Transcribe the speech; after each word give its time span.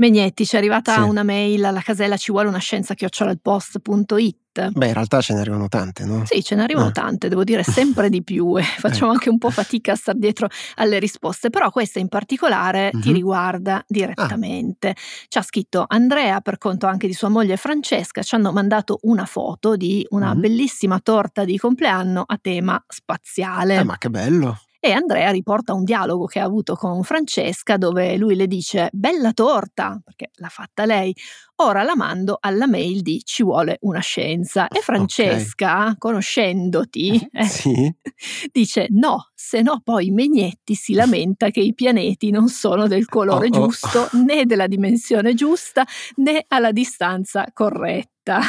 Megnetti, 0.00 0.46
ci 0.46 0.54
è 0.54 0.58
arrivata 0.58 0.94
sì. 0.94 1.00
una 1.00 1.22
mail 1.22 1.62
alla 1.62 1.82
casella 1.82 2.16
ci 2.16 2.32
vuole 2.32 2.48
una 2.48 2.58
scienza 2.58 2.94
chiocciolalpost.it. 2.94 4.70
Beh, 4.70 4.86
in 4.86 4.94
realtà 4.94 5.20
ce 5.20 5.34
ne 5.34 5.40
arrivano 5.40 5.68
tante, 5.68 6.06
no? 6.06 6.24
Sì, 6.24 6.42
ce 6.42 6.54
ne 6.54 6.62
arrivano 6.62 6.88
eh. 6.88 6.92
tante, 6.92 7.28
devo 7.28 7.44
dire 7.44 7.62
sempre 7.62 8.08
di 8.08 8.22
più 8.22 8.58
e 8.58 8.62
facciamo 8.80 9.08
ecco. 9.08 9.12
anche 9.12 9.28
un 9.28 9.36
po' 9.36 9.50
fatica 9.50 9.92
a 9.92 9.96
star 9.96 10.16
dietro 10.16 10.48
alle 10.76 10.98
risposte, 10.98 11.50
però 11.50 11.70
questa 11.70 11.98
in 11.98 12.08
particolare 12.08 12.90
mm-hmm. 12.94 13.02
ti 13.02 13.12
riguarda 13.12 13.84
direttamente. 13.86 14.88
Ah. 14.88 14.94
Ci 15.28 15.36
ha 15.36 15.42
scritto 15.42 15.84
Andrea 15.86 16.40
per 16.40 16.56
conto 16.56 16.86
anche 16.86 17.06
di 17.06 17.12
sua 17.12 17.28
moglie 17.28 17.58
Francesca, 17.58 18.22
ci 18.22 18.34
hanno 18.34 18.52
mandato 18.52 19.00
una 19.02 19.26
foto 19.26 19.76
di 19.76 20.06
una 20.10 20.30
mm-hmm. 20.30 20.40
bellissima 20.40 20.98
torta 21.00 21.44
di 21.44 21.58
compleanno 21.58 22.24
a 22.26 22.38
tema 22.40 22.82
spaziale. 22.88 23.76
Eh, 23.76 23.84
ma 23.84 23.98
che 23.98 24.08
bello! 24.08 24.58
E 24.82 24.92
Andrea 24.92 25.30
riporta 25.30 25.74
un 25.74 25.84
dialogo 25.84 26.24
che 26.24 26.40
ha 26.40 26.44
avuto 26.44 26.74
con 26.74 27.02
Francesca 27.02 27.76
dove 27.76 28.16
lui 28.16 28.34
le 28.34 28.46
dice 28.46 28.88
bella 28.92 29.34
torta, 29.34 30.00
perché 30.02 30.30
l'ha 30.36 30.48
fatta 30.48 30.86
lei, 30.86 31.14
ora 31.56 31.82
la 31.82 31.94
mando 31.94 32.38
alla 32.40 32.66
mail 32.66 33.02
di 33.02 33.20
ci 33.22 33.42
vuole 33.42 33.76
una 33.82 34.00
scienza. 34.00 34.68
E 34.68 34.80
Francesca, 34.80 35.82
okay. 35.82 35.94
conoscendoti, 35.98 37.28
eh, 37.30 37.44
sì. 37.44 37.94
dice 38.50 38.86
no, 38.88 39.28
se 39.34 39.60
no 39.60 39.82
poi 39.84 40.10
Megnetti 40.12 40.74
si 40.74 40.94
lamenta 40.94 41.50
che 41.50 41.60
i 41.60 41.74
pianeti 41.74 42.30
non 42.30 42.48
sono 42.48 42.86
del 42.86 43.04
colore 43.04 43.48
oh, 43.48 43.50
giusto, 43.50 44.08
oh. 44.10 44.22
né 44.24 44.46
della 44.46 44.66
dimensione 44.66 45.34
giusta, 45.34 45.86
né 46.16 46.46
alla 46.48 46.72
distanza 46.72 47.44
corretta. 47.52 48.40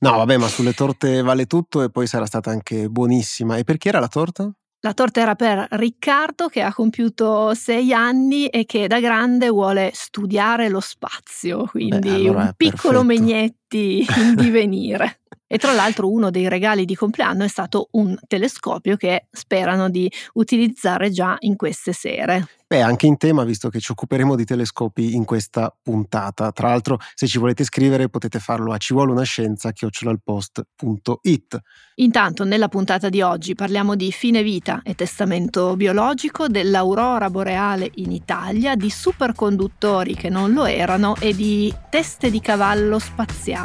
No, 0.00 0.16
vabbè, 0.18 0.36
ma 0.36 0.48
sulle 0.48 0.74
torte 0.74 1.22
vale 1.22 1.46
tutto 1.46 1.82
e 1.82 1.90
poi 1.90 2.06
sarà 2.06 2.26
stata 2.26 2.50
anche 2.50 2.90
buonissima. 2.90 3.56
E 3.56 3.64
per 3.64 3.78
chi 3.78 3.88
era 3.88 4.00
la 4.00 4.08
torta? 4.08 4.52
La 4.80 4.94
torta 4.94 5.20
era 5.20 5.34
per 5.34 5.66
Riccardo 5.70 6.46
che 6.46 6.62
ha 6.62 6.72
compiuto 6.72 7.52
sei 7.54 7.92
anni 7.92 8.46
e 8.46 8.64
che 8.64 8.86
da 8.86 9.00
grande 9.00 9.48
vuole 9.48 9.90
studiare 9.92 10.68
lo 10.68 10.78
spazio, 10.78 11.64
quindi 11.66 12.08
Beh, 12.08 12.14
allora 12.14 12.42
un 12.42 12.52
piccolo 12.56 13.04
perfetto. 13.04 13.22
Megnetti 13.68 14.06
in 14.16 14.34
divenire. 14.36 15.20
E 15.50 15.56
tra 15.56 15.72
l'altro 15.72 16.10
uno 16.10 16.30
dei 16.30 16.46
regali 16.48 16.84
di 16.84 16.94
compleanno 16.94 17.44
è 17.44 17.48
stato 17.48 17.88
un 17.92 18.14
telescopio 18.26 18.96
che 18.96 19.28
sperano 19.30 19.88
di 19.88 20.10
utilizzare 20.34 21.10
già 21.10 21.36
in 21.40 21.56
queste 21.56 21.94
sere. 21.94 22.46
Beh, 22.66 22.82
anche 22.82 23.06
in 23.06 23.16
tema, 23.16 23.44
visto 23.44 23.70
che 23.70 23.80
ci 23.80 23.92
occuperemo 23.92 24.36
di 24.36 24.44
telescopi 24.44 25.14
in 25.14 25.24
questa 25.24 25.74
puntata. 25.82 26.52
Tra 26.52 26.68
l'altro, 26.68 26.98
se 27.14 27.26
ci 27.26 27.38
volete 27.38 27.64
scrivere 27.64 28.10
potete 28.10 28.40
farlo 28.40 28.74
a 28.74 28.76
ci 28.76 28.92
vuole 28.92 29.10
una 29.10 29.22
scienza 29.22 29.72
chiocciolalpost.it. 29.72 31.58
Intanto, 31.94 32.44
nella 32.44 32.68
puntata 32.68 33.08
di 33.08 33.22
oggi 33.22 33.54
parliamo 33.54 33.94
di 33.94 34.12
fine 34.12 34.42
vita 34.42 34.82
e 34.84 34.94
testamento 34.94 35.76
biologico, 35.76 36.46
dell'aurora 36.46 37.30
boreale 37.30 37.90
in 37.94 38.12
Italia, 38.12 38.74
di 38.74 38.90
superconduttori 38.90 40.14
che 40.14 40.28
non 40.28 40.52
lo 40.52 40.66
erano 40.66 41.16
e 41.16 41.34
di 41.34 41.74
teste 41.88 42.30
di 42.30 42.40
cavallo 42.42 42.98
spaziali. 42.98 43.57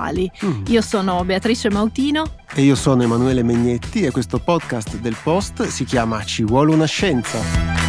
Mm. 0.45 0.63
Io 0.67 0.81
sono 0.81 1.23
Beatrice 1.23 1.69
Mautino. 1.69 2.23
E 2.53 2.61
io 2.61 2.75
sono 2.75 3.03
Emanuele 3.03 3.43
Megnetti 3.43 4.01
e 4.01 4.11
questo 4.11 4.39
podcast 4.39 4.97
del 4.97 5.15
Post 5.21 5.63
si 5.67 5.83
chiama 5.85 6.23
Ci 6.23 6.43
vuole 6.43 6.73
una 6.73 6.85
scienza. 6.85 7.82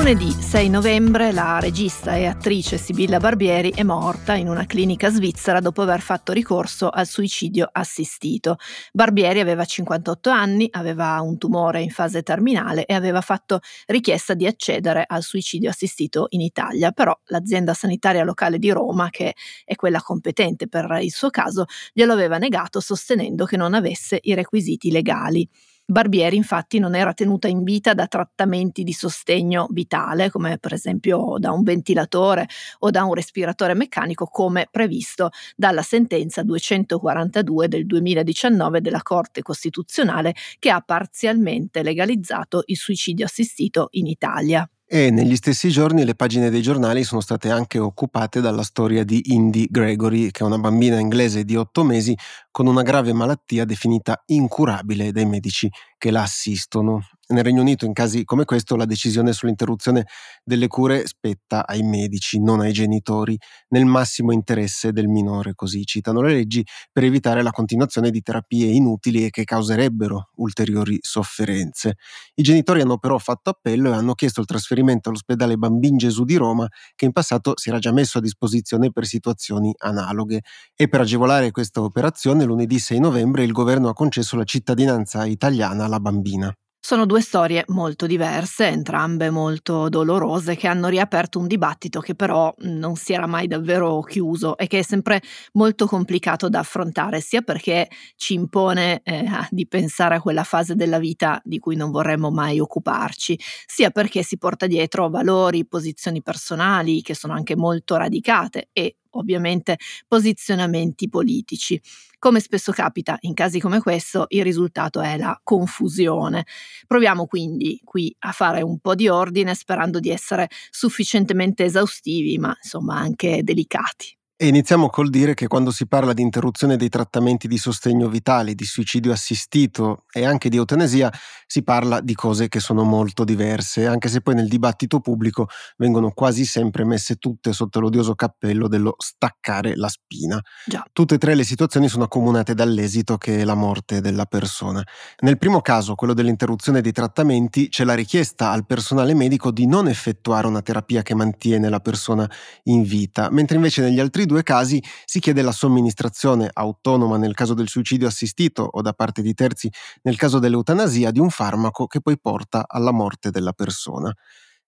Lunedì 0.00 0.30
6 0.30 0.70
novembre 0.70 1.30
la 1.30 1.58
regista 1.60 2.16
e 2.16 2.24
attrice 2.24 2.78
Sibilla 2.78 3.18
Barbieri 3.18 3.70
è 3.74 3.82
morta 3.82 4.32
in 4.32 4.48
una 4.48 4.64
clinica 4.64 5.10
svizzera 5.10 5.60
dopo 5.60 5.82
aver 5.82 6.00
fatto 6.00 6.32
ricorso 6.32 6.88
al 6.88 7.06
suicidio 7.06 7.68
assistito. 7.70 8.56
Barbieri 8.94 9.40
aveva 9.40 9.66
58 9.66 10.30
anni, 10.30 10.66
aveva 10.70 11.20
un 11.20 11.36
tumore 11.36 11.82
in 11.82 11.90
fase 11.90 12.22
terminale 12.22 12.86
e 12.86 12.94
aveva 12.94 13.20
fatto 13.20 13.60
richiesta 13.88 14.32
di 14.32 14.46
accedere 14.46 15.04
al 15.06 15.22
suicidio 15.22 15.68
assistito 15.68 16.28
in 16.30 16.40
Italia, 16.40 16.92
però 16.92 17.14
l'azienda 17.26 17.74
sanitaria 17.74 18.24
locale 18.24 18.58
di 18.58 18.70
Roma, 18.70 19.10
che 19.10 19.34
è 19.66 19.74
quella 19.74 20.00
competente 20.00 20.66
per 20.66 20.98
il 21.02 21.12
suo 21.12 21.28
caso, 21.28 21.66
glielo 21.92 22.14
aveva 22.14 22.38
negato 22.38 22.80
sostenendo 22.80 23.44
che 23.44 23.58
non 23.58 23.74
avesse 23.74 24.18
i 24.22 24.32
requisiti 24.32 24.90
legali. 24.90 25.46
Barbieri 25.90 26.36
infatti 26.36 26.78
non 26.78 26.94
era 26.94 27.12
tenuta 27.14 27.48
in 27.48 27.64
vita 27.64 27.94
da 27.94 28.06
trattamenti 28.06 28.84
di 28.84 28.92
sostegno 28.92 29.66
vitale, 29.70 30.30
come 30.30 30.56
per 30.58 30.72
esempio 30.72 31.34
da 31.38 31.50
un 31.50 31.64
ventilatore 31.64 32.46
o 32.80 32.90
da 32.90 33.02
un 33.02 33.12
respiratore 33.14 33.74
meccanico, 33.74 34.26
come 34.26 34.68
previsto 34.70 35.30
dalla 35.56 35.82
sentenza 35.82 36.44
242 36.44 37.66
del 37.66 37.86
2019 37.86 38.80
della 38.80 39.02
Corte 39.02 39.42
Costituzionale 39.42 40.32
che 40.60 40.70
ha 40.70 40.80
parzialmente 40.80 41.82
legalizzato 41.82 42.62
il 42.66 42.76
suicidio 42.76 43.24
assistito 43.24 43.88
in 43.92 44.06
Italia. 44.06 44.68
E 44.92 45.10
negli 45.12 45.36
stessi 45.36 45.68
giorni 45.70 46.04
le 46.04 46.16
pagine 46.16 46.50
dei 46.50 46.62
giornali 46.62 47.04
sono 47.04 47.20
state 47.20 47.48
anche 47.48 47.78
occupate 47.78 48.40
dalla 48.40 48.64
storia 48.64 49.04
di 49.04 49.22
Indy 49.26 49.66
Gregory, 49.70 50.32
che 50.32 50.42
è 50.42 50.46
una 50.46 50.58
bambina 50.58 50.98
inglese 50.98 51.44
di 51.44 51.54
otto 51.54 51.84
mesi 51.84 52.12
con 52.50 52.66
una 52.66 52.82
grave 52.82 53.12
malattia 53.12 53.64
definita 53.64 54.20
incurabile 54.26 55.12
dai 55.12 55.26
medici 55.26 55.70
che 56.00 56.10
la 56.10 56.22
assistono. 56.22 57.02
Nel 57.30 57.44
Regno 57.44 57.60
Unito, 57.60 57.84
in 57.84 57.92
casi 57.92 58.24
come 58.24 58.44
questo, 58.44 58.74
la 58.74 58.86
decisione 58.86 59.32
sull'interruzione 59.32 60.06
delle 60.42 60.66
cure 60.66 61.06
spetta 61.06 61.64
ai 61.64 61.82
medici, 61.82 62.40
non 62.40 62.60
ai 62.60 62.72
genitori, 62.72 63.38
nel 63.68 63.84
massimo 63.84 64.32
interesse 64.32 64.90
del 64.90 65.06
minore, 65.06 65.54
così 65.54 65.84
citano 65.84 66.22
le 66.22 66.32
leggi, 66.32 66.64
per 66.90 67.04
evitare 67.04 67.42
la 67.42 67.50
continuazione 67.50 68.10
di 68.10 68.20
terapie 68.20 68.66
inutili 68.66 69.26
e 69.26 69.30
che 69.30 69.44
causerebbero 69.44 70.30
ulteriori 70.36 70.98
sofferenze. 71.02 71.94
I 72.34 72.42
genitori 72.42 72.80
hanno 72.80 72.98
però 72.98 73.16
fatto 73.18 73.50
appello 73.50 73.90
e 73.92 73.94
hanno 73.94 74.14
chiesto 74.14 74.40
il 74.40 74.46
trasferimento 74.46 75.10
all'ospedale 75.10 75.56
Bambin 75.56 75.98
Gesù 75.98 76.24
di 76.24 76.34
Roma, 76.34 76.66
che 76.96 77.04
in 77.04 77.12
passato 77.12 77.52
si 77.56 77.68
era 77.68 77.78
già 77.78 77.92
messo 77.92 78.18
a 78.18 78.22
disposizione 78.22 78.90
per 78.90 79.04
situazioni 79.04 79.72
analoghe. 79.78 80.40
E 80.74 80.88
per 80.88 81.02
agevolare 81.02 81.52
questa 81.52 81.80
operazione, 81.80 82.44
lunedì 82.44 82.78
6 82.80 82.98
novembre 82.98 83.44
il 83.44 83.52
governo 83.52 83.88
ha 83.88 83.92
concesso 83.92 84.34
la 84.36 84.44
cittadinanza 84.44 85.26
italiana 85.26 85.86
alla 85.90 86.00
bambina. 86.00 86.54
Sono 86.82 87.04
due 87.04 87.20
storie 87.20 87.62
molto 87.68 88.06
diverse, 88.06 88.66
entrambe 88.66 89.28
molto 89.28 89.90
dolorose, 89.90 90.56
che 90.56 90.66
hanno 90.66 90.88
riaperto 90.88 91.38
un 91.38 91.46
dibattito 91.46 92.00
che 92.00 92.14
però 92.14 92.52
non 92.60 92.96
si 92.96 93.12
era 93.12 93.26
mai 93.26 93.46
davvero 93.46 94.00
chiuso 94.00 94.56
e 94.56 94.66
che 94.66 94.78
è 94.78 94.82
sempre 94.82 95.20
molto 95.52 95.86
complicato 95.86 96.48
da 96.48 96.60
affrontare, 96.60 97.20
sia 97.20 97.42
perché 97.42 97.86
ci 98.16 98.32
impone 98.32 99.02
eh, 99.04 99.26
di 99.50 99.68
pensare 99.68 100.14
a 100.14 100.20
quella 100.22 100.42
fase 100.42 100.74
della 100.74 100.98
vita 100.98 101.38
di 101.44 101.58
cui 101.58 101.76
non 101.76 101.90
vorremmo 101.90 102.30
mai 102.30 102.58
occuparci, 102.60 103.38
sia 103.66 103.90
perché 103.90 104.22
si 104.22 104.38
porta 104.38 104.66
dietro 104.66 105.10
valori, 105.10 105.66
posizioni 105.66 106.22
personali 106.22 107.02
che 107.02 107.14
sono 107.14 107.34
anche 107.34 107.56
molto 107.56 107.96
radicate 107.96 108.70
e 108.72 108.96
ovviamente 109.10 109.76
posizionamenti 110.06 111.08
politici. 111.08 111.80
Come 112.18 112.40
spesso 112.40 112.72
capita 112.72 113.16
in 113.20 113.34
casi 113.34 113.60
come 113.60 113.80
questo, 113.80 114.26
il 114.28 114.42
risultato 114.42 115.00
è 115.00 115.16
la 115.16 115.38
confusione. 115.42 116.44
Proviamo 116.86 117.26
quindi 117.26 117.80
qui 117.82 118.14
a 118.20 118.32
fare 118.32 118.62
un 118.62 118.78
po' 118.78 118.94
di 118.94 119.08
ordine 119.08 119.54
sperando 119.54 120.00
di 120.00 120.10
essere 120.10 120.48
sufficientemente 120.70 121.64
esaustivi, 121.64 122.38
ma 122.38 122.54
insomma 122.62 122.96
anche 122.98 123.42
delicati. 123.42 124.18
E 124.42 124.46
iniziamo 124.46 124.88
col 124.88 125.10
dire 125.10 125.34
che 125.34 125.48
quando 125.48 125.70
si 125.70 125.86
parla 125.86 126.14
di 126.14 126.22
interruzione 126.22 126.78
dei 126.78 126.88
trattamenti 126.88 127.46
di 127.46 127.58
sostegno 127.58 128.08
vitale, 128.08 128.54
di 128.54 128.64
suicidio 128.64 129.12
assistito 129.12 130.06
e 130.10 130.24
anche 130.24 130.48
di 130.48 130.56
eutanasia, 130.56 131.12
si 131.50 131.64
parla 131.64 132.00
di 132.00 132.14
cose 132.14 132.46
che 132.46 132.60
sono 132.60 132.84
molto 132.84 133.24
diverse, 133.24 133.84
anche 133.84 134.06
se 134.06 134.20
poi 134.20 134.36
nel 134.36 134.46
dibattito 134.46 135.00
pubblico 135.00 135.48
vengono 135.78 136.12
quasi 136.12 136.44
sempre 136.44 136.84
messe 136.84 137.16
tutte 137.16 137.52
sotto 137.52 137.80
l'odioso 137.80 138.14
cappello 138.14 138.68
dello 138.68 138.94
staccare 138.96 139.74
la 139.74 139.88
spina. 139.88 140.40
Già. 140.64 140.86
Tutte 140.92 141.16
e 141.16 141.18
tre 141.18 141.34
le 141.34 141.42
situazioni 141.42 141.88
sono 141.88 142.04
accomunate 142.04 142.54
dall'esito 142.54 143.18
che 143.18 143.40
è 143.40 143.44
la 143.44 143.56
morte 143.56 144.00
della 144.00 144.26
persona. 144.26 144.80
Nel 145.22 145.38
primo 145.38 145.60
caso, 145.60 145.96
quello 145.96 146.14
dell'interruzione 146.14 146.82
dei 146.82 146.92
trattamenti, 146.92 147.68
c'è 147.68 147.82
la 147.82 147.94
richiesta 147.94 148.52
al 148.52 148.64
personale 148.64 149.12
medico 149.12 149.50
di 149.50 149.66
non 149.66 149.88
effettuare 149.88 150.46
una 150.46 150.62
terapia 150.62 151.02
che 151.02 151.16
mantiene 151.16 151.68
la 151.68 151.80
persona 151.80 152.30
in 152.64 152.84
vita, 152.84 153.28
mentre 153.28 153.56
invece 153.56 153.82
negli 153.82 153.98
altri 153.98 154.24
due 154.24 154.44
casi 154.44 154.80
si 155.04 155.18
chiede 155.18 155.42
la 155.42 155.50
somministrazione 155.50 156.48
autonoma 156.52 157.16
nel 157.16 157.34
caso 157.34 157.54
del 157.54 157.66
suicidio 157.66 158.06
assistito 158.06 158.62
o 158.62 158.82
da 158.82 158.92
parte 158.92 159.20
di 159.20 159.34
terzi 159.34 159.68
nel 160.02 160.16
caso 160.16 160.38
dell'eutanasia 160.38 161.10
di 161.10 161.18
un 161.18 161.38
farmaco 161.40 161.86
che 161.86 162.00
poi 162.02 162.18
porta 162.20 162.66
alla 162.68 162.92
morte 162.92 163.30
della 163.30 163.52
persona. 163.52 164.12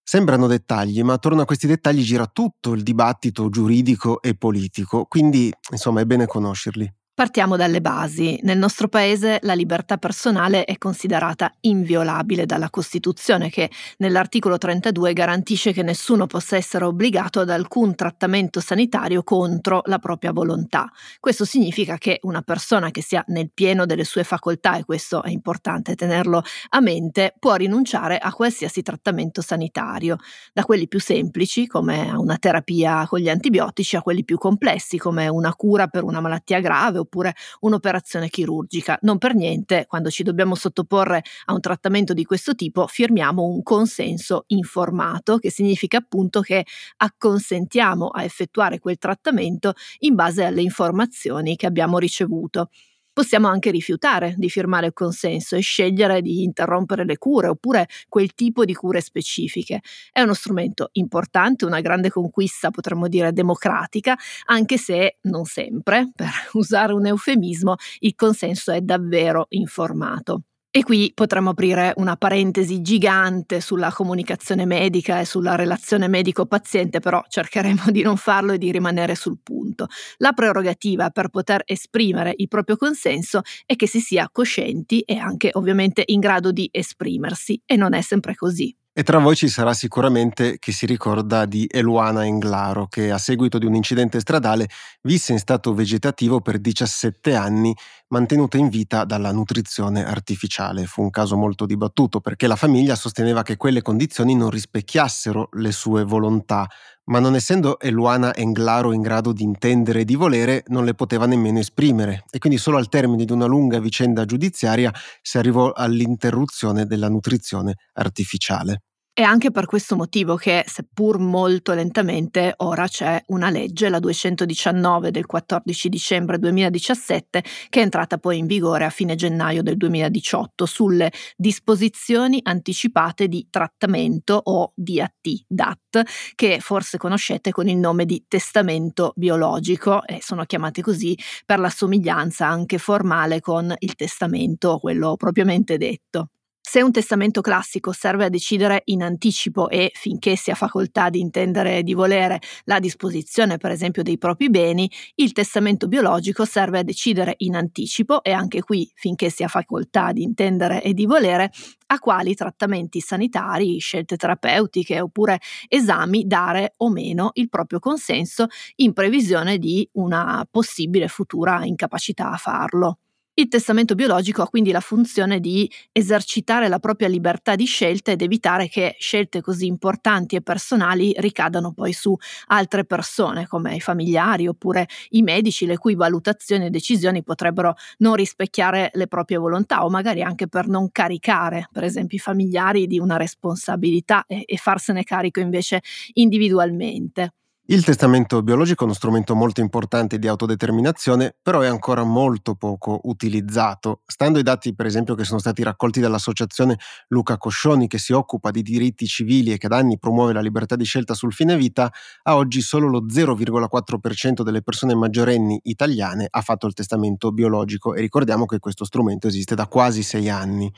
Sembrano 0.03 0.47
dettagli, 0.47 1.03
ma 1.03 1.13
attorno 1.13 1.43
a 1.43 1.45
questi 1.45 1.67
dettagli 1.67 2.03
gira 2.03 2.27
tutto 2.27 2.73
il 2.73 2.83
dibattito 2.83 3.51
giuridico 3.51 4.23
e 4.23 4.35
politico, 4.37 5.05
quindi 5.05 5.53
insomma 5.71 6.01
è 6.01 6.07
bene 6.07 6.27
conoscerli. 6.27 6.91
Partiamo 7.15 7.57
dalle 7.57 7.83
basi. 7.83 8.41
Nel 8.43 8.57
nostro 8.57 8.89
paese 8.89 9.39
la 9.43 9.53
libertà 9.53 9.99
personale 9.99 10.65
è 10.65 10.79
considerata 10.79 11.53
inviolabile 11.61 12.47
dalla 12.47 12.71
Costituzione 12.71 13.51
che 13.51 13.71
nell'articolo 13.99 14.57
32 14.57 15.13
garantisce 15.13 15.73
che 15.75 15.83
nessuno 15.83 16.27
possa 16.27 16.57
essere 16.57 16.87
obbligato 16.87 17.41
ad 17.41 17.51
alcun 17.51 17.95
trattamento 17.95 18.61
sanitario 18.61 19.23
contro 19.25 19.83
la 19.85 19.99
propria 19.99 20.33
volontà. 20.33 20.91
Questo 21.21 21.45
significa 21.45 21.99
che 21.99 22.19
una 22.23 22.41
persona 22.41 22.91
che 22.91 23.03
sia 23.03 23.23
nel 23.27 23.51
pieno 23.53 23.85
delle 23.85 24.05
sue 24.05 24.25
facoltà, 24.25 24.79
e 24.79 24.85
questo 24.85 25.23
è 25.23 25.29
importante 25.29 25.95
tenerlo 25.95 26.43
a 26.71 26.81
mente, 26.81 27.35
può 27.39 27.57
rinunciare 27.57 28.17
a 28.17 28.33
qualsiasi 28.33 28.81
trattamento 28.81 29.43
sanitario, 29.43 30.17
da 30.55 30.65
quelli 30.65 30.89
più 30.89 30.99
semplici 30.99 31.67
come 31.67 32.11
una 32.17 32.39
terapia 32.39 33.07
con 33.07 33.21
gli 33.21 33.29
antibiotici 33.29 33.97
a 33.97 34.03
quelli 34.03 34.25
più 34.25 34.39
complessi 34.39 34.97
come 34.97 35.29
una 35.29 35.55
cura 35.55 35.89
per 35.89 36.05
una 36.05 36.21
malattia 36.21 36.59
grave 36.61 37.01
oppure 37.03 37.35
un'operazione 37.61 38.29
chirurgica. 38.29 38.99
Non 39.03 39.19
per 39.19 39.35
niente, 39.35 39.87
quando 39.87 40.11
ci 40.11 40.23
dobbiamo 40.23 40.55
sottoporre 40.55 41.23
a 41.47 41.53
un 41.53 41.61
trattamento 41.61 42.15
di 42.15 42.25
questo 42.25 42.55
tipo, 42.55 42.87
firmiamo 42.87 43.43
un 43.45 43.63
consenso 43.63 44.45
informato, 44.49 45.39
che 45.39 45.51
significa 45.51 45.99
appunto 45.99 46.41
che 46.41 46.65
acconsentiamo 46.97 48.09
a 48.09 48.25
effettuare 48.25 48.79
quel 48.79 48.99
trattamento 48.99 49.75
in 50.01 50.15
base 50.15 50.45
alle 50.45 50.63
informazioni 50.63 51.57
che 51.57 51.67
abbiamo 51.67 51.99
ricevuto. 51.99 52.69
Possiamo 53.13 53.49
anche 53.49 53.71
rifiutare 53.71 54.35
di 54.39 54.49
firmare 54.49 54.87
il 54.87 54.93
consenso 54.95 55.55
e 55.57 55.61
scegliere 55.61 56.23
di 56.23 56.43
interrompere 56.45 57.05
le 57.05 57.19
cure 57.19 57.49
oppure 57.49 57.87
quel 58.09 58.35
tipo 58.35 58.65
di 58.65 58.75
cure 58.75 59.01
specifiche. 59.03 59.81
È 60.11 60.23
uno 60.23 60.33
strumento 60.35 60.89
importante, 60.93 61.67
una 61.67 61.81
grande 61.81 62.11
conquista, 62.11 62.71
potremmo 62.71 63.09
dire 63.09 63.33
democratica, 63.33 64.17
anche 64.47 64.79
se 64.79 65.19
non 65.23 65.45
sempre, 65.45 66.11
per 66.15 66.31
usare 66.55 66.93
un 66.95 67.07
eufemismo, 67.07 67.75
il 68.01 68.15
consenso 68.15 68.73
è 68.73 68.81
davvero 68.81 69.47
informato. 69.51 70.43
E 70.75 70.85
qui 70.85 71.13
potremmo 71.15 71.51
aprire 71.51 71.93
una 71.97 72.17
parentesi 72.17 72.81
gigante 72.81 73.61
sulla 73.61 73.93
comunicazione 73.93 74.65
medica 74.65 75.21
e 75.21 75.27
sulla 75.27 75.55
relazione 75.55 76.09
medico-paziente, 76.09 76.99
però 77.01 77.23
cercheremo 77.29 77.91
di 77.91 78.01
non 78.01 78.17
farlo 78.17 78.53
e 78.53 78.59
di 78.59 78.73
rimanere 78.73 79.15
sul 79.15 79.37
punto. 79.43 79.89
La 80.17 80.33
prerogativa 80.33 81.11
per 81.11 81.29
poter 81.29 81.61
esprimere 81.67 82.33
il 82.39 82.49
proprio 82.49 82.77
consenso 82.79 83.43
è 83.67 83.77
che 83.77 83.87
si 83.87 84.01
sia 84.01 84.31
coscienti 84.33 85.01
e 85.01 85.19
anche 85.19 85.51
ovviamente 85.53 86.05
in 86.07 86.21
grado 86.21 86.53
di 86.53 86.67
esprimersi, 86.73 87.61
e 87.67 87.77
non 87.77 87.93
è 87.93 88.01
sempre 88.01 88.35
così. 88.35 88.75
E 88.95 89.05
tra 89.05 89.19
voi 89.19 89.35
ci 89.37 89.49
sarà 89.49 89.73
sicuramente 89.73 90.59
chi 90.59 90.71
si 90.71 90.85
ricorda 90.85 91.47
di 91.47 91.67
Eluana 91.67 92.27
Englaro, 92.27 92.89
che 92.89 93.11
a 93.11 93.17
seguito 93.17 93.57
di 93.57 93.65
un 93.65 93.75
incidente 93.75 94.21
stradale 94.21 94.69
visse 95.01 95.33
in 95.33 95.39
stato 95.39 95.73
vegetativo 95.73 96.43
per 96.43 96.59
17 96.59 97.35
anni, 97.35 97.75
mantenuta 98.09 98.59
in 98.59 98.69
vita 98.69 99.05
dalla 99.05 99.33
nutrizione 99.33 100.05
artificiale. 100.05 100.85
Fu 100.85 101.01
un 101.01 101.09
caso 101.09 101.39
molto 101.39 101.65
dibattuto 101.65 102.21
perché 102.21 102.47
la 102.47 102.55
famiglia 102.55 102.95
sosteneva 102.95 103.41
che 103.41 103.57
quelle 103.57 103.81
condizioni 103.81 104.35
non 104.35 104.51
rispecchiassero 104.51 105.49
le 105.53 105.73
sue 105.73 106.05
volontà, 106.05 106.69
ma 107.05 107.19
non 107.19 107.35
essendo 107.35 107.79
Eluana 107.81 108.35
Englaro 108.35 108.93
in 108.93 109.01
grado 109.03 109.33
di 109.33 109.43
intendere 109.43 110.01
e 110.01 110.05
di 110.05 110.15
volere, 110.15 110.63
non 110.69 110.85
le 110.85 110.95
poteva 110.95 111.27
nemmeno 111.27 111.59
esprimere 111.59 112.25
e 112.31 112.39
quindi 112.39 112.59
solo 112.59 112.77
al 112.77 112.89
termine 112.89 113.25
di 113.25 113.33
una 113.33 113.47
lunga 113.47 113.81
vicenda 113.81 114.25
giudiziaria 114.25 114.93
si 115.21 115.39
arrivò 115.39 115.73
all'interruzione 115.73 116.87
della 116.87 117.09
nutrizione 117.09 117.75
artificiale. 117.95 118.83
È 119.15 119.21
anche 119.21 119.51
per 119.51 119.67
questo 119.67 119.95
motivo 119.95 120.37
che, 120.37 120.65
seppur 120.67 121.19
molto 121.19 121.75
lentamente, 121.75 122.55
ora 122.59 122.87
c'è 122.89 123.23
una 123.27 123.51
legge, 123.51 123.91
la 123.91 123.99
219 123.99 125.11
del 125.11 125.27
14 125.27 125.91
dicembre 125.91 126.39
2017, 126.39 127.45
che 127.69 127.81
è 127.81 127.83
entrata 127.83 128.17
poi 128.17 128.39
in 128.39 128.47
vigore 128.47 128.87
a 128.87 128.91
fine 128.91 129.15
gennaio 129.15 129.63
del 129.63 129.77
2018 129.77 130.65
sulle 130.65 131.13
disposizioni 131.37 132.41
anticipate 132.43 133.29
di 133.29 133.47
trattamento 133.51 134.41
o 134.43 134.73
DAT, 134.75 135.45
DAT, 135.47 136.03
che 136.35 136.59
forse 136.61 136.97
conoscete 136.97 137.51
con 137.51 137.69
il 137.69 137.77
nome 137.77 138.07
di 138.07 138.25
testamento 138.27 139.13
biologico 139.15 140.07
e 140.07 140.21
sono 140.23 140.45
chiamati 140.47 140.81
così 140.81 141.15
per 141.45 141.59
la 141.59 141.69
somiglianza 141.69 142.47
anche 142.47 142.79
formale 142.79 143.41
con 143.41 143.75
il 143.81 143.95
testamento, 143.95 144.79
quello 144.79 145.17
propriamente 145.17 145.77
detto. 145.77 146.29
Se 146.65 146.81
un 146.81 146.93
testamento 146.93 147.41
classico 147.41 147.93
serve 147.93 148.25
a 148.25 148.29
decidere 148.29 148.83
in 148.87 149.03
anticipo 149.03 149.69
e, 149.69 149.91
finché 149.95 150.37
si 150.37 150.51
ha 150.51 150.55
facoltà 150.55 151.11
di 151.11 151.19
intendere 151.21 151.79
e 151.79 151.83
di 151.83 151.93
volere, 151.93 152.41
la 152.65 152.79
disposizione 152.79 153.59
per 153.59 153.73
esempio 153.73 154.03
dei 154.03 154.17
propri 154.17 154.49
beni, 154.49 154.91
il 155.17 155.33
testamento 155.33 155.87
biologico 155.89 156.45
serve 156.47 156.79
a 156.79 156.83
decidere 156.83 157.35
in 157.39 157.57
anticipo 157.57 158.23
e 158.23 158.31
anche 158.31 158.63
qui, 158.63 158.91
finché 158.95 159.29
si 159.29 159.43
ha 159.43 159.49
facoltà 159.49 160.13
di 160.13 160.23
intendere 160.23 160.83
e 160.83 160.95
di 160.95 161.05
volere, 161.05 161.51
a 161.89 161.99
quali 161.99 162.35
trattamenti 162.35 163.01
sanitari, 163.01 163.79
scelte 163.79 164.17
terapeutiche 164.17 165.01
oppure 165.01 165.41
esami 165.69 166.27
dare 166.27 166.75
o 166.79 166.89
meno 166.91 167.31
il 167.35 167.51
proprio 167.51 167.81
consenso 167.81 168.47
in 168.77 168.95
previsione 168.95 169.59
di 169.59 169.87
una 169.95 170.47
possibile 170.51 171.09
futura 171.09 171.65
incapacità 171.65 172.31
a 172.31 172.37
farlo. 172.37 172.99
Il 173.35 173.49
testamento 173.49 173.95
biologico 173.95 174.43
ha 174.43 174.49
quindi 174.49 174.73
la 174.73 174.81
funzione 174.81 175.41
di 175.41 175.71
esercitare 175.91 176.69
la 176.69 176.79
propria 176.79 177.09
libertà 177.09 177.55
di 177.55 177.65
scelta 177.65 178.11
ed 178.11 178.21
evitare 178.21 178.69
che 178.69 178.95
scelte 178.99 179.41
così 179.41 179.65
importanti 179.65 180.37
e 180.37 180.43
personali 180.43 181.15
ricadano 181.17 181.73
poi 181.73 181.95
su 181.95 182.15
altre 182.49 182.85
persone 182.85 183.47
come 183.47 183.75
i 183.77 183.81
familiari 183.81 184.47
oppure 184.49 184.87
i 185.11 185.23
medici 185.23 185.65
le 185.65 185.79
cui 185.79 185.95
valutazioni 185.95 186.67
e 186.67 186.71
decisioni 186.71 187.23
potrebbero 187.23 187.75
non 187.99 188.17
rispecchiare 188.17 188.91
le 188.93 189.07
proprie 189.09 189.39
volontà 189.39 189.83
o 189.85 189.89
magari 189.89 190.23
anche 190.23 190.47
per 190.47 190.69
non 190.69 190.91
caricare 190.93 191.69
per 191.73 191.85
esempio 191.85 192.19
i 192.19 192.21
familiari 192.21 192.87
di 192.87 192.99
una 192.99 193.17
responsabilità 193.17 194.25
e, 194.27 194.43
e 194.45 194.57
farsene 194.59 195.05
carico 195.05 195.41
invece 195.41 195.81
individualmente. 196.15 197.33
Il 197.67 197.85
testamento 197.85 198.43
biologico 198.43 198.83
è 198.83 198.87
uno 198.87 198.95
strumento 198.95 199.37
molto 199.37 199.61
importante 199.61 200.19
di 200.19 200.27
autodeterminazione, 200.27 201.37
però 201.41 201.61
è 201.61 201.69
ancora 201.69 202.03
molto 202.03 202.57
poco 202.57 203.01
utilizzato. 203.05 204.03
Stando 204.05 204.39
ai 204.39 204.45
dati, 204.45 204.75
per 204.75 204.87
esempio, 204.87 205.15
che 205.15 205.23
sono 205.25 205.39
stati 205.39 205.63
raccolti 205.63 206.01
dall'associazione 206.01 206.77
Luca 207.09 207.39
Coscioni, 207.39 207.87
che 207.87 207.99
si 207.99 208.13
occupa 208.13 208.51
di 208.51 208.63
diritti 208.63 209.07
civili 209.07 209.53
e 209.53 209.59
che 209.59 209.69
da 209.69 209.77
anni 209.77 209.97
promuove 209.97 210.33
la 210.33 210.41
libertà 210.41 210.75
di 210.75 210.85
scelta 210.85 211.15
sul 211.15 211.33
fine 211.33 211.57
vita, 211.57 211.91
a 212.25 212.35
oggi 212.37 212.61
solo 212.61 212.89
lo 212.89 213.07
0,4% 213.07 214.43
delle 214.43 214.63
persone 214.63 214.95
maggiorenni 214.97 215.61
italiane 215.63 216.27
ha 216.29 216.41
fatto 216.41 216.67
il 216.67 216.75
testamento 216.75 217.31
biologico 217.31 217.95
e 217.95 218.01
ricordiamo 218.01 218.45
che 218.45 218.59
questo 218.59 218.85
strumento 218.85 219.29
esiste 219.29 219.55
da 219.55 219.69
quasi 219.69 220.03
sei 220.03 220.29
anni. 220.29 220.71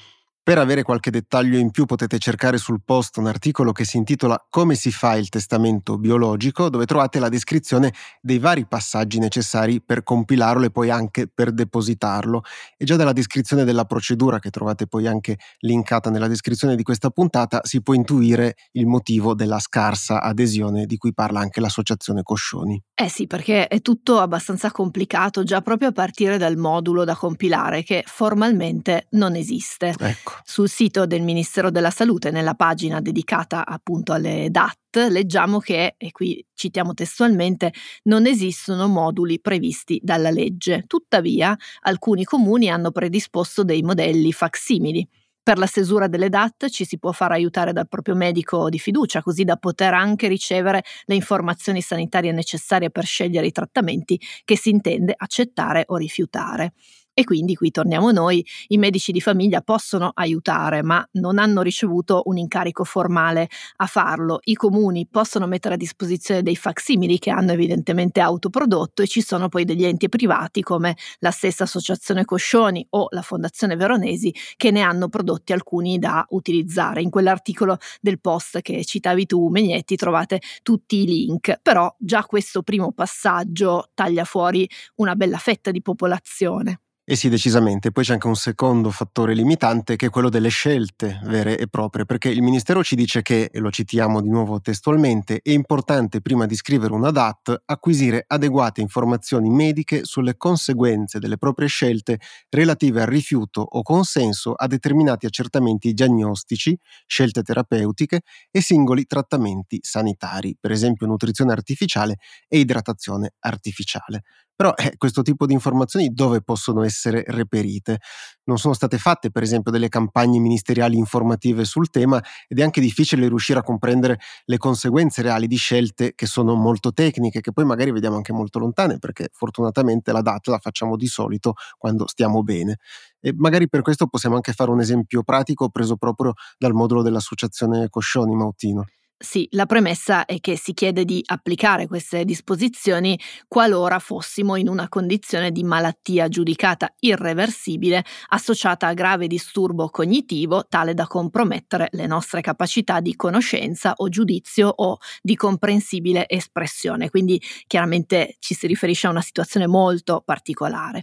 Per 0.46 0.58
avere 0.58 0.82
qualche 0.82 1.10
dettaglio 1.10 1.56
in 1.56 1.70
più 1.70 1.86
potete 1.86 2.18
cercare 2.18 2.58
sul 2.58 2.82
post 2.84 3.16
un 3.16 3.26
articolo 3.26 3.72
che 3.72 3.86
si 3.86 3.96
intitola 3.96 4.38
Come 4.50 4.74
si 4.74 4.92
fa 4.92 5.14
il 5.14 5.30
testamento 5.30 5.96
biologico, 5.96 6.68
dove 6.68 6.84
trovate 6.84 7.18
la 7.18 7.30
descrizione 7.30 7.94
dei 8.20 8.38
vari 8.38 8.66
passaggi 8.66 9.18
necessari 9.18 9.80
per 9.80 10.02
compilarlo 10.02 10.66
e 10.66 10.70
poi 10.70 10.90
anche 10.90 11.30
per 11.34 11.50
depositarlo. 11.50 12.42
E 12.76 12.84
già 12.84 12.96
dalla 12.96 13.14
descrizione 13.14 13.64
della 13.64 13.86
procedura, 13.86 14.38
che 14.38 14.50
trovate 14.50 14.86
poi 14.86 15.06
anche 15.06 15.38
linkata 15.60 16.10
nella 16.10 16.28
descrizione 16.28 16.76
di 16.76 16.82
questa 16.82 17.08
puntata, 17.08 17.60
si 17.62 17.80
può 17.80 17.94
intuire 17.94 18.56
il 18.72 18.84
motivo 18.84 19.34
della 19.34 19.58
scarsa 19.58 20.20
adesione 20.20 20.84
di 20.84 20.98
cui 20.98 21.14
parla 21.14 21.40
anche 21.40 21.60
l'associazione 21.60 22.22
Coscioni. 22.22 22.78
Eh 22.94 23.08
sì, 23.08 23.26
perché 23.26 23.66
è 23.66 23.80
tutto 23.80 24.18
abbastanza 24.18 24.70
complicato 24.70 25.42
già 25.42 25.62
proprio 25.62 25.88
a 25.88 25.92
partire 25.92 26.36
dal 26.36 26.58
modulo 26.58 27.04
da 27.04 27.16
compilare 27.16 27.82
che 27.82 28.04
formalmente 28.06 29.06
non 29.12 29.36
esiste. 29.36 29.94
Ecco. 29.98 30.33
Sul 30.42 30.68
sito 30.68 31.06
del 31.06 31.22
Ministero 31.22 31.70
della 31.70 31.90
Salute, 31.90 32.30
nella 32.30 32.54
pagina 32.54 33.00
dedicata 33.00 33.66
appunto 33.66 34.12
alle 34.12 34.48
DAT, 34.50 35.08
leggiamo 35.10 35.58
che, 35.58 35.94
e 35.96 36.10
qui 36.12 36.44
citiamo 36.54 36.94
testualmente, 36.94 37.72
non 38.04 38.26
esistono 38.26 38.88
moduli 38.88 39.40
previsti 39.40 40.00
dalla 40.02 40.30
legge. 40.30 40.84
Tuttavia, 40.86 41.56
alcuni 41.82 42.24
comuni 42.24 42.70
hanno 42.70 42.90
predisposto 42.90 43.64
dei 43.64 43.82
modelli 43.82 44.32
facsimili. 44.32 45.06
Per 45.42 45.58
la 45.58 45.66
stesura 45.66 46.06
delle 46.08 46.30
DAT 46.30 46.68
ci 46.70 46.86
si 46.86 46.98
può 46.98 47.12
far 47.12 47.32
aiutare 47.32 47.72
dal 47.74 47.86
proprio 47.88 48.14
medico 48.14 48.70
di 48.70 48.78
fiducia, 48.78 49.22
così 49.22 49.44
da 49.44 49.56
poter 49.56 49.92
anche 49.92 50.26
ricevere 50.26 50.82
le 51.04 51.14
informazioni 51.14 51.82
sanitarie 51.82 52.32
necessarie 52.32 52.90
per 52.90 53.04
scegliere 53.04 53.46
i 53.46 53.52
trattamenti 53.52 54.18
che 54.42 54.56
si 54.56 54.70
intende 54.70 55.12
accettare 55.14 55.84
o 55.88 55.96
rifiutare. 55.96 56.72
E 57.16 57.22
quindi 57.22 57.54
qui 57.54 57.70
torniamo 57.70 58.10
noi, 58.10 58.44
i 58.68 58.76
medici 58.76 59.12
di 59.12 59.20
famiglia 59.20 59.60
possono 59.60 60.10
aiutare, 60.14 60.82
ma 60.82 61.06
non 61.12 61.38
hanno 61.38 61.62
ricevuto 61.62 62.22
un 62.24 62.38
incarico 62.38 62.82
formale 62.82 63.48
a 63.76 63.86
farlo. 63.86 64.40
I 64.42 64.54
comuni 64.54 65.06
possono 65.08 65.46
mettere 65.46 65.74
a 65.74 65.76
disposizione 65.76 66.42
dei 66.42 66.56
facsimili 66.56 67.20
che 67.20 67.30
hanno 67.30 67.52
evidentemente 67.52 68.20
autoprodotto 68.20 69.02
e 69.02 69.06
ci 69.06 69.22
sono 69.22 69.48
poi 69.48 69.64
degli 69.64 69.84
enti 69.84 70.08
privati 70.08 70.60
come 70.62 70.96
la 71.20 71.30
stessa 71.30 71.62
Associazione 71.62 72.24
Coscioni 72.24 72.84
o 72.90 73.06
la 73.10 73.22
Fondazione 73.22 73.76
Veronesi 73.76 74.34
che 74.56 74.72
ne 74.72 74.80
hanno 74.80 75.08
prodotti 75.08 75.52
alcuni 75.52 76.00
da 76.00 76.26
utilizzare. 76.30 77.00
In 77.00 77.10
quell'articolo 77.10 77.76
del 78.00 78.20
post 78.20 78.60
che 78.60 78.84
citavi 78.84 79.26
tu, 79.26 79.48
Megnetti, 79.50 79.94
trovate 79.94 80.40
tutti 80.64 81.02
i 81.02 81.06
link, 81.06 81.60
però 81.62 81.94
già 81.96 82.24
questo 82.24 82.62
primo 82.62 82.90
passaggio 82.90 83.90
taglia 83.94 84.24
fuori 84.24 84.68
una 84.96 85.14
bella 85.14 85.38
fetta 85.38 85.70
di 85.70 85.80
popolazione. 85.80 86.80
Eh 87.06 87.16
sì, 87.16 87.28
decisamente. 87.28 87.90
Poi 87.92 88.02
c'è 88.02 88.14
anche 88.14 88.28
un 88.28 88.34
secondo 88.34 88.90
fattore 88.90 89.34
limitante 89.34 89.94
che 89.94 90.06
è 90.06 90.08
quello 90.10 90.30
delle 90.30 90.48
scelte 90.48 91.20
vere 91.24 91.58
e 91.58 91.68
proprie, 91.68 92.06
perché 92.06 92.30
il 92.30 92.40
Ministero 92.40 92.82
ci 92.82 92.96
dice 92.96 93.20
che, 93.20 93.50
e 93.52 93.58
lo 93.58 93.70
citiamo 93.70 94.22
di 94.22 94.30
nuovo 94.30 94.58
testualmente, 94.62 95.40
è 95.42 95.50
importante 95.50 96.22
prima 96.22 96.46
di 96.46 96.54
scrivere 96.54 96.94
una 96.94 97.10
DAT 97.10 97.60
acquisire 97.66 98.24
adeguate 98.26 98.80
informazioni 98.80 99.50
mediche 99.50 100.04
sulle 100.04 100.38
conseguenze 100.38 101.18
delle 101.18 101.36
proprie 101.36 101.68
scelte 101.68 102.20
relative 102.48 103.02
al 103.02 103.08
rifiuto 103.08 103.60
o 103.60 103.82
consenso 103.82 104.54
a 104.54 104.66
determinati 104.66 105.26
accertamenti 105.26 105.92
diagnostici, 105.92 106.74
scelte 107.04 107.42
terapeutiche 107.42 108.22
e 108.50 108.62
singoli 108.62 109.04
trattamenti 109.04 109.78
sanitari, 109.82 110.56
per 110.58 110.70
esempio 110.70 111.06
nutrizione 111.06 111.52
artificiale 111.52 112.16
e 112.48 112.60
idratazione 112.60 113.32
artificiale. 113.40 114.22
Però 114.56 114.72
eh, 114.74 114.94
questo 114.96 115.22
tipo 115.22 115.46
di 115.46 115.52
informazioni 115.52 116.10
dove 116.12 116.40
possono 116.40 116.82
essere 116.82 117.24
reperite? 117.26 117.98
Non 118.44 118.58
sono 118.58 118.74
state 118.74 118.98
fatte, 118.98 119.30
per 119.30 119.42
esempio, 119.42 119.72
delle 119.72 119.88
campagne 119.88 120.38
ministeriali 120.38 120.96
informative 120.96 121.64
sul 121.64 121.90
tema 121.90 122.22
ed 122.46 122.58
è 122.58 122.62
anche 122.62 122.80
difficile 122.80 123.26
riuscire 123.28 123.58
a 123.58 123.62
comprendere 123.62 124.18
le 124.44 124.58
conseguenze 124.58 125.22
reali 125.22 125.46
di 125.46 125.56
scelte 125.56 126.14
che 126.14 126.26
sono 126.26 126.54
molto 126.54 126.92
tecniche, 126.92 127.40
che 127.40 127.52
poi 127.52 127.64
magari 127.64 127.90
vediamo 127.90 128.16
anche 128.16 128.32
molto 128.32 128.58
lontane, 128.58 128.98
perché 128.98 129.28
fortunatamente 129.32 130.12
la 130.12 130.20
data 130.22 130.50
la 130.50 130.58
facciamo 130.58 130.96
di 130.96 131.06
solito 131.06 131.54
quando 131.78 132.06
stiamo 132.06 132.42
bene. 132.42 132.78
E 133.20 133.32
magari 133.36 133.68
per 133.68 133.82
questo 133.82 134.06
possiamo 134.06 134.36
anche 134.36 134.52
fare 134.52 134.70
un 134.70 134.80
esempio 134.80 135.22
pratico 135.22 135.68
preso 135.70 135.96
proprio 135.96 136.34
dal 136.58 136.74
modulo 136.74 137.02
dell'associazione 137.02 137.88
Coscioni 137.88 138.34
Mautino. 138.34 138.84
Sì, 139.16 139.46
la 139.52 139.64
premessa 139.64 140.26
è 140.26 140.38
che 140.40 140.56
si 140.58 140.74
chiede 140.74 141.04
di 141.04 141.22
applicare 141.24 141.86
queste 141.86 142.24
disposizioni 142.24 143.18
qualora 143.48 143.98
fossimo 143.98 144.56
in 144.56 144.68
una 144.68 144.88
condizione 144.88 145.50
di 145.50 145.62
malattia 145.64 146.28
giudicata 146.28 146.92
irreversibile 146.98 148.04
associata 148.30 148.88
a 148.88 148.92
grave 148.92 149.26
disturbo 149.26 149.88
cognitivo 149.88 150.66
tale 150.68 150.92
da 150.92 151.06
compromettere 151.06 151.88
le 151.92 152.06
nostre 152.06 152.42
capacità 152.42 153.00
di 153.00 153.16
conoscenza 153.16 153.94
o 153.96 154.08
giudizio 154.10 154.68
o 154.68 154.98
di 155.22 155.36
comprensibile 155.36 156.28
espressione. 156.28 157.08
Quindi 157.08 157.40
chiaramente 157.66 158.36
ci 158.40 158.52
si 158.54 158.66
riferisce 158.66 159.06
a 159.06 159.10
una 159.10 159.22
situazione 159.22 159.66
molto 159.66 160.22
particolare. 160.24 161.02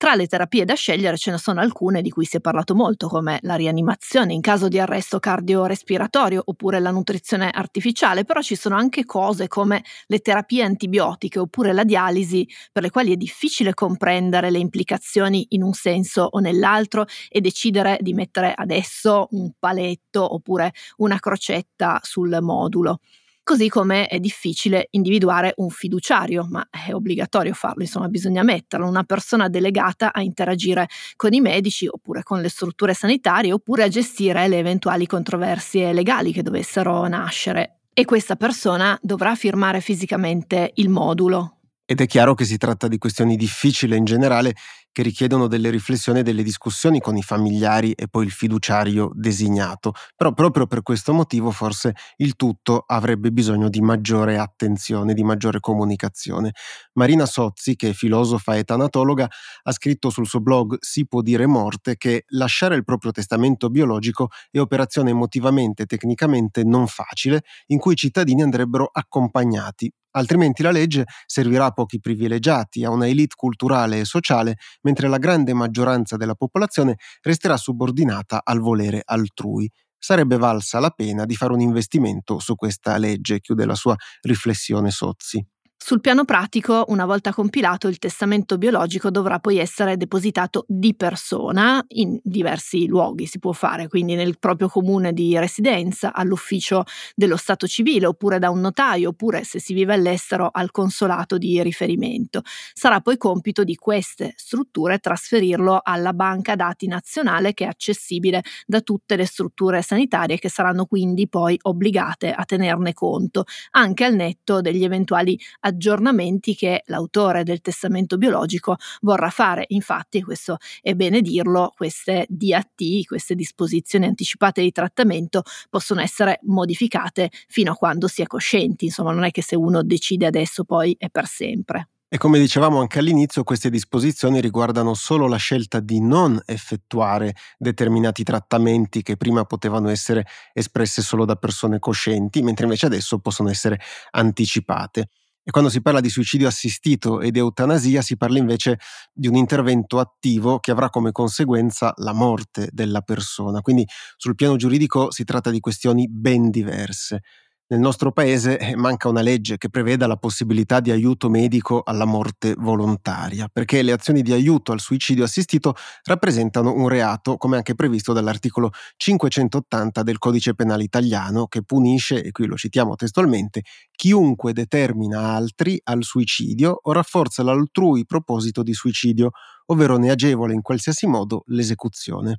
Tra 0.00 0.14
le 0.14 0.28
terapie 0.28 0.64
da 0.64 0.74
scegliere 0.74 1.16
ce 1.16 1.32
ne 1.32 1.38
sono 1.38 1.60
alcune 1.60 2.02
di 2.02 2.10
cui 2.10 2.24
si 2.24 2.36
è 2.36 2.40
parlato 2.40 2.72
molto, 2.72 3.08
come 3.08 3.40
la 3.42 3.56
rianimazione 3.56 4.32
in 4.32 4.40
caso 4.40 4.68
di 4.68 4.78
arresto 4.78 5.18
cardiorespiratorio 5.18 6.40
oppure 6.44 6.78
la 6.78 6.92
nutrizione 6.92 7.50
artificiale, 7.50 8.22
però 8.24 8.40
ci 8.40 8.54
sono 8.54 8.76
anche 8.76 9.04
cose 9.04 9.48
come 9.48 9.82
le 10.06 10.20
terapie 10.20 10.62
antibiotiche 10.62 11.40
oppure 11.40 11.72
la 11.72 11.82
dialisi, 11.82 12.46
per 12.70 12.84
le 12.84 12.90
quali 12.90 13.12
è 13.12 13.16
difficile 13.16 13.74
comprendere 13.74 14.50
le 14.52 14.58
implicazioni 14.58 15.46
in 15.50 15.64
un 15.64 15.72
senso 15.72 16.28
o 16.30 16.38
nell'altro 16.38 17.04
e 17.28 17.40
decidere 17.40 17.98
di 18.00 18.14
mettere 18.14 18.52
adesso 18.54 19.26
un 19.32 19.50
paletto 19.58 20.32
oppure 20.32 20.74
una 20.98 21.18
crocetta 21.18 21.98
sul 22.04 22.38
modulo 22.40 23.00
così 23.48 23.70
come 23.70 24.08
è 24.08 24.18
difficile 24.18 24.88
individuare 24.90 25.54
un 25.56 25.70
fiduciario, 25.70 26.46
ma 26.50 26.68
è 26.68 26.92
obbligatorio 26.92 27.54
farlo, 27.54 27.80
insomma 27.80 28.06
bisogna 28.08 28.42
metterlo, 28.42 28.86
una 28.86 29.04
persona 29.04 29.48
delegata 29.48 30.12
a 30.12 30.20
interagire 30.20 30.86
con 31.16 31.32
i 31.32 31.40
medici 31.40 31.86
oppure 31.86 32.22
con 32.22 32.42
le 32.42 32.50
strutture 32.50 32.92
sanitarie 32.92 33.50
oppure 33.50 33.84
a 33.84 33.88
gestire 33.88 34.48
le 34.48 34.58
eventuali 34.58 35.06
controversie 35.06 35.94
legali 35.94 36.30
che 36.30 36.42
dovessero 36.42 37.08
nascere. 37.08 37.78
E 37.94 38.04
questa 38.04 38.36
persona 38.36 38.98
dovrà 39.00 39.34
firmare 39.34 39.80
fisicamente 39.80 40.72
il 40.74 40.90
modulo, 40.90 41.57
ed 41.90 42.02
è 42.02 42.06
chiaro 42.06 42.34
che 42.34 42.44
si 42.44 42.58
tratta 42.58 42.86
di 42.86 42.98
questioni 42.98 43.34
difficili 43.34 43.96
in 43.96 44.04
generale 44.04 44.54
che 44.92 45.02
richiedono 45.02 45.46
delle 45.46 45.70
riflessioni 45.70 46.18
e 46.18 46.22
delle 46.22 46.42
discussioni 46.42 47.00
con 47.00 47.16
i 47.16 47.22
familiari 47.22 47.92
e 47.92 48.08
poi 48.08 48.26
il 48.26 48.30
fiduciario 48.30 49.10
designato. 49.14 49.92
Però 50.14 50.32
proprio 50.34 50.66
per 50.66 50.82
questo 50.82 51.14
motivo 51.14 51.50
forse 51.50 51.94
il 52.16 52.36
tutto 52.36 52.84
avrebbe 52.86 53.30
bisogno 53.30 53.70
di 53.70 53.80
maggiore 53.80 54.36
attenzione, 54.36 55.14
di 55.14 55.22
maggiore 55.24 55.60
comunicazione. 55.60 56.52
Marina 56.94 57.24
Sozzi, 57.24 57.74
che 57.74 57.90
è 57.90 57.92
filosofa 57.92 58.56
e 58.56 58.64
tanatologa, 58.64 59.26
ha 59.62 59.72
scritto 59.72 60.10
sul 60.10 60.26
suo 60.26 60.40
blog 60.40 60.76
Si 60.80 61.06
può 61.06 61.22
dire 61.22 61.46
morte 61.46 61.96
che 61.96 62.24
lasciare 62.28 62.74
il 62.74 62.84
proprio 62.84 63.12
testamento 63.12 63.70
biologico 63.70 64.28
è 64.50 64.58
operazione 64.58 65.10
emotivamente 65.10 65.84
e 65.84 65.86
tecnicamente 65.86 66.64
non 66.64 66.86
facile, 66.86 67.42
in 67.68 67.78
cui 67.78 67.92
i 67.94 67.96
cittadini 67.96 68.42
andrebbero 68.42 68.88
accompagnati 68.92 69.90
altrimenti 70.18 70.62
la 70.62 70.70
legge 70.70 71.04
servirà 71.26 71.66
a 71.66 71.70
pochi 71.70 72.00
privilegiati, 72.00 72.84
a 72.84 72.90
una 72.90 73.06
elite 73.06 73.34
culturale 73.36 74.00
e 74.00 74.04
sociale, 74.04 74.56
mentre 74.82 75.08
la 75.08 75.18
grande 75.18 75.54
maggioranza 75.54 76.16
della 76.16 76.34
popolazione 76.34 76.96
resterà 77.22 77.56
subordinata 77.56 78.40
al 78.44 78.60
volere 78.60 79.02
altrui. 79.04 79.70
Sarebbe 79.96 80.36
valsa 80.36 80.78
la 80.78 80.90
pena 80.90 81.24
di 81.24 81.34
fare 81.34 81.52
un 81.52 81.60
investimento 81.60 82.38
su 82.38 82.54
questa 82.54 82.96
legge, 82.98 83.40
chiude 83.40 83.64
la 83.64 83.74
sua 83.74 83.96
riflessione 84.22 84.90
Sozzi. 84.90 85.44
Sul 85.80 86.00
piano 86.00 86.24
pratico, 86.24 86.84
una 86.88 87.06
volta 87.06 87.32
compilato, 87.32 87.86
il 87.88 87.98
testamento 87.98 88.58
biologico 88.58 89.10
dovrà 89.10 89.38
poi 89.38 89.58
essere 89.58 89.96
depositato 89.96 90.64
di 90.68 90.94
persona 90.94 91.82
in 91.90 92.18
diversi 92.22 92.86
luoghi, 92.86 93.26
si 93.26 93.38
può 93.38 93.52
fare, 93.52 93.88
quindi 93.88 94.14
nel 94.14 94.38
proprio 94.38 94.68
comune 94.68 95.12
di 95.14 95.38
residenza, 95.38 96.12
all'ufficio 96.12 96.82
dello 97.14 97.36
Stato 97.36 97.66
civile, 97.66 98.06
oppure 98.06 98.38
da 98.38 98.50
un 98.50 98.60
notaio, 98.60 99.10
oppure 99.10 99.44
se 99.44 99.60
si 99.60 99.72
vive 99.72 99.94
all'estero 99.94 100.50
al 100.52 100.72
consolato 100.72 101.38
di 101.38 101.62
riferimento. 101.62 102.42
Sarà 102.74 103.00
poi 103.00 103.16
compito 103.16 103.62
di 103.64 103.76
queste 103.76 104.34
strutture 104.36 104.98
trasferirlo 104.98 105.80
alla 105.82 106.12
banca 106.12 106.54
dati 106.56 106.86
nazionale 106.86 107.54
che 107.54 107.64
è 107.64 107.68
accessibile 107.68 108.42
da 108.66 108.80
tutte 108.80 109.16
le 109.16 109.24
strutture 109.24 109.80
sanitarie 109.80 110.38
che 110.38 110.50
saranno 110.50 110.84
quindi 110.86 111.28
poi 111.28 111.56
obbligate 111.62 112.32
a 112.32 112.44
tenerne 112.44 112.92
conto, 112.92 113.44
anche 113.70 114.04
al 114.04 114.14
netto 114.14 114.60
degli 114.60 114.84
eventuali 114.84 115.38
aggiornamenti 115.68 116.54
che 116.54 116.82
l'autore 116.86 117.44
del 117.44 117.60
testamento 117.60 118.16
biologico 118.18 118.76
vorrà 119.00 119.30
fare. 119.30 119.64
Infatti, 119.68 120.22
questo 120.22 120.58
è 120.82 120.94
bene 120.94 121.20
dirlo, 121.20 121.72
queste 121.76 122.26
DAT, 122.28 123.04
queste 123.06 123.34
disposizioni 123.34 124.06
anticipate 124.06 124.62
di 124.62 124.72
trattamento 124.72 125.42
possono 125.70 126.00
essere 126.00 126.40
modificate 126.42 127.30
fino 127.46 127.72
a 127.72 127.76
quando 127.76 128.08
si 128.08 128.22
è 128.22 128.26
coscienti, 128.26 128.86
insomma 128.86 129.12
non 129.12 129.24
è 129.24 129.30
che 129.30 129.42
se 129.42 129.56
uno 129.56 129.82
decide 129.82 130.26
adesso 130.26 130.64
poi 130.64 130.94
è 130.98 131.08
per 131.08 131.26
sempre. 131.26 131.88
E 132.10 132.16
come 132.16 132.38
dicevamo 132.38 132.80
anche 132.80 133.00
all'inizio, 133.00 133.44
queste 133.44 133.68
disposizioni 133.68 134.40
riguardano 134.40 134.94
solo 134.94 135.26
la 135.26 135.36
scelta 135.36 135.78
di 135.78 136.00
non 136.00 136.40
effettuare 136.46 137.34
determinati 137.58 138.22
trattamenti 138.22 139.02
che 139.02 139.18
prima 139.18 139.44
potevano 139.44 139.90
essere 139.90 140.24
espresse 140.54 141.02
solo 141.02 141.26
da 141.26 141.36
persone 141.36 141.78
coscienti, 141.78 142.40
mentre 142.40 142.64
invece 142.64 142.86
adesso 142.86 143.18
possono 143.18 143.50
essere 143.50 143.78
anticipate. 144.12 145.10
E 145.48 145.50
quando 145.50 145.70
si 145.70 145.80
parla 145.80 146.00
di 146.00 146.10
suicidio 146.10 146.46
assistito 146.46 147.22
ed 147.22 147.34
eutanasia 147.34 148.02
si 148.02 148.18
parla 148.18 148.36
invece 148.36 148.78
di 149.14 149.28
un 149.28 149.34
intervento 149.34 149.98
attivo 149.98 150.58
che 150.58 150.70
avrà 150.70 150.90
come 150.90 151.10
conseguenza 151.10 151.94
la 151.96 152.12
morte 152.12 152.68
della 152.70 153.00
persona. 153.00 153.62
Quindi 153.62 153.86
sul 154.18 154.34
piano 154.34 154.56
giuridico 154.56 155.10
si 155.10 155.24
tratta 155.24 155.48
di 155.50 155.60
questioni 155.60 156.06
ben 156.06 156.50
diverse. 156.50 157.22
Nel 157.70 157.80
nostro 157.80 158.12
paese 158.12 158.58
eh, 158.58 158.76
manca 158.76 159.10
una 159.10 159.20
legge 159.20 159.58
che 159.58 159.68
preveda 159.68 160.06
la 160.06 160.16
possibilità 160.16 160.80
di 160.80 160.90
aiuto 160.90 161.28
medico 161.28 161.82
alla 161.84 162.06
morte 162.06 162.54
volontaria, 162.56 163.46
perché 163.52 163.82
le 163.82 163.92
azioni 163.92 164.22
di 164.22 164.32
aiuto 164.32 164.72
al 164.72 164.80
suicidio 164.80 165.24
assistito 165.24 165.74
rappresentano 166.04 166.72
un 166.72 166.88
reato, 166.88 167.36
come 167.36 167.56
anche 167.56 167.74
previsto 167.74 168.14
dall'articolo 168.14 168.70
580 168.96 170.02
del 170.02 170.16
Codice 170.16 170.54
Penale 170.54 170.82
italiano, 170.82 171.46
che 171.46 171.62
punisce, 171.62 172.22
e 172.22 172.30
qui 172.30 172.46
lo 172.46 172.56
citiamo 172.56 172.94
testualmente, 172.94 173.64
chiunque 173.94 174.54
determina 174.54 175.34
altri 175.34 175.78
al 175.84 176.04
suicidio 176.04 176.78
o 176.80 176.92
rafforza 176.92 177.42
l'altrui 177.42 178.06
proposito 178.06 178.62
di 178.62 178.72
suicidio, 178.72 179.32
ovvero 179.66 179.98
ne 179.98 180.08
agevola 180.08 180.54
in 180.54 180.62
qualsiasi 180.62 181.06
modo 181.06 181.42
l'esecuzione. 181.48 182.38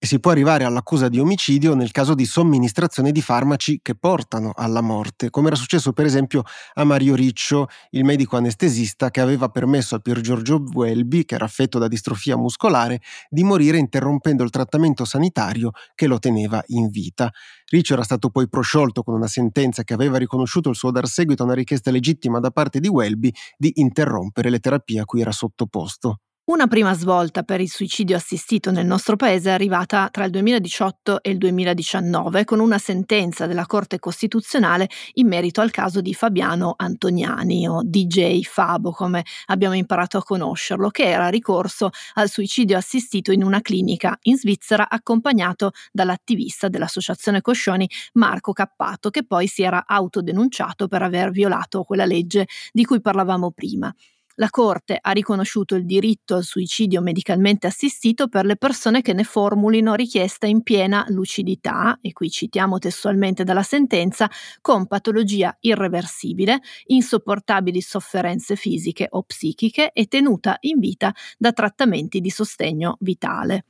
E 0.00 0.06
si 0.06 0.20
può 0.20 0.30
arrivare 0.30 0.62
all'accusa 0.62 1.08
di 1.08 1.18
omicidio 1.18 1.74
nel 1.74 1.90
caso 1.90 2.14
di 2.14 2.24
somministrazione 2.24 3.10
di 3.10 3.20
farmaci 3.20 3.80
che 3.82 3.96
portano 3.96 4.52
alla 4.54 4.80
morte, 4.80 5.28
come 5.28 5.48
era 5.48 5.56
successo 5.56 5.92
per 5.92 6.06
esempio 6.06 6.44
a 6.74 6.84
Mario 6.84 7.16
Riccio, 7.16 7.66
il 7.90 8.04
medico 8.04 8.36
anestesista 8.36 9.10
che 9.10 9.20
aveva 9.20 9.48
permesso 9.48 9.96
a 9.96 9.98
Pier 9.98 10.20
Giorgio 10.20 10.62
Welby, 10.72 11.24
che 11.24 11.34
era 11.34 11.46
affetto 11.46 11.78
da 11.78 11.88
distrofia 11.88 12.36
muscolare, 12.36 13.00
di 13.28 13.42
morire 13.42 13.78
interrompendo 13.78 14.44
il 14.44 14.50
trattamento 14.50 15.04
sanitario 15.04 15.72
che 15.96 16.06
lo 16.06 16.20
teneva 16.20 16.62
in 16.68 16.88
vita. 16.88 17.32
Riccio 17.68 17.94
era 17.94 18.04
stato 18.04 18.30
poi 18.30 18.48
prosciolto 18.48 19.02
con 19.02 19.14
una 19.14 19.26
sentenza 19.26 19.82
che 19.82 19.94
aveva 19.94 20.16
riconosciuto 20.16 20.68
il 20.70 20.76
suo 20.76 20.92
dar 20.92 21.08
seguito 21.08 21.42
a 21.42 21.46
una 21.46 21.54
richiesta 21.54 21.90
legittima 21.90 22.38
da 22.38 22.50
parte 22.50 22.78
di 22.78 22.88
Welby 22.88 23.32
di 23.56 23.72
interrompere 23.76 24.48
le 24.48 24.60
terapie 24.60 25.00
a 25.00 25.04
cui 25.04 25.20
era 25.20 25.32
sottoposto. 25.32 26.20
Una 26.48 26.66
prima 26.66 26.94
svolta 26.94 27.42
per 27.42 27.60
il 27.60 27.68
suicidio 27.68 28.16
assistito 28.16 28.70
nel 28.70 28.86
nostro 28.86 29.16
paese 29.16 29.50
è 29.50 29.52
arrivata 29.52 30.08
tra 30.10 30.24
il 30.24 30.30
2018 30.30 31.22
e 31.22 31.28
il 31.28 31.36
2019 31.36 32.44
con 32.46 32.58
una 32.58 32.78
sentenza 32.78 33.44
della 33.44 33.66
Corte 33.66 33.98
Costituzionale 33.98 34.88
in 35.14 35.28
merito 35.28 35.60
al 35.60 35.70
caso 35.70 36.00
di 36.00 36.14
Fabiano 36.14 36.72
Antoniani 36.74 37.68
o 37.68 37.82
DJ 37.84 38.40
Fabo 38.44 38.92
come 38.92 39.26
abbiamo 39.48 39.74
imparato 39.74 40.16
a 40.16 40.22
conoscerlo, 40.22 40.88
che 40.88 41.04
era 41.04 41.28
ricorso 41.28 41.90
al 42.14 42.30
suicidio 42.30 42.78
assistito 42.78 43.30
in 43.30 43.44
una 43.44 43.60
clinica 43.60 44.16
in 44.22 44.38
Svizzera 44.38 44.88
accompagnato 44.88 45.72
dall'attivista 45.92 46.68
dell'Associazione 46.68 47.42
Coscioni 47.42 47.86
Marco 48.14 48.54
Cappato 48.54 49.10
che 49.10 49.22
poi 49.22 49.48
si 49.48 49.64
era 49.64 49.84
autodenunciato 49.86 50.88
per 50.88 51.02
aver 51.02 51.30
violato 51.30 51.82
quella 51.82 52.06
legge 52.06 52.46
di 52.72 52.86
cui 52.86 53.02
parlavamo 53.02 53.50
prima 53.50 53.94
la 54.38 54.50
Corte 54.50 54.98
ha 55.00 55.10
riconosciuto 55.10 55.74
il 55.74 55.84
diritto 55.84 56.36
al 56.36 56.44
suicidio 56.44 57.00
medicalmente 57.00 57.66
assistito 57.66 58.28
per 58.28 58.44
le 58.44 58.56
persone 58.56 59.02
che 59.02 59.12
ne 59.12 59.24
formulino 59.24 59.94
richiesta 59.94 60.46
in 60.46 60.62
piena 60.62 61.04
lucidità, 61.08 61.98
e 62.00 62.12
qui 62.12 62.30
citiamo 62.30 62.78
testualmente 62.78 63.44
dalla 63.44 63.62
sentenza, 63.62 64.30
con 64.60 64.86
patologia 64.86 65.56
irreversibile, 65.60 66.60
insopportabili 66.86 67.80
sofferenze 67.80 68.54
fisiche 68.56 69.06
o 69.10 69.22
psichiche 69.22 69.90
e 69.92 70.06
tenuta 70.06 70.56
in 70.60 70.78
vita 70.78 71.12
da 71.36 71.52
trattamenti 71.52 72.20
di 72.20 72.30
sostegno 72.30 72.96
vitale. 73.00 73.64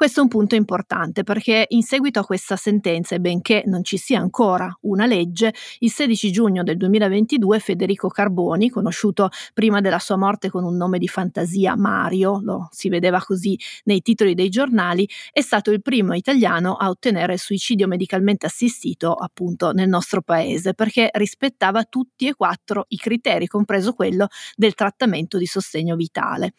Questo 0.00 0.20
è 0.20 0.22
un 0.22 0.30
punto 0.30 0.54
importante 0.54 1.24
perché 1.24 1.66
in 1.68 1.82
seguito 1.82 2.20
a 2.20 2.24
questa 2.24 2.56
sentenza, 2.56 3.14
e 3.14 3.20
benché 3.20 3.64
non 3.66 3.84
ci 3.84 3.98
sia 3.98 4.18
ancora 4.18 4.74
una 4.84 5.04
legge, 5.04 5.52
il 5.80 5.90
16 5.90 6.32
giugno 6.32 6.62
del 6.62 6.78
2022 6.78 7.58
Federico 7.58 8.08
Carboni, 8.08 8.70
conosciuto 8.70 9.28
prima 9.52 9.82
della 9.82 9.98
sua 9.98 10.16
morte 10.16 10.48
con 10.48 10.64
un 10.64 10.74
nome 10.74 10.96
di 10.96 11.06
fantasia 11.06 11.76
Mario, 11.76 12.40
lo 12.42 12.68
si 12.70 12.88
vedeva 12.88 13.20
così 13.22 13.58
nei 13.84 14.00
titoli 14.00 14.32
dei 14.32 14.48
giornali, 14.48 15.06
è 15.32 15.42
stato 15.42 15.70
il 15.70 15.82
primo 15.82 16.14
italiano 16.14 16.76
a 16.76 16.88
ottenere 16.88 17.34
il 17.34 17.38
suicidio 17.38 17.86
medicalmente 17.86 18.46
assistito 18.46 19.12
appunto 19.12 19.72
nel 19.72 19.90
nostro 19.90 20.22
paese 20.22 20.72
perché 20.72 21.10
rispettava 21.12 21.84
tutti 21.84 22.26
e 22.26 22.32
quattro 22.32 22.86
i 22.88 22.96
criteri, 22.96 23.46
compreso 23.46 23.92
quello 23.92 24.28
del 24.56 24.72
trattamento 24.72 25.36
di 25.36 25.44
sostegno 25.44 25.94
vitale. 25.94 26.54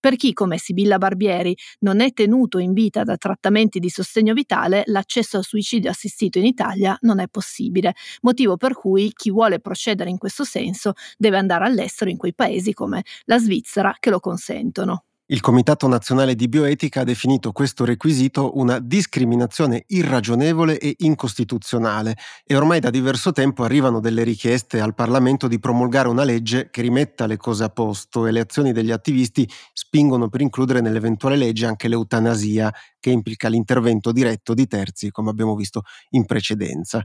Per 0.00 0.16
chi, 0.16 0.32
come 0.32 0.58
Sibilla 0.58 0.98
Barbieri, 0.98 1.54
non 1.80 2.00
è 2.00 2.12
tenuto 2.12 2.58
in 2.58 2.72
vita 2.72 3.02
da 3.04 3.16
trattamenti 3.16 3.78
di 3.78 3.90
sostegno 3.90 4.32
vitale, 4.34 4.82
l'accesso 4.86 5.36
al 5.36 5.44
suicidio 5.44 5.90
assistito 5.90 6.38
in 6.38 6.46
Italia 6.46 6.96
non 7.02 7.20
è 7.20 7.28
possibile, 7.28 7.94
motivo 8.22 8.56
per 8.56 8.74
cui 8.74 9.12
chi 9.14 9.30
vuole 9.30 9.60
procedere 9.60 10.10
in 10.10 10.18
questo 10.18 10.44
senso 10.44 10.94
deve 11.18 11.36
andare 11.38 11.64
all'estero 11.64 12.10
in 12.10 12.16
quei 12.16 12.34
paesi 12.34 12.72
come 12.72 13.02
la 13.24 13.38
Svizzera 13.38 13.94
che 13.98 14.10
lo 14.10 14.20
consentono. 14.20 15.04
Il 15.32 15.40
Comitato 15.40 15.86
Nazionale 15.86 16.34
di 16.34 16.48
Bioetica 16.48 17.02
ha 17.02 17.04
definito 17.04 17.52
questo 17.52 17.84
requisito 17.84 18.58
una 18.58 18.80
discriminazione 18.80 19.84
irragionevole 19.86 20.76
e 20.76 20.96
incostituzionale 20.98 22.16
e 22.44 22.56
ormai 22.56 22.80
da 22.80 22.90
diverso 22.90 23.30
tempo 23.30 23.62
arrivano 23.62 24.00
delle 24.00 24.24
richieste 24.24 24.80
al 24.80 24.92
Parlamento 24.92 25.46
di 25.46 25.60
promulgare 25.60 26.08
una 26.08 26.24
legge 26.24 26.68
che 26.68 26.82
rimetta 26.82 27.26
le 27.26 27.36
cose 27.36 27.62
a 27.62 27.68
posto 27.68 28.26
e 28.26 28.32
le 28.32 28.40
azioni 28.40 28.72
degli 28.72 28.90
attivisti 28.90 29.48
spingono 29.72 30.28
per 30.28 30.40
includere 30.40 30.80
nell'eventuale 30.80 31.36
legge 31.36 31.64
anche 31.64 31.86
l'eutanasia, 31.86 32.74
che 32.98 33.10
implica 33.10 33.48
l'intervento 33.48 34.10
diretto 34.10 34.52
di 34.52 34.66
terzi, 34.66 35.12
come 35.12 35.30
abbiamo 35.30 35.54
visto 35.54 35.82
in 36.08 36.26
precedenza. 36.26 37.04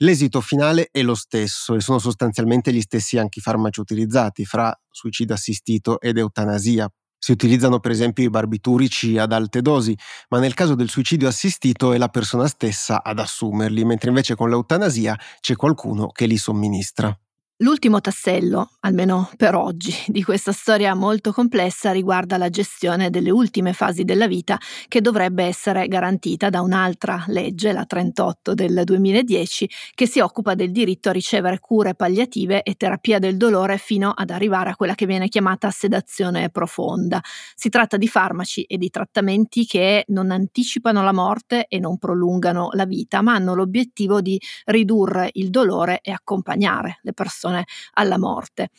L'esito 0.00 0.42
finale 0.42 0.88
è 0.90 1.00
lo 1.00 1.14
stesso 1.14 1.74
e 1.74 1.80
sono 1.80 1.98
sostanzialmente 1.98 2.70
gli 2.70 2.82
stessi 2.82 3.16
anche 3.16 3.38
i 3.38 3.42
farmaci 3.42 3.80
utilizzati 3.80 4.44
fra 4.44 4.78
suicidio 4.90 5.34
assistito 5.34 6.00
ed 6.00 6.18
eutanasia, 6.18 6.90
si 7.22 7.30
utilizzano 7.30 7.78
per 7.78 7.92
esempio 7.92 8.24
i 8.24 8.30
barbiturici 8.30 9.16
ad 9.16 9.32
alte 9.32 9.62
dosi, 9.62 9.96
ma 10.30 10.40
nel 10.40 10.54
caso 10.54 10.74
del 10.74 10.88
suicidio 10.88 11.28
assistito 11.28 11.92
è 11.92 11.96
la 11.96 12.08
persona 12.08 12.48
stessa 12.48 13.00
ad 13.00 13.20
assumerli, 13.20 13.84
mentre 13.84 14.08
invece 14.08 14.34
con 14.34 14.48
l'eutanasia 14.50 15.16
c'è 15.38 15.54
qualcuno 15.54 16.08
che 16.08 16.26
li 16.26 16.36
somministra. 16.36 17.16
L'ultimo 17.62 18.00
tassello, 18.00 18.72
almeno 18.80 19.30
per 19.36 19.54
oggi, 19.54 19.94
di 20.08 20.24
questa 20.24 20.50
storia 20.50 20.96
molto 20.96 21.30
complessa 21.30 21.92
riguarda 21.92 22.36
la 22.36 22.50
gestione 22.50 23.08
delle 23.08 23.30
ultime 23.30 23.72
fasi 23.72 24.02
della 24.02 24.26
vita 24.26 24.58
che 24.88 25.00
dovrebbe 25.00 25.44
essere 25.44 25.86
garantita 25.86 26.50
da 26.50 26.60
un'altra 26.60 27.22
legge, 27.28 27.70
la 27.70 27.86
38 27.86 28.54
del 28.54 28.82
2010, 28.82 29.70
che 29.94 30.06
si 30.08 30.18
occupa 30.18 30.56
del 30.56 30.72
diritto 30.72 31.10
a 31.10 31.12
ricevere 31.12 31.60
cure 31.60 31.94
palliative 31.94 32.64
e 32.64 32.74
terapia 32.74 33.20
del 33.20 33.36
dolore 33.36 33.78
fino 33.78 34.10
ad 34.10 34.30
arrivare 34.30 34.70
a 34.70 34.74
quella 34.74 34.96
che 34.96 35.06
viene 35.06 35.28
chiamata 35.28 35.70
sedazione 35.70 36.50
profonda. 36.50 37.20
Si 37.54 37.68
tratta 37.68 37.96
di 37.96 38.08
farmaci 38.08 38.62
e 38.62 38.76
di 38.76 38.90
trattamenti 38.90 39.66
che 39.66 40.02
non 40.08 40.32
anticipano 40.32 41.04
la 41.04 41.12
morte 41.12 41.66
e 41.68 41.78
non 41.78 41.96
prolungano 41.96 42.70
la 42.72 42.86
vita, 42.86 43.22
ma 43.22 43.34
hanno 43.34 43.54
l'obiettivo 43.54 44.20
di 44.20 44.40
ridurre 44.64 45.30
il 45.34 45.50
dolore 45.50 46.00
e 46.02 46.10
accompagnare 46.10 46.98
le 47.02 47.12
persone 47.12 47.50
persone 47.52 47.66
alla 47.92 48.18
morte. 48.18 48.70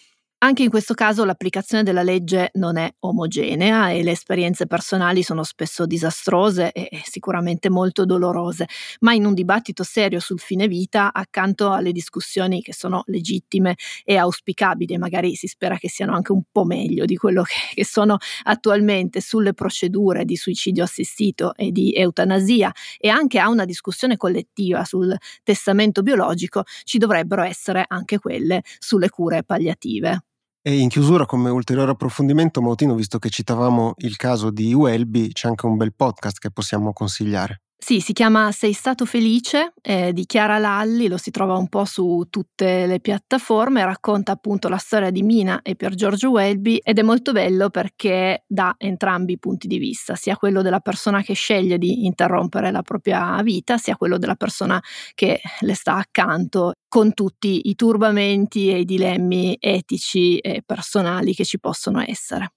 Anche 0.43 0.63
in 0.63 0.69
questo 0.69 0.93
caso 0.93 1.23
l'applicazione 1.23 1.83
della 1.83 2.03
legge 2.03 2.49
non 2.55 2.75
è 2.75 2.93
omogenea 2.99 3.91
e 3.91 4.03
le 4.03 4.11
esperienze 4.11 4.67
personali 4.67 5.23
sono 5.23 5.41
spesso 5.43 5.85
disastrose 5.85 6.73
e 6.73 7.01
sicuramente 7.05 7.69
molto 7.69 8.03
dolorose, 8.03 8.67
ma 8.99 9.13
in 9.13 9.23
un 9.25 9.33
dibattito 9.33 9.83
serio 9.83 10.19
sul 10.19 10.41
fine 10.41 10.67
vita, 10.67 11.13
accanto 11.13 11.71
alle 11.71 11.93
discussioni 11.93 12.61
che 12.61 12.73
sono 12.73 13.03
legittime 13.05 13.77
e 14.03 14.17
auspicabili, 14.17 14.97
magari 14.97 15.33
si 15.35 15.47
spera 15.47 15.77
che 15.77 15.87
siano 15.87 16.13
anche 16.13 16.33
un 16.33 16.41
po' 16.51 16.65
meglio 16.65 17.05
di 17.05 17.15
quello 17.15 17.43
che, 17.43 17.53
che 17.75 17.85
sono 17.85 18.17
attualmente 18.43 19.21
sulle 19.21 19.53
procedure 19.53 20.25
di 20.25 20.35
suicidio 20.35 20.83
assistito 20.83 21.55
e 21.55 21.71
di 21.71 21.93
eutanasia 21.93 22.69
e 22.97 23.07
anche 23.07 23.39
a 23.39 23.47
una 23.47 23.63
discussione 23.63 24.17
collettiva 24.17 24.83
sul 24.83 25.15
testamento 25.41 26.01
biologico, 26.01 26.63
ci 26.83 26.97
dovrebbero 26.97 27.43
essere 27.43 27.85
anche 27.87 28.19
quelle 28.19 28.61
sulle 28.77 29.07
cure 29.07 29.45
palliative. 29.45 30.23
E 30.65 30.79
in 30.79 30.87
chiusura, 30.87 31.25
come 31.25 31.49
ulteriore 31.49 31.91
approfondimento, 31.91 32.61
Mautino, 32.61 32.95
visto 32.95 33.19
che 33.19 33.29
citavamo 33.29 33.95
il 33.97 34.15
caso 34.15 34.49
di 34.49 34.73
Welby, 34.73 35.33
c'è 35.33 35.49
anche 35.49 35.65
un 35.65 35.75
bel 35.75 35.93
podcast 35.93 36.39
che 36.39 36.51
possiamo 36.51 36.93
consigliare. 36.93 37.63
Sì, 37.83 37.99
si 37.99 38.13
chiama 38.13 38.53
Sei 38.53 38.71
stato 38.71 39.03
felice 39.05 39.73
eh, 39.81 40.13
di 40.13 40.25
Chiara 40.25 40.57
Lalli, 40.57 41.09
lo 41.09 41.17
si 41.17 41.31
trova 41.31 41.57
un 41.57 41.67
po' 41.67 41.83
su 41.83 42.27
tutte 42.29 42.85
le 42.85 43.01
piattaforme, 43.01 43.83
racconta 43.83 44.31
appunto 44.31 44.69
la 44.69 44.77
storia 44.77 45.11
di 45.11 45.21
Mina 45.21 45.61
e 45.61 45.75
Pier 45.75 45.93
Giorgio 45.93 46.29
Welby 46.29 46.77
ed 46.77 46.97
è 46.97 47.01
molto 47.01 47.33
bello 47.33 47.69
perché 47.69 48.45
dà 48.47 48.75
entrambi 48.77 49.33
i 49.33 49.37
punti 49.37 49.67
di 49.67 49.79
vista, 49.79 50.15
sia 50.15 50.37
quello 50.37 50.61
della 50.61 50.79
persona 50.79 51.21
che 51.23 51.33
sceglie 51.33 51.77
di 51.77 52.05
interrompere 52.05 52.71
la 52.71 52.83
propria 52.83 53.41
vita, 53.43 53.77
sia 53.77 53.97
quello 53.97 54.17
della 54.17 54.35
persona 54.35 54.81
che 55.13 55.41
le 55.59 55.73
sta 55.73 55.97
accanto 55.97 56.71
con 56.87 57.13
tutti 57.13 57.67
i 57.67 57.75
turbamenti 57.75 58.71
e 58.71 58.79
i 58.79 58.85
dilemmi 58.85 59.57
etici 59.59 60.37
e 60.37 60.63
personali 60.65 61.33
che 61.33 61.43
ci 61.43 61.59
possono 61.59 62.01
essere. 62.01 62.53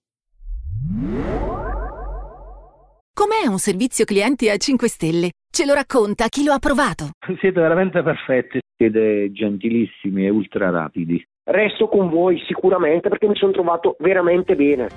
Com'è 3.19 3.49
un 3.49 3.57
servizio 3.57 4.05
clienti 4.05 4.51
a 4.51 4.59
5 4.59 4.89
stelle? 4.89 5.31
Ce 5.51 5.65
lo 5.65 5.73
racconta 5.73 6.27
chi 6.29 6.45
lo 6.45 6.53
ha 6.53 6.59
provato. 6.59 7.13
Siete 7.41 7.59
veramente 7.59 8.03
perfetti, 8.03 8.59
siete 8.77 9.33
gentilissimi 9.33 10.27
e 10.27 10.29
ultra 10.29 10.69
rapidi. 10.69 11.27
Resto 11.45 11.89
con 11.89 12.11
voi 12.11 12.39
sicuramente 12.47 13.09
perché 13.09 13.27
mi 13.27 13.35
sono 13.35 13.53
trovato 13.53 13.97
veramente 14.01 14.55
bene. 14.55 14.89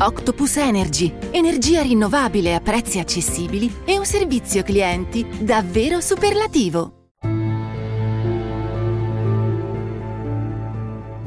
Octopus 0.00 0.56
Energy, 0.56 1.14
energia 1.30 1.82
rinnovabile 1.82 2.56
a 2.56 2.60
prezzi 2.60 2.98
accessibili 2.98 3.70
e 3.86 3.96
un 3.98 4.04
servizio 4.04 4.64
clienti 4.64 5.24
davvero 5.44 6.00
superlativo. 6.00 7.10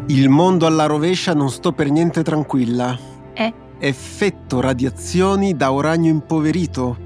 Il 0.07 0.27
mondo 0.27 0.65
alla 0.65 0.87
rovescia 0.87 1.33
non 1.33 1.47
sto 1.47 1.71
per 1.71 1.89
niente 1.89 2.21
tranquilla. 2.21 2.99
Eh? 3.33 3.63
Effetto 3.79 4.61
radiazioni 4.61 5.55
da 5.55 5.69
uranio 5.69 6.09
impoverito. 6.11 6.97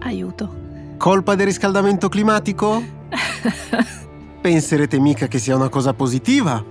Aiuto. 0.00 0.66
Colpa 0.96 1.34
del 1.34 1.46
riscaldamento 1.46 2.08
climatico? 2.08 2.82
Penserete 4.40 4.98
mica 4.98 5.26
che 5.26 5.38
sia 5.38 5.56
una 5.56 5.68
cosa 5.68 5.94
positiva? 5.94 6.62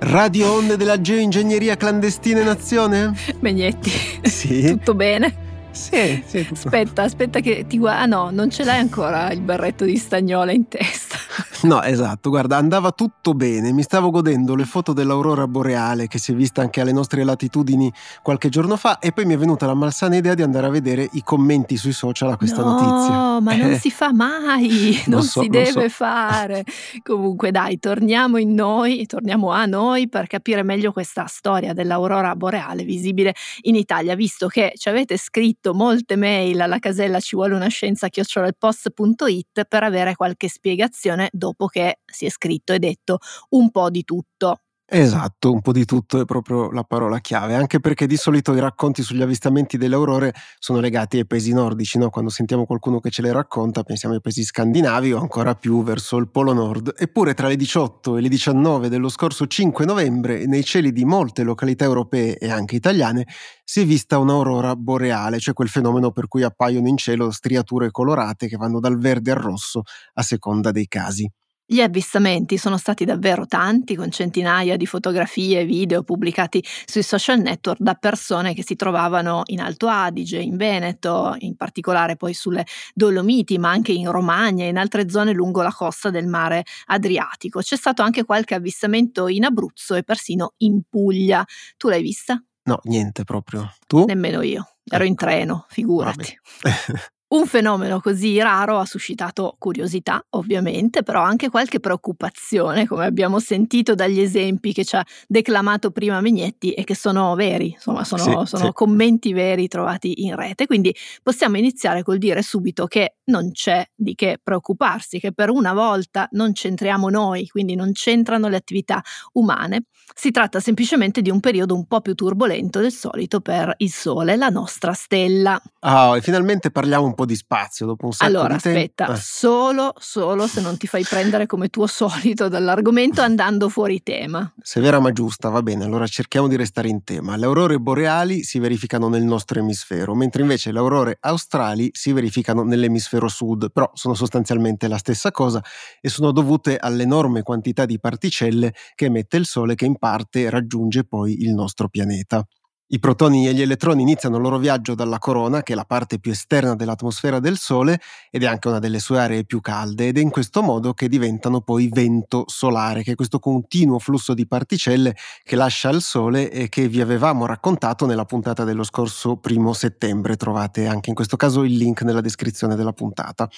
Radio 0.00 0.52
Onde 0.52 0.76
della 0.76 1.00
Geoingegneria 1.00 1.76
clandestina 1.76 2.40
in 2.40 2.48
azione? 2.48 3.12
Megnetti. 3.40 3.90
Sì. 4.22 4.70
Tutto 4.70 4.94
bene? 4.94 5.46
Sì, 5.78 6.22
sì. 6.26 6.44
Tutto. 6.48 6.54
Aspetta, 6.54 7.02
aspetta 7.04 7.40
che 7.40 7.64
ti 7.66 7.78
guarda. 7.78 8.00
Ah 8.02 8.06
no, 8.06 8.30
non 8.30 8.50
ce 8.50 8.64
l'hai 8.64 8.78
ancora 8.80 9.30
il 9.30 9.40
berretto 9.40 9.84
di 9.84 9.96
stagnola 9.96 10.52
in 10.52 10.66
testa. 10.68 11.16
No, 11.62 11.82
esatto, 11.82 12.30
guarda, 12.30 12.56
andava 12.56 12.92
tutto 12.92 13.34
bene, 13.34 13.72
mi 13.72 13.82
stavo 13.82 14.10
godendo 14.10 14.54
le 14.54 14.64
foto 14.64 14.92
dell'aurora 14.92 15.48
boreale 15.48 16.06
che 16.06 16.16
si 16.18 16.30
è 16.30 16.34
vista 16.36 16.60
anche 16.60 16.80
alle 16.80 16.92
nostre 16.92 17.24
latitudini 17.24 17.92
qualche 18.22 18.48
giorno 18.48 18.76
fa 18.76 19.00
e 19.00 19.10
poi 19.10 19.24
mi 19.24 19.34
è 19.34 19.36
venuta 19.36 19.66
la 19.66 19.74
malsana 19.74 20.14
idea 20.14 20.34
di 20.34 20.42
andare 20.42 20.68
a 20.68 20.70
vedere 20.70 21.08
i 21.14 21.22
commenti 21.24 21.76
sui 21.76 21.90
social 21.90 22.30
a 22.30 22.36
questa 22.36 22.62
no, 22.62 22.70
notizia. 22.74 23.14
No, 23.14 23.40
ma 23.40 23.56
non 23.56 23.72
Eh, 23.72 23.78
si 23.80 23.90
fa 23.90 24.12
mai, 24.12 25.02
non 25.06 25.22
so, 25.22 25.40
si 25.42 25.48
deve 25.48 25.88
so. 25.88 25.88
fare. 25.88 26.62
Comunque 27.02 27.50
dai, 27.50 27.80
torniamo 27.80 28.36
in 28.36 28.54
noi, 28.54 29.04
torniamo 29.06 29.50
a 29.50 29.66
noi 29.66 30.08
per 30.08 30.28
capire 30.28 30.62
meglio 30.62 30.92
questa 30.92 31.26
storia 31.26 31.72
dell'aurora 31.72 32.36
boreale 32.36 32.84
visibile 32.84 33.34
in 33.62 33.74
Italia, 33.74 34.14
visto 34.14 34.46
che 34.46 34.74
ci 34.76 34.88
avete 34.88 35.16
scritto 35.16 35.67
molte 35.74 36.16
mail 36.16 36.60
alla 36.60 36.78
casella 36.78 37.20
ci 37.20 37.36
vuole 37.36 37.54
una 37.54 37.68
scienza 37.68 38.08
chiocciolailpost.it 38.08 39.64
per 39.68 39.82
avere 39.82 40.14
qualche 40.14 40.48
spiegazione 40.48 41.28
dopo 41.32 41.66
che 41.66 42.00
si 42.04 42.26
è 42.26 42.30
scritto 42.30 42.72
e 42.72 42.78
detto 42.78 43.18
un 43.50 43.70
po' 43.70 43.90
di 43.90 44.04
tutto. 44.04 44.60
Esatto, 44.90 45.52
un 45.52 45.60
po' 45.60 45.72
di 45.72 45.84
tutto 45.84 46.18
è 46.18 46.24
proprio 46.24 46.70
la 46.70 46.82
parola 46.82 47.18
chiave, 47.20 47.54
anche 47.54 47.78
perché 47.78 48.06
di 48.06 48.16
solito 48.16 48.54
i 48.54 48.60
racconti 48.60 49.02
sugli 49.02 49.20
avvistamenti 49.20 49.76
delle 49.76 49.94
aurore 49.94 50.32
sono 50.58 50.80
legati 50.80 51.18
ai 51.18 51.26
paesi 51.26 51.52
nordici, 51.52 51.98
no? 51.98 52.08
Quando 52.08 52.30
sentiamo 52.30 52.64
qualcuno 52.64 52.98
che 52.98 53.10
ce 53.10 53.20
le 53.20 53.30
racconta 53.30 53.82
pensiamo 53.82 54.14
ai 54.14 54.22
paesi 54.22 54.42
scandinavi 54.44 55.12
o 55.12 55.20
ancora 55.20 55.54
più 55.54 55.82
verso 55.82 56.16
il 56.16 56.30
Polo 56.30 56.54
Nord. 56.54 56.94
Eppure 56.96 57.34
tra 57.34 57.48
le 57.48 57.56
18 57.56 58.16
e 58.16 58.22
le 58.22 58.28
19 58.30 58.88
dello 58.88 59.10
scorso 59.10 59.46
5 59.46 59.84
novembre, 59.84 60.46
nei 60.46 60.64
cieli 60.64 60.90
di 60.90 61.04
molte 61.04 61.42
località 61.42 61.84
europee 61.84 62.38
e 62.38 62.50
anche 62.50 62.76
italiane, 62.76 63.26
si 63.64 63.82
è 63.82 63.84
vista 63.84 64.16
un'aurora 64.18 64.74
boreale, 64.74 65.38
cioè 65.38 65.52
quel 65.52 65.68
fenomeno 65.68 66.12
per 66.12 66.28
cui 66.28 66.42
appaiono 66.44 66.88
in 66.88 66.96
cielo 66.96 67.30
striature 67.30 67.90
colorate 67.90 68.48
che 68.48 68.56
vanno 68.56 68.80
dal 68.80 68.98
verde 68.98 69.32
al 69.32 69.36
rosso 69.38 69.82
a 70.14 70.22
seconda 70.22 70.70
dei 70.70 70.86
casi. 70.88 71.30
Gli 71.70 71.82
avvistamenti 71.82 72.56
sono 72.56 72.78
stati 72.78 73.04
davvero 73.04 73.44
tanti, 73.46 73.94
con 73.94 74.10
centinaia 74.10 74.78
di 74.78 74.86
fotografie 74.86 75.60
e 75.60 75.64
video 75.66 76.02
pubblicati 76.02 76.64
sui 76.86 77.02
social 77.02 77.40
network 77.40 77.78
da 77.78 77.92
persone 77.92 78.54
che 78.54 78.64
si 78.64 78.74
trovavano 78.74 79.42
in 79.48 79.60
Alto 79.60 79.86
Adige, 79.86 80.38
in 80.38 80.56
Veneto, 80.56 81.34
in 81.40 81.56
particolare 81.56 82.16
poi 82.16 82.32
sulle 82.32 82.64
Dolomiti, 82.94 83.58
ma 83.58 83.68
anche 83.68 83.92
in 83.92 84.10
Romagna 84.10 84.64
e 84.64 84.68
in 84.68 84.78
altre 84.78 85.10
zone 85.10 85.34
lungo 85.34 85.60
la 85.60 85.70
costa 85.70 86.08
del 86.08 86.26
mare 86.26 86.64
Adriatico. 86.86 87.60
C'è 87.60 87.76
stato 87.76 88.00
anche 88.00 88.24
qualche 88.24 88.54
avvistamento 88.54 89.28
in 89.28 89.44
Abruzzo 89.44 89.94
e 89.94 90.02
persino 90.04 90.54
in 90.58 90.80
Puglia. 90.88 91.44
Tu 91.76 91.90
l'hai 91.90 92.00
vista? 92.00 92.42
No, 92.62 92.78
niente 92.84 93.24
proprio. 93.24 93.70
Tu? 93.86 94.06
Nemmeno 94.06 94.40
io. 94.40 94.66
Ero 94.90 95.04
in 95.04 95.12
Ecco. 95.12 95.26
treno, 95.26 95.66
figurati. 95.68 96.34
Un 97.30 97.46
fenomeno 97.46 98.00
così 98.00 98.38
raro 98.40 98.78
ha 98.78 98.86
suscitato 98.86 99.56
curiosità, 99.58 100.24
ovviamente, 100.30 101.02
però 101.02 101.20
anche 101.20 101.50
qualche 101.50 101.78
preoccupazione, 101.78 102.86
come 102.86 103.04
abbiamo 103.04 103.38
sentito 103.38 103.94
dagli 103.94 104.18
esempi 104.18 104.72
che 104.72 104.82
ci 104.82 104.96
ha 104.96 105.04
declamato 105.26 105.90
prima 105.90 106.22
Mignetti 106.22 106.72
e 106.72 106.84
che 106.84 106.94
sono 106.94 107.34
veri, 107.34 107.72
insomma, 107.72 108.02
sono, 108.04 108.22
Sì, 108.22 108.30
sono 108.56 108.64
sì. 108.68 108.72
commenti 108.72 109.34
veri 109.34 109.68
trovati 109.68 110.24
in 110.24 110.36
rete. 110.36 110.64
Quindi 110.66 110.94
possiamo 111.22 111.58
iniziare 111.58 112.02
col 112.02 112.16
dire 112.16 112.40
subito 112.40 112.86
che 112.86 113.16
non 113.24 113.50
c'è 113.52 113.86
di 113.94 114.14
che 114.14 114.38
preoccuparsi, 114.42 115.18
che 115.18 115.32
per 115.34 115.50
una 115.50 115.74
volta 115.74 116.28
non 116.30 116.52
c'entriamo 116.52 117.10
noi, 117.10 117.46
quindi 117.48 117.74
non 117.74 117.92
c'entrano 117.92 118.48
le 118.48 118.56
attività 118.56 119.02
umane. 119.34 119.82
Si 120.14 120.30
tratta 120.30 120.60
semplicemente 120.60 121.20
di 121.20 121.28
un 121.28 121.40
periodo 121.40 121.74
un 121.74 121.84
po' 121.86 122.00
più 122.00 122.14
turbolento 122.14 122.80
del 122.80 122.90
solito 122.90 123.40
per 123.40 123.74
il 123.76 123.90
Sole, 123.92 124.36
la 124.36 124.48
nostra 124.48 124.94
stella. 124.94 125.60
Ah, 125.80 126.16
e 126.16 126.22
finalmente 126.22 126.70
parliamo 126.70 127.04
un 127.04 127.14
po' 127.18 127.26
di 127.26 127.34
spazio 127.36 127.84
dopo 127.86 128.06
un 128.06 128.12
sacco 128.12 128.30
Allora, 128.30 128.54
di 128.54 128.60
tempo. 128.60 128.78
aspetta, 128.78 129.06
Eh, 129.12 129.16
solo, 129.16 129.92
solo 129.98 130.46
se 130.46 130.60
non 130.60 130.76
ti 130.76 130.86
fai 130.86 131.04
prendere 131.04 131.46
come 131.46 131.68
tuo 131.68 131.86
solito 131.88 132.48
dall'argomento 132.48 133.20
andando 133.22 133.68
fuori 133.68 134.02
tema. 134.02 134.52
severa 134.62 135.00
ma 135.00 135.10
giusta, 135.12 135.48
va 135.48 135.62
bene, 135.62 135.84
allora 135.84 136.06
cerchiamo 136.06 136.46
di 136.48 136.56
restare 136.56 136.88
in 136.88 137.02
tema. 137.02 137.36
Le 137.36 137.46
aurore 137.46 137.78
boreali 137.78 138.42
si 138.44 138.58
verificano 138.60 139.08
nel 139.08 139.22
nostro 139.24 139.58
emisfero, 139.58 140.14
mentre 140.14 140.42
invece 140.42 140.70
le 140.72 140.78
aurore 140.78 141.16
australi 141.20 141.88
si 141.92 142.12
verificano 142.12 142.62
nell'emisfero 142.62 143.28
sud, 143.28 143.70
però 143.72 143.90
sono 143.94 144.14
sostanzialmente 144.14 144.86
la 144.88 144.98
stessa 144.98 145.30
cosa 145.30 145.62
e 146.00 146.08
sono 146.08 146.30
dovute 146.32 146.76
all'enorme 146.76 147.42
quantità 147.42 147.84
di 147.86 147.98
particelle 147.98 148.72
che 148.94 149.06
emette 149.06 149.36
il 149.36 149.46
Sole 149.46 149.74
che 149.74 149.86
in 149.86 149.96
parte 149.98 150.50
raggiunge 150.50 151.04
poi 151.04 151.42
il 151.42 151.52
nostro 151.52 151.88
pianeta. 151.88 152.46
I 152.90 153.00
protoni 153.00 153.46
e 153.46 153.52
gli 153.52 153.60
elettroni 153.60 154.00
iniziano 154.00 154.36
il 154.36 154.42
loro 154.42 154.56
viaggio 154.56 154.94
dalla 154.94 155.18
corona, 155.18 155.62
che 155.62 155.74
è 155.74 155.76
la 155.76 155.84
parte 155.84 156.18
più 156.18 156.30
esterna 156.32 156.74
dell'atmosfera 156.74 157.38
del 157.38 157.58
Sole 157.58 158.00
ed 158.30 158.44
è 158.44 158.46
anche 158.46 158.68
una 158.68 158.78
delle 158.78 158.98
sue 158.98 159.18
aree 159.18 159.44
più 159.44 159.60
calde, 159.60 160.08
ed 160.08 160.16
è 160.16 160.22
in 160.22 160.30
questo 160.30 160.62
modo 160.62 160.94
che 160.94 161.06
diventano 161.06 161.60
poi 161.60 161.90
vento 161.92 162.44
solare, 162.46 163.02
che 163.02 163.12
è 163.12 163.14
questo 163.14 163.40
continuo 163.40 163.98
flusso 163.98 164.32
di 164.32 164.46
particelle 164.46 165.14
che 165.42 165.54
lascia 165.54 165.90
il 165.90 166.00
Sole 166.00 166.50
e 166.50 166.70
che 166.70 166.88
vi 166.88 167.02
avevamo 167.02 167.44
raccontato 167.44 168.06
nella 168.06 168.24
puntata 168.24 168.64
dello 168.64 168.84
scorso 168.84 169.36
primo 169.36 169.74
settembre. 169.74 170.36
Trovate 170.36 170.86
anche 170.86 171.10
in 171.10 171.14
questo 171.14 171.36
caso 171.36 171.64
il 171.64 171.76
link 171.76 172.00
nella 172.00 172.22
descrizione 172.22 172.74
della 172.74 172.94
puntata. 172.94 173.50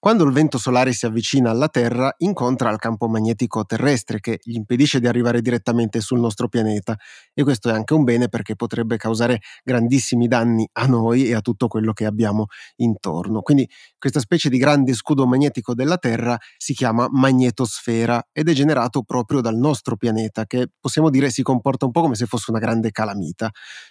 Quando 0.00 0.22
il 0.22 0.30
vento 0.32 0.58
solare 0.58 0.92
si 0.92 1.06
avvicina 1.06 1.50
alla 1.50 1.68
Terra, 1.68 2.14
incontra 2.18 2.70
il 2.70 2.78
campo 2.78 3.08
magnetico 3.08 3.64
terrestre 3.64 4.20
che 4.20 4.38
gli 4.40 4.54
impedisce 4.54 5.00
di 5.00 5.08
arrivare 5.08 5.40
direttamente 5.42 6.00
sul 6.00 6.20
nostro 6.20 6.48
pianeta 6.48 6.96
e 7.34 7.42
questo 7.42 7.68
è 7.68 7.72
anche 7.72 7.94
un 7.94 8.04
bene 8.04 8.28
perché 8.28 8.54
potrebbe 8.54 8.96
causare 8.96 9.40
grandissimi 9.64 10.28
danni 10.28 10.68
a 10.74 10.86
noi 10.86 11.26
e 11.26 11.34
a 11.34 11.40
tutto 11.40 11.66
quello 11.66 11.92
che 11.92 12.04
abbiamo 12.06 12.46
intorno. 12.76 13.40
Quindi 13.42 13.68
questa 13.98 14.20
specie 14.20 14.48
di 14.48 14.58
grande 14.58 14.94
scudo 14.94 15.26
magnetico 15.26 15.74
della 15.74 15.98
Terra 15.98 16.38
si 16.56 16.74
chiama 16.74 17.08
magnetosfera 17.10 18.28
ed 18.30 18.48
è 18.48 18.52
generato 18.52 19.02
proprio 19.02 19.40
dal 19.40 19.56
nostro 19.56 19.96
pianeta 19.96 20.46
che 20.46 20.68
possiamo 20.78 21.10
dire 21.10 21.28
si 21.30 21.42
comporta 21.42 21.86
un 21.86 21.90
po' 21.90 22.02
come 22.02 22.14
se 22.14 22.26
fosse 22.26 22.52
una 22.52 22.60
grande 22.60 22.92
calamita. 22.92 23.50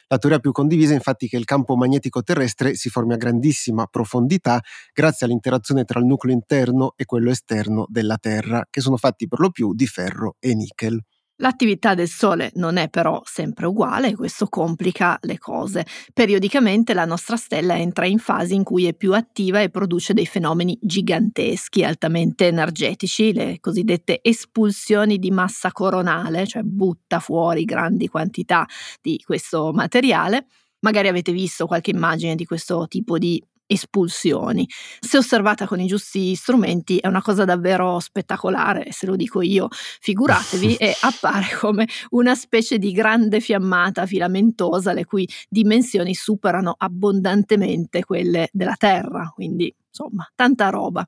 La 0.09 0.17
teoria 0.17 0.39
più 0.39 0.51
condivisa 0.51 0.91
è 0.93 0.95
infatti 0.95 1.27
che 1.27 1.37
il 1.37 1.45
campo 1.45 1.75
magnetico 1.75 2.21
terrestre 2.23 2.75
si 2.75 2.89
formi 2.89 3.13
a 3.13 3.17
grandissima 3.17 3.85
profondità 3.87 4.61
grazie 4.93 5.25
all'interazione 5.25 5.83
tra 5.83 5.99
il 5.99 6.05
nucleo 6.05 6.33
interno 6.33 6.93
e 6.95 7.05
quello 7.05 7.29
esterno 7.29 7.85
della 7.89 8.17
Terra, 8.17 8.65
che 8.69 8.81
sono 8.81 8.97
fatti 8.97 9.27
per 9.27 9.39
lo 9.39 9.49
più 9.51 9.73
di 9.73 9.85
ferro 9.87 10.35
e 10.39 10.53
nickel. 10.55 11.01
L'attività 11.39 11.93
del 11.93 12.07
Sole 12.07 12.51
non 12.55 12.77
è 12.77 12.89
però 12.89 13.21
sempre 13.23 13.67
uguale 13.67 14.09
e 14.09 14.15
questo 14.15 14.47
complica 14.47 15.19
le 15.21 15.37
cose. 15.37 15.85
Periodicamente 16.11 16.95
la 16.95 17.05
nostra 17.05 17.35
stella 17.35 17.77
entra 17.77 18.07
in 18.07 18.17
fasi 18.17 18.55
in 18.55 18.63
cui 18.63 18.85
è 18.85 18.95
più 18.95 19.13
attiva 19.13 19.61
e 19.61 19.69
produce 19.69 20.15
dei 20.15 20.25
fenomeni 20.25 20.77
giganteschi, 20.81 21.83
altamente 21.83 22.47
energetici, 22.47 23.33
le 23.33 23.59
cosiddette 23.59 24.19
espulsioni 24.23 25.19
di 25.19 25.29
massa 25.29 25.71
coronale, 25.71 26.47
cioè 26.47 26.63
butta 26.63 27.19
fuori 27.19 27.65
grandi 27.65 28.07
quantità 28.07 28.65
di 28.99 29.21
questo 29.23 29.71
materiale. 29.71 30.47
Magari 30.79 31.07
avete 31.07 31.31
visto 31.31 31.67
qualche 31.67 31.91
immagine 31.91 32.33
di 32.33 32.45
questo 32.45 32.87
tipo 32.87 33.19
di 33.19 33.39
espulsioni. 33.67 34.67
Se 34.99 35.17
osservata 35.17 35.67
con 35.67 35.79
i 35.79 35.85
giusti 35.85 36.33
strumenti 36.35 36.97
è 36.97 37.07
una 37.07 37.21
cosa 37.21 37.45
davvero 37.45 37.99
spettacolare, 37.99 38.91
se 38.91 39.05
lo 39.05 39.15
dico 39.15 39.41
io, 39.41 39.67
figuratevi, 39.69 40.75
e 40.79 40.95
appare 41.01 41.55
come 41.59 41.87
una 42.09 42.33
specie 42.33 42.79
di 42.79 42.91
grande 42.91 43.39
fiammata 43.39 44.05
filamentosa 44.05 44.93
le 44.93 45.05
cui 45.05 45.27
dimensioni 45.49 46.15
superano 46.15 46.73
abbondantemente 46.77 48.03
quelle 48.03 48.49
della 48.51 48.75
Terra, 48.77 49.31
quindi 49.33 49.73
insomma, 49.87 50.27
tanta 50.35 50.69
roba. 50.69 51.07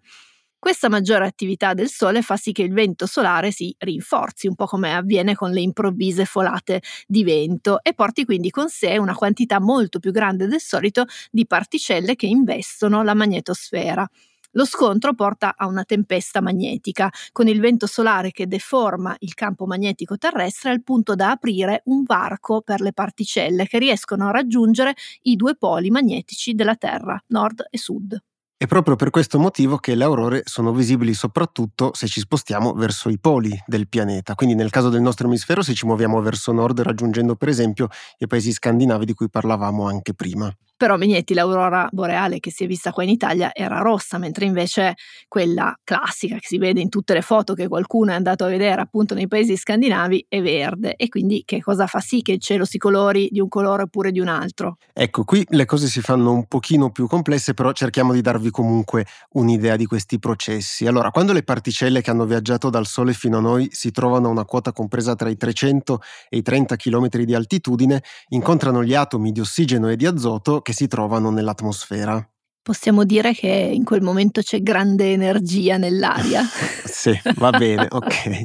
Questa 0.59 0.89
maggiore 0.89 1.25
attività 1.25 1.73
del 1.73 1.87
Sole 1.89 2.21
fa 2.21 2.35
sì 2.35 2.51
che 2.51 2.63
il 2.63 2.73
vento 2.73 3.05
solare 3.05 3.49
si 3.51 3.73
rinforzi, 3.77 4.47
un 4.47 4.55
po' 4.55 4.65
come 4.65 4.93
avviene 4.93 5.33
con 5.33 5.51
le 5.51 5.61
improvvise 5.61 6.25
folate 6.25 6.81
di 7.07 7.23
vento, 7.23 7.81
e 7.81 7.93
porti 7.93 8.25
quindi 8.25 8.49
con 8.49 8.67
sé 8.69 8.97
una 8.97 9.15
quantità 9.15 9.59
molto 9.61 9.99
più 9.99 10.11
grande 10.11 10.47
del 10.47 10.59
solito 10.59 11.05
di 11.31 11.47
particelle 11.47 12.15
che 12.15 12.25
investono 12.27 13.03
la 13.03 13.13
magnetosfera. 13.13 14.05
Lo 14.53 14.65
scontro 14.65 15.13
porta 15.13 15.53
a 15.55 15.65
una 15.67 15.85
tempesta 15.85 16.41
magnetica, 16.41 17.09
con 17.31 17.47
il 17.47 17.61
vento 17.61 17.87
solare 17.87 18.31
che 18.31 18.45
deforma 18.47 19.15
il 19.19 19.35
campo 19.35 19.65
magnetico 19.65 20.17
terrestre 20.17 20.71
al 20.71 20.83
punto 20.83 21.15
da 21.15 21.31
aprire 21.31 21.83
un 21.85 22.03
varco 22.03 22.61
per 22.61 22.81
le 22.81 22.91
particelle 22.91 23.65
che 23.65 23.79
riescono 23.79 24.27
a 24.27 24.31
raggiungere 24.31 24.93
i 25.23 25.35
due 25.37 25.55
poli 25.55 25.89
magnetici 25.89 26.53
della 26.53 26.75
Terra, 26.75 27.21
nord 27.27 27.65
e 27.69 27.77
sud. 27.77 28.19
È 28.61 28.67
proprio 28.67 28.97
per 28.97 29.09
questo 29.09 29.39
motivo 29.39 29.77
che 29.77 29.95
le 29.95 30.03
aurore 30.03 30.41
sono 30.43 30.73
visibili 30.73 31.13
soprattutto 31.13 31.91
se 31.93 32.07
ci 32.07 32.19
spostiamo 32.19 32.73
verso 32.73 33.07
i 33.07 33.17
poli 33.17 33.57
del 33.65 33.87
pianeta. 33.87 34.35
Quindi 34.35 34.53
nel 34.53 34.69
caso 34.69 34.89
del 34.89 34.99
nostro 34.99 35.27
emisfero 35.27 35.61
se 35.61 35.73
ci 35.73 35.85
muoviamo 35.85 36.19
verso 36.19 36.51
nord 36.51 36.81
raggiungendo 36.81 37.37
per 37.37 37.47
esempio 37.47 37.87
i 38.17 38.27
paesi 38.27 38.51
scandinavi 38.51 39.05
di 39.05 39.13
cui 39.13 39.29
parlavamo 39.29 39.87
anche 39.87 40.13
prima. 40.13 40.53
Però 40.79 40.95
Megnetti, 40.95 41.33
l'aurora 41.33 41.89
boreale 41.91 42.39
che 42.39 42.51
si 42.51 42.63
è 42.63 42.67
vista 42.67 42.93
qua 42.93 43.03
in 43.03 43.09
Italia 43.09 43.53
era 43.53 43.79
rossa, 43.79 44.17
mentre 44.17 44.45
invece 44.45 44.95
quella 45.27 45.77
classica 45.83 46.35
che 46.35 46.45
si 46.45 46.57
vede 46.57 46.79
in 46.79 46.87
tutte 46.87 47.13
le 47.13 47.21
foto 47.21 47.53
che 47.53 47.67
qualcuno 47.67 48.11
è 48.11 48.13
andato 48.13 48.45
a 48.45 48.47
vedere 48.47 48.79
appunto 48.79 49.13
nei 49.13 49.27
paesi 49.27 49.57
scandinavi 49.57 50.27
è 50.29 50.41
verde. 50.41 50.95
E 50.95 51.09
quindi 51.09 51.43
che 51.43 51.59
cosa 51.61 51.85
fa 51.85 51.99
sì 51.99 52.21
che 52.21 52.31
il 52.31 52.39
cielo 52.39 52.63
si 52.63 52.77
colori 52.77 53.27
di 53.29 53.41
un 53.41 53.49
colore 53.49 53.83
oppure 53.83 54.13
di 54.13 54.21
un 54.21 54.29
altro? 54.29 54.77
Ecco, 54.93 55.25
qui 55.25 55.45
le 55.49 55.65
cose 55.65 55.87
si 55.87 55.99
fanno 55.99 56.31
un 56.31 56.45
pochino 56.45 56.91
più 56.91 57.07
complesse, 57.07 57.53
però 57.53 57.73
cerchiamo 57.73 58.13
di 58.13 58.21
darvi 58.21 58.49
comunque 58.49 59.05
un'idea 59.31 59.75
di 59.75 59.85
questi 59.85 60.17
processi. 60.17 60.85
Allora, 60.85 61.11
quando 61.11 61.33
le 61.33 61.43
particelle 61.43 62.01
che 62.01 62.09
hanno 62.09 62.25
viaggiato 62.25 62.69
dal 62.69 62.85
Sole 62.85 63.11
fino 63.11 63.39
a 63.39 63.41
noi 63.41 63.67
si 63.71 63.91
trovano 63.91 64.29
a 64.29 64.31
una 64.31 64.45
quota 64.45 64.71
compresa 64.71 65.13
tra 65.15 65.27
i 65.27 65.35
300 65.35 66.01
e 66.29 66.37
i 66.37 66.41
30 66.41 66.77
km 66.77 67.09
di 67.09 67.35
altitudine, 67.35 68.01
incontrano 68.29 68.81
gli 68.81 68.93
atomi 68.93 69.33
di 69.33 69.41
ossigeno 69.41 69.89
e 69.89 69.97
di 69.97 70.05
azoto 70.05 70.61
che 70.69 70.75
si 70.75 70.87
trovano 70.87 71.31
nell'atmosfera. 71.31 72.23
Possiamo 72.69 73.03
dire 73.03 73.33
che 73.33 73.47
in 73.47 73.83
quel 73.83 74.03
momento 74.03 74.41
c'è 74.41 74.61
grande 74.61 75.11
energia 75.11 75.77
nell'aria. 75.77 76.43
sì, 76.85 77.19
va 77.37 77.49
bene, 77.49 77.87
ok. 77.89 78.43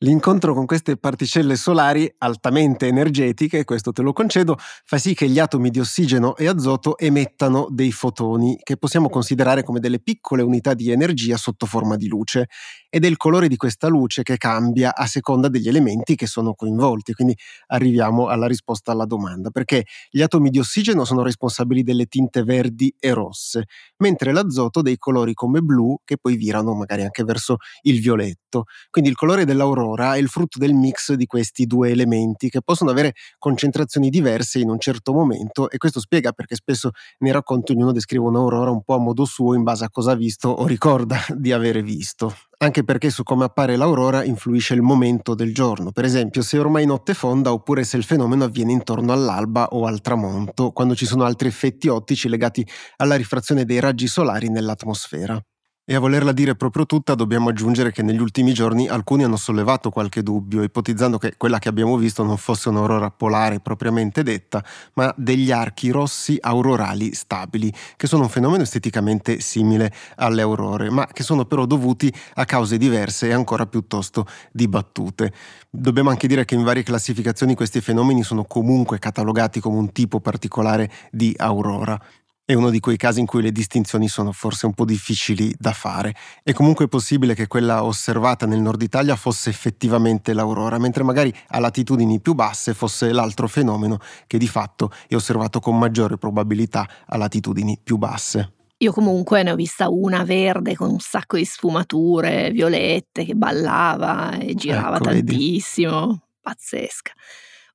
L'incontro 0.00 0.52
con 0.52 0.66
queste 0.66 0.98
particelle 0.98 1.56
solari 1.56 2.12
altamente 2.18 2.86
energetiche, 2.86 3.64
questo 3.64 3.90
te 3.90 4.02
lo 4.02 4.12
concedo, 4.12 4.58
fa 4.58 4.98
sì 4.98 5.14
che 5.14 5.26
gli 5.26 5.38
atomi 5.38 5.70
di 5.70 5.80
ossigeno 5.80 6.36
e 6.36 6.48
azoto 6.48 6.98
emettano 6.98 7.66
dei 7.70 7.92
fotoni 7.92 8.58
che 8.62 8.76
possiamo 8.76 9.08
considerare 9.08 9.62
come 9.62 9.80
delle 9.80 10.00
piccole 10.00 10.42
unità 10.42 10.74
di 10.74 10.90
energia 10.90 11.38
sotto 11.38 11.64
forma 11.64 11.96
di 11.96 12.08
luce 12.08 12.48
ed 12.90 13.06
è 13.06 13.08
il 13.08 13.16
colore 13.16 13.48
di 13.48 13.56
questa 13.56 13.88
luce 13.88 14.22
che 14.22 14.36
cambia 14.36 14.94
a 14.94 15.06
seconda 15.06 15.48
degli 15.48 15.66
elementi 15.66 16.14
che 16.14 16.26
sono 16.26 16.52
coinvolti. 16.52 17.14
Quindi 17.14 17.34
arriviamo 17.68 18.26
alla 18.26 18.46
risposta 18.46 18.92
alla 18.92 19.06
domanda, 19.06 19.48
perché 19.48 19.86
gli 20.10 20.20
atomi 20.20 20.50
di 20.50 20.58
ossigeno 20.58 21.06
sono 21.06 21.22
responsabili 21.22 21.82
delle 21.82 22.04
tinte 22.04 22.42
verdi 22.42 22.94
e 22.98 23.14
rosse, 23.14 23.61
mentre 23.98 24.32
l'azoto 24.32 24.82
dei 24.82 24.96
colori 24.96 25.34
come 25.34 25.60
blu 25.60 25.96
che 26.04 26.16
poi 26.18 26.36
virano 26.36 26.74
magari 26.74 27.02
anche 27.02 27.24
verso 27.24 27.56
il 27.82 28.00
violetto. 28.00 28.64
Quindi 28.90 29.10
il 29.10 29.16
colore 29.16 29.44
dell'aurora 29.44 30.14
è 30.14 30.18
il 30.18 30.28
frutto 30.28 30.58
del 30.58 30.74
mix 30.74 31.12
di 31.14 31.26
questi 31.26 31.66
due 31.66 31.90
elementi 31.90 32.48
che 32.48 32.60
possono 32.62 32.90
avere 32.90 33.14
concentrazioni 33.38 34.10
diverse 34.10 34.58
in 34.58 34.68
un 34.68 34.78
certo 34.78 35.12
momento 35.12 35.70
e 35.70 35.78
questo 35.78 36.00
spiega 36.00 36.32
perché 36.32 36.54
spesso 36.54 36.90
nei 37.18 37.32
racconti 37.32 37.72
ognuno 37.72 37.92
descrive 37.92 38.24
un'aurora 38.26 38.70
un 38.70 38.82
po' 38.82 38.94
a 38.94 38.98
modo 38.98 39.24
suo 39.24 39.54
in 39.54 39.62
base 39.62 39.84
a 39.84 39.90
cosa 39.90 40.12
ha 40.12 40.16
visto 40.16 40.48
o 40.48 40.66
ricorda 40.66 41.18
di 41.36 41.52
avere 41.52 41.82
visto 41.82 42.34
anche 42.62 42.84
perché 42.84 43.10
su 43.10 43.24
come 43.24 43.44
appare 43.44 43.74
l'aurora 43.74 44.22
influisce 44.22 44.74
il 44.74 44.82
momento 44.82 45.34
del 45.34 45.52
giorno, 45.52 45.90
per 45.90 46.04
esempio 46.04 46.42
se 46.42 46.58
ormai 46.58 46.86
notte 46.86 47.12
fonda 47.12 47.52
oppure 47.52 47.82
se 47.82 47.96
il 47.96 48.04
fenomeno 48.04 48.44
avviene 48.44 48.70
intorno 48.70 49.12
all'alba 49.12 49.66
o 49.70 49.84
al 49.84 50.00
tramonto, 50.00 50.70
quando 50.70 50.94
ci 50.94 51.04
sono 51.04 51.24
altri 51.24 51.48
effetti 51.48 51.88
ottici 51.88 52.28
legati 52.28 52.64
alla 52.98 53.16
rifrazione 53.16 53.64
dei 53.64 53.80
raggi 53.80 54.06
solari 54.06 54.48
nell'atmosfera. 54.48 55.42
E 55.84 55.96
a 55.96 55.98
volerla 55.98 56.30
dire 56.30 56.54
proprio 56.54 56.86
tutta 56.86 57.16
dobbiamo 57.16 57.48
aggiungere 57.48 57.90
che 57.90 58.04
negli 58.04 58.20
ultimi 58.20 58.54
giorni 58.54 58.86
alcuni 58.86 59.24
hanno 59.24 59.34
sollevato 59.34 59.90
qualche 59.90 60.22
dubbio, 60.22 60.62
ipotizzando 60.62 61.18
che 61.18 61.34
quella 61.36 61.58
che 61.58 61.68
abbiamo 61.68 61.96
visto 61.96 62.22
non 62.22 62.36
fosse 62.36 62.68
un'aurora 62.68 63.10
polare 63.10 63.58
propriamente 63.58 64.22
detta, 64.22 64.64
ma 64.94 65.12
degli 65.16 65.50
archi 65.50 65.90
rossi 65.90 66.38
aurorali 66.40 67.12
stabili, 67.12 67.74
che 67.96 68.06
sono 68.06 68.22
un 68.22 68.28
fenomeno 68.28 68.62
esteticamente 68.62 69.40
simile 69.40 69.92
alle 70.14 70.42
aurore, 70.42 70.88
ma 70.88 71.04
che 71.08 71.24
sono 71.24 71.46
però 71.46 71.66
dovuti 71.66 72.14
a 72.34 72.44
cause 72.44 72.78
diverse 72.78 73.26
e 73.26 73.32
ancora 73.32 73.66
piuttosto 73.66 74.24
dibattute. 74.52 75.32
Dobbiamo 75.68 76.10
anche 76.10 76.28
dire 76.28 76.44
che 76.44 76.54
in 76.54 76.62
varie 76.62 76.84
classificazioni 76.84 77.56
questi 77.56 77.80
fenomeni 77.80 78.22
sono 78.22 78.44
comunque 78.44 79.00
catalogati 79.00 79.58
come 79.58 79.78
un 79.78 79.90
tipo 79.90 80.20
particolare 80.20 80.88
di 81.10 81.34
aurora. 81.36 82.00
È 82.44 82.54
uno 82.54 82.70
di 82.70 82.80
quei 82.80 82.96
casi 82.96 83.20
in 83.20 83.26
cui 83.26 83.40
le 83.40 83.52
distinzioni 83.52 84.08
sono 84.08 84.32
forse 84.32 84.66
un 84.66 84.74
po' 84.74 84.84
difficili 84.84 85.54
da 85.56 85.72
fare. 85.72 86.12
È 86.42 86.52
comunque 86.52 86.88
possibile 86.88 87.34
che 87.34 87.46
quella 87.46 87.84
osservata 87.84 88.46
nel 88.46 88.60
nord 88.60 88.82
Italia 88.82 89.14
fosse 89.14 89.48
effettivamente 89.48 90.32
l'aurora, 90.32 90.76
mentre 90.78 91.04
magari 91.04 91.32
a 91.50 91.60
latitudini 91.60 92.20
più 92.20 92.34
basse 92.34 92.74
fosse 92.74 93.12
l'altro 93.12 93.46
fenomeno 93.46 93.98
che 94.26 94.38
di 94.38 94.48
fatto 94.48 94.90
è 95.06 95.14
osservato 95.14 95.60
con 95.60 95.78
maggiore 95.78 96.18
probabilità 96.18 96.88
a 97.06 97.16
latitudini 97.16 97.78
più 97.80 97.96
basse. 97.96 98.54
Io 98.78 98.90
comunque 98.90 99.44
ne 99.44 99.52
ho 99.52 99.54
vista 99.54 99.88
una 99.88 100.24
verde 100.24 100.74
con 100.74 100.90
un 100.90 100.98
sacco 100.98 101.36
di 101.36 101.44
sfumature 101.44 102.50
violette 102.50 103.24
che 103.24 103.34
ballava 103.34 104.36
e 104.36 104.54
girava 104.54 104.96
ecco, 104.96 105.04
tantissimo. 105.04 106.06
Vedi. 106.06 106.20
Pazzesca. 106.40 107.12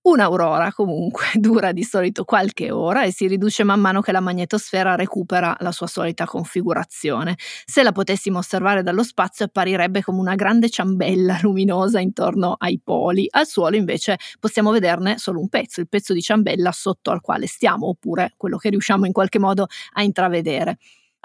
Un'aurora 0.08 0.72
comunque 0.72 1.26
dura 1.36 1.74
di 1.74 1.84
solito 1.84 2.24
qualche 2.24 2.72
ora 2.72 3.04
e 3.04 3.12
si 3.12 3.28
riduce 3.28 3.66
man 3.66 3.82
mano 3.82 4.00
che 4.00 4.14
la 4.14 4.22
magnetosfera 4.22 4.96
recupera 4.96 5.54
la 5.60 5.74
sua 5.74 5.88
solita 5.88 6.26
configurazione. 6.26 7.36
Se 7.66 7.84
la 7.84 7.92
potessimo 7.92 8.38
osservare 8.38 8.84
dallo 8.84 9.04
spazio 9.04 9.44
apparirebbe 9.44 10.02
come 10.02 10.20
una 10.20 10.36
grande 10.36 10.70
ciambella 10.70 11.40
luminosa 11.44 12.00
intorno 12.00 12.56
ai 12.58 12.80
poli. 12.82 13.28
Al 13.30 13.48
suolo 13.48 13.76
invece 13.76 14.18
possiamo 14.40 14.72
vederne 14.72 15.18
solo 15.18 15.42
un 15.42 15.50
pezzo, 15.50 15.82
il 15.82 15.90
pezzo 15.90 16.14
di 16.14 16.22
ciambella 16.22 16.72
sotto 16.72 17.12
al 17.12 17.20
quale 17.20 17.46
stiamo 17.46 17.90
oppure 17.90 18.32
quello 18.38 18.56
che 18.56 18.70
riusciamo 18.70 19.06
in 19.06 19.12
qualche 19.12 19.40
modo 19.40 19.68
a 19.96 20.04
intravedere. 20.04 20.78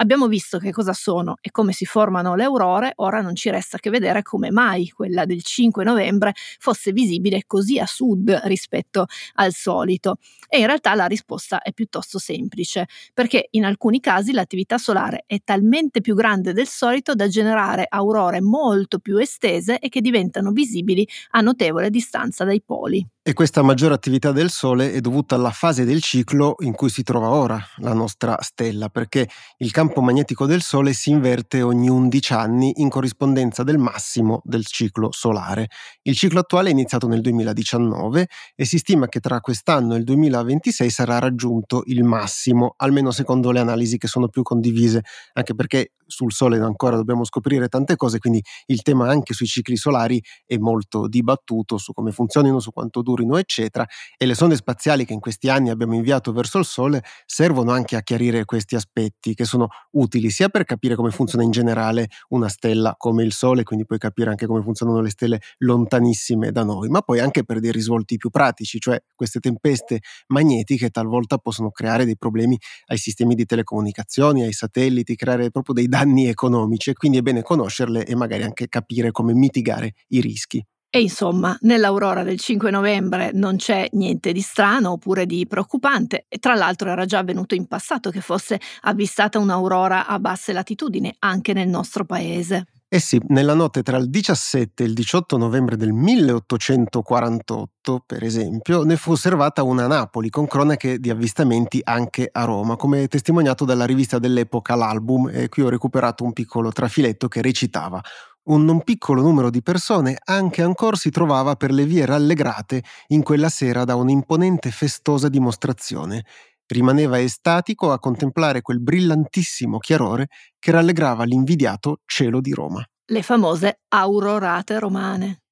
Abbiamo 0.02 0.26
visto 0.26 0.58
che 0.58 0.72
cosa 0.72 0.92
sono 0.92 1.36
e 1.40 1.52
come 1.52 1.70
si 1.72 1.84
formano 1.84 2.34
le 2.34 2.42
aurore, 2.42 2.90
ora 2.96 3.20
non 3.20 3.36
ci 3.36 3.50
resta 3.50 3.78
che 3.78 3.88
vedere 3.88 4.22
come 4.22 4.50
mai 4.50 4.88
quella 4.88 5.24
del 5.24 5.44
5 5.44 5.84
novembre 5.84 6.32
fosse 6.58 6.90
visibile 6.90 7.44
così 7.46 7.78
a 7.78 7.86
sud 7.86 8.28
rispetto 8.46 9.06
al 9.34 9.52
solito. 9.52 10.16
E 10.48 10.58
in 10.58 10.66
realtà 10.66 10.92
la 10.96 11.06
risposta 11.06 11.62
è 11.62 11.72
piuttosto 11.72 12.18
semplice, 12.18 12.86
perché 13.14 13.46
in 13.50 13.64
alcuni 13.64 14.00
casi 14.00 14.32
l'attività 14.32 14.76
solare 14.76 15.22
è 15.24 15.38
talmente 15.44 16.00
più 16.00 16.16
grande 16.16 16.52
del 16.52 16.66
solito 16.66 17.14
da 17.14 17.28
generare 17.28 17.86
aurore 17.88 18.40
molto 18.40 18.98
più 18.98 19.18
estese 19.18 19.78
e 19.78 19.88
che 19.88 20.00
diventano 20.00 20.50
visibili 20.50 21.06
a 21.30 21.40
notevole 21.42 21.90
distanza 21.90 22.42
dai 22.42 22.60
poli. 22.60 23.06
E 23.24 23.34
questa 23.34 23.62
maggiore 23.62 23.94
attività 23.94 24.32
del 24.32 24.50
Sole 24.50 24.92
è 24.92 25.00
dovuta 25.00 25.36
alla 25.36 25.52
fase 25.52 25.84
del 25.84 26.02
ciclo 26.02 26.56
in 26.58 26.72
cui 26.72 26.90
si 26.90 27.04
trova 27.04 27.28
ora 27.28 27.56
la 27.76 27.92
nostra 27.92 28.36
stella, 28.40 28.88
perché 28.88 29.28
il 29.58 29.70
campo 29.70 30.00
magnetico 30.00 30.44
del 30.44 30.60
Sole 30.60 30.92
si 30.92 31.10
inverte 31.10 31.62
ogni 31.62 31.88
11 31.88 32.32
anni 32.32 32.72
in 32.80 32.88
corrispondenza 32.88 33.62
del 33.62 33.78
massimo 33.78 34.40
del 34.42 34.66
ciclo 34.66 35.12
solare. 35.12 35.68
Il 36.02 36.16
ciclo 36.16 36.40
attuale 36.40 36.70
è 36.70 36.72
iniziato 36.72 37.06
nel 37.06 37.20
2019 37.20 38.26
e 38.56 38.64
si 38.64 38.78
stima 38.78 39.06
che 39.06 39.20
tra 39.20 39.38
quest'anno 39.40 39.94
e 39.94 39.98
il 39.98 40.04
2026 40.04 40.90
sarà 40.90 41.20
raggiunto 41.20 41.84
il 41.86 42.02
massimo, 42.02 42.74
almeno 42.78 43.12
secondo 43.12 43.52
le 43.52 43.60
analisi 43.60 43.98
che 43.98 44.08
sono 44.08 44.26
più 44.26 44.42
condivise, 44.42 45.04
anche 45.34 45.54
perché 45.54 45.92
sul 46.12 46.32
Sole 46.32 46.58
ancora 46.58 46.96
dobbiamo 46.96 47.24
scoprire 47.24 47.68
tante 47.68 47.96
cose, 47.96 48.18
quindi 48.18 48.42
il 48.66 48.82
tema 48.82 49.08
anche 49.08 49.32
sui 49.34 49.46
cicli 49.46 49.76
solari 49.76 50.22
è 50.46 50.56
molto 50.58 51.08
dibattuto 51.08 51.78
su 51.78 51.92
come 51.92 52.12
funzionino, 52.12 52.60
su 52.60 52.70
quanto 52.70 53.02
durino, 53.02 53.36
eccetera, 53.38 53.86
e 54.16 54.26
le 54.26 54.34
sonde 54.34 54.56
spaziali 54.56 55.04
che 55.04 55.14
in 55.14 55.20
questi 55.20 55.48
anni 55.48 55.70
abbiamo 55.70 55.94
inviato 55.94 56.32
verso 56.32 56.58
il 56.58 56.64
Sole 56.64 57.02
servono 57.24 57.72
anche 57.72 57.96
a 57.96 58.02
chiarire 58.02 58.44
questi 58.44 58.74
aspetti 58.74 59.34
che 59.34 59.44
sono 59.44 59.68
utili 59.92 60.30
sia 60.30 60.48
per 60.48 60.64
capire 60.64 60.94
come 60.94 61.10
funziona 61.10 61.44
in 61.44 61.50
generale 61.50 62.08
una 62.28 62.48
stella 62.48 62.94
come 62.96 63.24
il 63.24 63.32
Sole, 63.32 63.62
quindi 63.62 63.86
puoi 63.86 63.98
capire 63.98 64.30
anche 64.30 64.46
come 64.46 64.62
funzionano 64.62 65.00
le 65.00 65.10
stelle 65.10 65.40
lontanissime 65.58 66.52
da 66.52 66.62
noi, 66.62 66.88
ma 66.88 67.00
poi 67.00 67.20
anche 67.20 67.44
per 67.44 67.60
dei 67.60 67.72
risvolti 67.72 68.16
più 68.18 68.28
pratici, 68.28 68.78
cioè 68.78 69.02
queste 69.14 69.40
tempeste 69.40 70.00
magnetiche 70.28 70.90
talvolta 70.90 71.38
possono 71.38 71.70
creare 71.70 72.04
dei 72.04 72.16
problemi 72.18 72.58
ai 72.86 72.98
sistemi 72.98 73.34
di 73.34 73.46
telecomunicazioni, 73.46 74.42
ai 74.42 74.52
satelliti, 74.52 75.16
creare 75.16 75.50
proprio 75.50 75.74
dei 75.74 75.88
danni 75.88 76.00
danni 76.02 76.26
economici 76.26 76.90
e 76.90 76.94
quindi 76.94 77.18
è 77.18 77.22
bene 77.22 77.42
conoscerle 77.42 78.04
e 78.04 78.14
magari 78.16 78.42
anche 78.42 78.68
capire 78.68 79.10
come 79.12 79.32
mitigare 79.34 79.94
i 80.08 80.20
rischi. 80.20 80.64
E 80.94 81.00
insomma, 81.00 81.56
nell'aurora 81.62 82.22
del 82.22 82.38
5 82.38 82.70
novembre 82.70 83.30
non 83.32 83.56
c'è 83.56 83.88
niente 83.92 84.30
di 84.32 84.42
strano 84.42 84.90
oppure 84.90 85.24
di 85.24 85.46
preoccupante 85.46 86.26
e 86.28 86.36
tra 86.36 86.54
l'altro 86.54 86.90
era 86.90 87.06
già 87.06 87.18
avvenuto 87.18 87.54
in 87.54 87.66
passato 87.66 88.10
che 88.10 88.20
fosse 88.20 88.60
avvistata 88.82 89.38
un'aurora 89.38 90.06
a 90.06 90.18
basse 90.18 90.52
latitudini 90.52 91.14
anche 91.20 91.54
nel 91.54 91.68
nostro 91.68 92.04
paese. 92.04 92.66
Eh 92.94 92.98
sì, 92.98 93.18
nella 93.28 93.54
notte 93.54 93.82
tra 93.82 93.96
il 93.96 94.10
17 94.10 94.82
e 94.82 94.86
il 94.86 94.92
18 94.92 95.38
novembre 95.38 95.78
del 95.78 95.94
1848, 95.94 98.02
per 98.04 98.22
esempio, 98.22 98.82
ne 98.82 98.96
fu 98.96 99.12
osservata 99.12 99.62
una 99.62 99.84
a 99.84 99.86
Napoli, 99.86 100.28
con 100.28 100.46
cronache 100.46 100.98
di 100.98 101.08
avvistamenti 101.08 101.80
anche 101.82 102.28
a 102.30 102.44
Roma, 102.44 102.76
come 102.76 103.08
testimoniato 103.08 103.64
dalla 103.64 103.86
rivista 103.86 104.18
dell'epoca 104.18 104.74
L'Album, 104.74 105.30
e 105.32 105.48
qui 105.48 105.62
ho 105.62 105.70
recuperato 105.70 106.22
un 106.22 106.34
piccolo 106.34 106.70
trafiletto 106.70 107.28
che 107.28 107.40
recitava 107.40 107.98
un 108.44 108.64
non 108.64 108.82
piccolo 108.82 109.22
numero 109.22 109.50
di 109.50 109.62
persone 109.62 110.18
anche 110.24 110.62
ancora 110.62 110.96
si 110.96 111.10
trovava 111.10 111.54
per 111.54 111.70
le 111.70 111.84
vie 111.84 112.04
rallegrate 112.04 112.82
in 113.08 113.22
quella 113.22 113.48
sera 113.48 113.84
da 113.84 113.94
un'imponente 113.94 114.72
festosa 114.72 115.28
dimostrazione 115.28 116.24
rimaneva 116.72 117.20
estatico 117.20 117.92
a 117.92 117.98
contemplare 117.98 118.62
quel 118.62 118.80
brillantissimo 118.80 119.78
chiarore 119.78 120.28
che 120.58 120.70
rallegrava 120.70 121.24
l'invidiato 121.24 122.00
cielo 122.04 122.40
di 122.40 122.52
Roma. 122.52 122.84
Le 123.04 123.22
famose 123.22 123.80
aurorate 123.88 124.78
romane. 124.78 125.42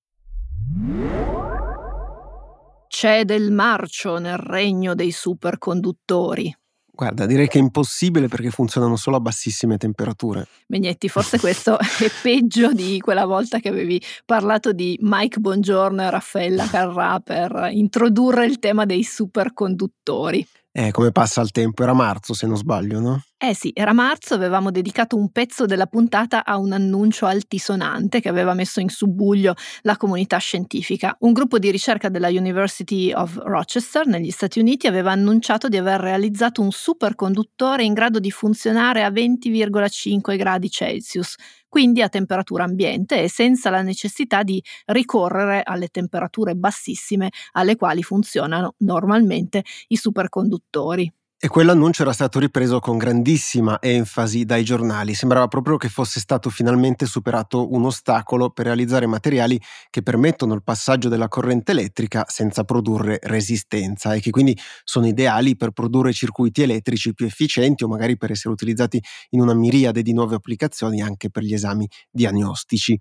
C'è 2.89 3.25
del 3.25 3.53
marcio 3.53 4.19
nel 4.19 4.39
regno 4.39 4.95
dei 4.95 5.13
superconduttori. 5.13 6.55
Guarda, 7.01 7.25
direi 7.25 7.49
che 7.49 7.59
è 7.59 7.63
impossibile 7.63 8.29
perché 8.29 8.51
funzionano 8.51 8.95
solo 8.97 9.17
a 9.17 9.21
bassissime 9.21 9.79
temperature. 9.79 10.47
Megnetti, 10.67 11.09
forse 11.09 11.39
questo 11.41 11.79
è 11.79 12.11
peggio 12.23 12.73
di 12.73 13.01
quella 13.01 13.25
volta 13.25 13.59
che 13.59 13.71
avevi 13.71 14.03
parlato 14.27 14.73
di 14.73 14.99
Mike 15.01 15.39
Bongiorno 15.39 16.03
e 16.03 16.11
Raffaella 16.11 16.69
Carrà 16.69 17.19
per 17.21 17.69
introdurre 17.73 18.45
il 18.45 18.59
tema 18.59 18.85
dei 18.85 19.03
superconduttori. 19.03 20.47
Eh, 20.73 20.93
come 20.93 21.11
passa 21.11 21.41
il 21.41 21.51
tempo, 21.51 21.83
era 21.83 21.95
marzo 21.95 22.33
se 22.33 22.47
non 22.47 22.57
sbaglio, 22.57 23.01
no? 23.01 23.23
Eh 23.37 23.55
sì, 23.55 23.73
era 23.75 23.93
marzo, 23.93 24.35
avevamo 24.35 24.71
dedicato 24.71 25.17
un 25.17 25.33
pezzo 25.33 25.65
della 25.65 25.87
puntata 25.87 26.45
a 26.45 26.59
un 26.59 26.71
annuncio 26.71 27.27
altisonante 27.27 28.21
che 28.21 28.29
aveva 28.29 28.55
messo 28.55 28.79
in 28.79 28.89
subbuglio 28.89 29.55
la 29.83 29.97
comunità 29.97 30.37
scientifica. 30.39 31.17
Un 31.21 31.33
gruppo 31.33 31.59
di 31.59 31.73
ricerca 31.73 32.09
della 32.09 32.29
University 32.29 33.13
of 33.13 33.35
Rochester 33.43 34.07
negli 34.07 34.31
Stati 34.31 34.61
Uniti 34.61 34.87
aveva 34.87 35.11
annunciato 35.11 35.69
di 35.69 35.77
aver 35.77 35.99
realizzato 36.01 36.63
un 36.63 36.71
superconduttore 36.71 37.83
in 37.83 37.93
grado 37.93 38.21
di 38.21 38.31
funzionare 38.31 39.03
a 39.03 39.11
20,5 39.11 40.37
gradi 40.37 40.71
Celsius, 40.71 41.35
quindi 41.71 42.03
a 42.03 42.11
temperatura 42.11 42.65
ambiente 42.65 43.23
e 43.23 43.31
senza 43.31 43.71
la 43.71 43.81
necessità 43.83 44.43
di 44.43 44.63
ricorrere 44.87 45.63
alle 45.65 45.89
temperature 45.89 46.55
bassissime 46.57 47.31
alle 47.53 47.77
quali 47.77 48.03
funzionano 48.03 48.75
normalmente 48.81 49.65
i 49.89 49.97
superconduttori. 49.97 51.11
E 51.42 51.48
quell'annuncio 51.48 52.03
era 52.03 52.12
stato 52.12 52.38
ripreso 52.38 52.81
con 52.81 52.98
grandissima 52.98 53.81
enfasi 53.81 54.44
dai 54.44 54.62
giornali. 54.62 55.14
Sembrava 55.14 55.48
proprio 55.48 55.79
che 55.79 55.88
fosse 55.88 56.20
stato 56.20 56.50
finalmente 56.50 57.07
superato 57.07 57.72
un 57.72 57.87
ostacolo 57.87 58.50
per 58.50 58.66
realizzare 58.66 59.07
materiali 59.07 59.59
che 59.88 60.03
permettono 60.03 60.53
il 60.53 60.62
passaggio 60.62 61.09
della 61.09 61.29
corrente 61.29 61.72
elettrica 61.72 62.26
senza 62.29 62.64
produrre 62.64 63.18
resistenza 63.22 64.12
e 64.12 64.20
che 64.20 64.29
quindi 64.29 64.55
sono 64.85 65.07
ideali 65.07 65.57
per 65.57 65.70
produrre 65.70 66.12
circuiti 66.12 66.61
elettrici 66.61 67.14
più 67.14 67.24
efficienti 67.24 67.85
o 67.85 67.88
magari 67.88 68.18
per 68.18 68.33
essere 68.33 68.53
utilizzati 68.53 69.03
in 69.31 69.40
una 69.40 69.55
miriade 69.55 70.03
di 70.03 70.12
nuove 70.12 70.35
applicazioni 70.35 71.00
anche 71.00 71.31
per 71.31 71.42
gli 71.42 71.55
esami 71.55 71.88
diagnostici. 72.11 72.98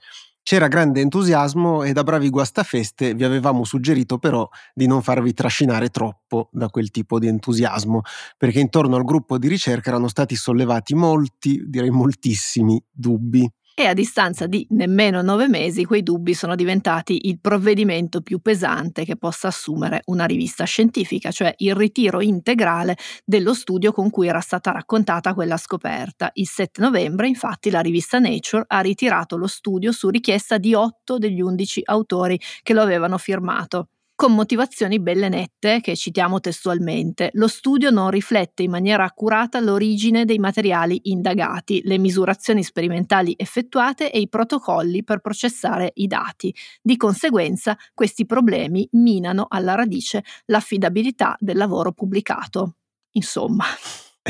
C'era 0.50 0.68
grande 0.68 1.02
entusiasmo 1.02 1.84
e 1.84 1.94
da 1.94 2.02
bravi 2.02 2.28
guastafeste 2.32 3.14
vi 3.14 3.24
avevamo 3.24 3.64
suggerito 3.64 4.18
però 4.18 4.50
di 4.74 4.88
non 4.88 5.04
farvi 5.04 5.32
trascinare 5.32 5.90
troppo 5.90 6.50
da 6.52 6.70
quel 6.70 6.90
tipo 6.90 7.20
di 7.20 7.28
entusiasmo, 7.28 8.02
perché 8.36 8.60
intorno 8.60 8.96
al 8.96 9.04
gruppo 9.04 9.38
di 9.38 9.48
ricerca 9.48 9.90
erano 9.90 10.08
stati 10.08 10.36
sollevati 10.36 10.96
molti, 10.96 11.62
direi 11.68 11.92
moltissimi 11.92 12.84
dubbi 12.90 13.48
e 13.74 13.86
a 13.86 13.94
distanza 13.94 14.46
di 14.46 14.68
nemmeno 14.72 15.22
nove 15.22 15.48
mesi 15.48 15.86
quei 15.86 16.04
dubbi 16.04 16.34
sono 16.34 16.56
diventati 16.56 17.28
il 17.30 17.40
provvedimento 17.40 18.22
più 18.22 18.40
pesante 18.40 19.06
che 19.06 19.16
possa 19.16 19.48
assumere 19.48 20.02
una 20.06 20.26
rivista 20.26 20.66
scientifica, 20.66 21.32
cioè 21.32 21.54
il 21.58 21.76
ritiro 21.76 22.20
integrale 22.22 22.98
dello 23.24 23.54
studio 23.54 23.92
con 23.94 24.10
cui 24.10 24.28
era 24.28 24.42
stata 24.42 24.72
raccontata 24.72 25.34
quella 25.34 25.58
scoperta. 25.58 26.30
Il 26.34 26.48
7 26.48 26.82
novembre, 26.82 27.28
infatti, 27.28 27.70
la 27.70 27.80
rivista 27.80 28.20
Nature 28.20 28.66
ha 28.68 28.82
ritirato 28.82 29.38
lo 29.38 29.48
studio 29.48 29.92
su 29.92 30.10
richiesta 30.10 30.58
di 30.58 30.74
otto 30.74 31.18
degli 31.18 31.42
undici 31.42 31.82
autori 31.86 32.40
che 32.62 32.74
lo 32.74 32.82
avevano 32.82 33.18
firmato 33.18 33.88
con 34.20 34.34
motivazioni 34.34 35.00
belle 35.00 35.30
nette 35.30 35.80
che 35.80 35.96
citiamo 35.96 36.42
testualmente. 36.42 37.30
Lo 37.36 37.48
studio 37.48 37.90
non 37.90 38.10
riflette 38.10 38.64
in 38.64 38.70
maniera 38.70 39.06
accurata 39.06 39.62
l'origine 39.62 40.26
dei 40.26 40.40
materiali 40.40 41.00
indagati, 41.04 41.80
le 41.86 41.98
misurazioni 41.98 42.62
sperimentali 42.62 43.34
effettuate 43.38 44.12
e 44.12 44.20
i 44.20 44.28
protocolli 44.28 45.06
per 45.06 45.20
processare 45.20 45.92
i 45.94 46.08
dati. 46.08 46.54
Di 46.82 46.98
conseguenza, 46.98 47.78
questi 47.94 48.26
problemi 48.26 48.86
minano 48.92 49.46
alla 49.48 49.76
radice 49.76 50.26
l'affidabilità 50.48 51.38
del 51.40 51.56
lavoro 51.56 51.94
pubblicato. 51.94 52.74
Insomma. 53.12 53.64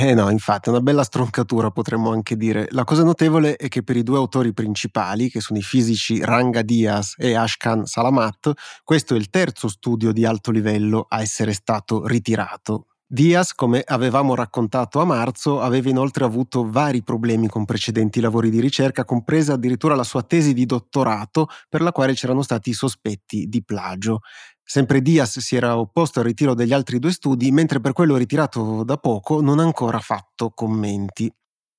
Eh 0.02 0.14
no, 0.14 0.30
infatti, 0.30 0.70
una 0.70 0.80
bella 0.80 1.04
stroncatura 1.04 1.72
potremmo 1.72 2.12
anche 2.12 2.38
dire. 2.38 2.68
La 2.72 2.86
cosa 2.86 3.04
notevole 3.04 3.56
è 3.58 3.68
che 3.68 3.84
per 3.84 3.98
i 3.98 4.04
due 4.04 4.18
autori 4.18 4.54
principali, 4.54 5.30
che 5.30 5.42
sono 5.42 5.60
i 5.60 5.62
fisici 5.62 6.24
Ranga 6.24 6.62
Diaz 6.62 7.16
e 7.18 7.34
Ashkan 7.36 7.86
Salamat, 7.86 8.54
questo 8.86 9.16
è 9.16 9.18
il 9.18 9.30
terzo 9.30 9.68
studio 9.68 10.14
di 10.14 10.24
alto 10.26 10.52
livello 10.52 11.06
a 11.10 11.22
essere 11.22 11.52
stato 11.54 12.06
ritirato. 12.08 12.89
Diaz, 13.12 13.54
come 13.56 13.82
avevamo 13.84 14.36
raccontato 14.36 15.00
a 15.00 15.06
marzo, 15.06 15.62
aveva 15.62 15.90
inoltre 15.90 16.26
avuto 16.26 16.70
vari 16.70 17.02
problemi 17.02 17.48
con 17.48 17.66
precedenti 17.66 18.20
lavori 18.20 18.52
di 18.52 18.60
ricerca, 18.60 19.04
compresa 19.04 19.54
addirittura 19.54 19.96
la 19.96 20.04
sua 20.04 20.22
tesi 20.22 20.54
di 20.54 20.66
dottorato 20.68 21.48
per 21.68 21.82
la 21.82 21.92
quale 21.92 22.14
c'erano 22.14 22.44
stati 22.44 22.72
sospetti 22.72 23.48
di 23.48 23.64
plagio. 23.64 24.20
Sempre 24.64 25.02
Diaz 25.02 25.40
si 25.40 25.56
era 25.56 25.80
opposto 25.80 26.20
al 26.20 26.26
ritiro 26.26 26.54
degli 26.54 26.72
altri 26.74 27.00
due 27.00 27.12
studi, 27.12 27.52
mentre 27.52 27.80
per 27.80 27.94
quello 27.94 28.16
ritirato 28.16 28.84
da 28.84 28.98
poco 28.98 29.42
non 29.42 29.58
ha 29.58 29.64
ancora 29.64 30.00
fatto 30.00 30.52
commenti. 30.52 31.32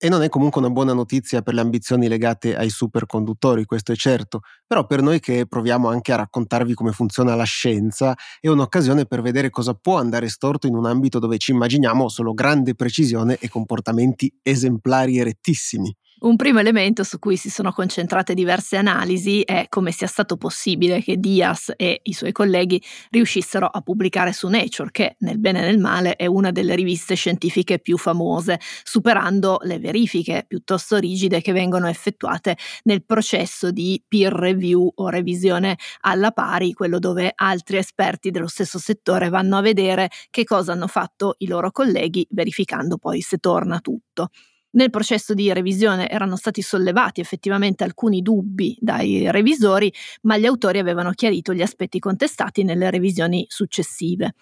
E 0.02 0.08
non 0.08 0.22
è 0.22 0.30
comunque 0.30 0.60
una 0.62 0.70
buona 0.70 0.94
notizia 0.94 1.42
per 1.42 1.52
le 1.52 1.60
ambizioni 1.60 2.08
legate 2.08 2.56
ai 2.56 2.70
superconduttori, 2.70 3.66
questo 3.66 3.92
è 3.92 3.96
certo, 3.96 4.40
però 4.66 4.86
per 4.86 5.02
noi 5.02 5.20
che 5.20 5.46
proviamo 5.46 5.88
anche 5.90 6.12
a 6.12 6.16
raccontarvi 6.16 6.72
come 6.72 6.92
funziona 6.92 7.34
la 7.34 7.44
scienza 7.44 8.16
è 8.40 8.48
un'occasione 8.48 9.04
per 9.04 9.20
vedere 9.20 9.50
cosa 9.50 9.74
può 9.74 9.98
andare 9.98 10.28
storto 10.30 10.66
in 10.66 10.74
un 10.74 10.86
ambito 10.86 11.18
dove 11.18 11.36
ci 11.36 11.50
immaginiamo 11.50 12.08
solo 12.08 12.32
grande 12.32 12.74
precisione 12.74 13.36
e 13.38 13.50
comportamenti 13.50 14.32
esemplari 14.42 15.18
e 15.18 15.24
rettissimi. 15.24 15.94
Un 16.22 16.37
primo 16.37 16.59
elemento 16.59 17.02
su 17.02 17.18
cui 17.18 17.38
si 17.38 17.48
sono 17.48 17.72
concentrate 17.72 18.35
diverse 18.35 18.76
analisi 18.76 19.40
è 19.40 19.64
come 19.70 19.90
sia 19.90 20.06
stato 20.06 20.37
possibile 20.37 21.00
che 21.00 21.16
Diaz 21.16 21.72
e 21.76 22.00
i 22.02 22.12
suoi 22.12 22.30
colleghi 22.33 22.78
riuscissero 23.09 23.64
a 23.66 23.80
pubblicare 23.80 24.35
su 24.35 24.46
Nature, 24.48 24.90
che 24.90 25.16
nel 25.20 25.38
bene 25.38 25.61
e 25.61 25.62
nel 25.62 25.78
male 25.78 26.16
è 26.16 26.26
una 26.26 26.50
delle 26.50 26.74
riviste 26.74 27.14
scientifiche 27.14 27.78
più 27.78 27.96
famose, 27.96 28.61
superando 28.83 29.61
le 29.62 29.78
verifiche 29.78 30.44
piuttosto 30.46 30.98
rigide 30.98 31.40
che 31.40 31.52
vengono 31.52 31.88
effettuate 31.88 32.59
nel 32.83 33.02
processo 33.02 33.70
di 33.70 34.02
peer 34.06 34.35
review 34.35 34.92
o 34.96 35.09
revisione 35.09 35.78
alla 36.00 36.33
pari, 36.33 36.74
quello 36.74 36.98
dove 36.98 37.33
altri 37.35 37.78
esperti 37.78 38.30
dello 38.30 38.46
stesso 38.46 38.78
settore 38.78 39.30
vanno 39.30 39.56
a 39.56 39.62
vedere 39.62 40.11
che 40.28 40.44
cosa 40.44 40.72
hanno 40.72 40.87
fatto 40.87 41.37
i 41.38 41.46
loro 41.46 41.70
colleghi, 41.70 42.26
verificando 42.28 42.98
poi 42.98 43.22
se 43.22 43.38
torna 43.38 43.80
tutto. 43.80 44.28
Nel 44.72 44.90
processo 44.90 45.35
di 45.35 45.52
revisione 45.52 46.09
erano 46.09 46.37
stati 46.37 46.62
sollevati 46.62 47.20
effettivamente 47.20 47.83
alcuni 47.83 48.22
dubbi 48.22 48.76
dai 48.80 49.30
revisori, 49.30 49.92
ma 50.22 50.37
gli 50.38 50.46
autori 50.46 50.78
avevano 50.78 51.11
chiarito 51.11 51.52
gli 51.52 51.62
aspetti 51.62 51.98
contestati 51.98 52.62
nelle 52.62 52.88
revisioni 52.90 53.44
successive. 53.48 54.35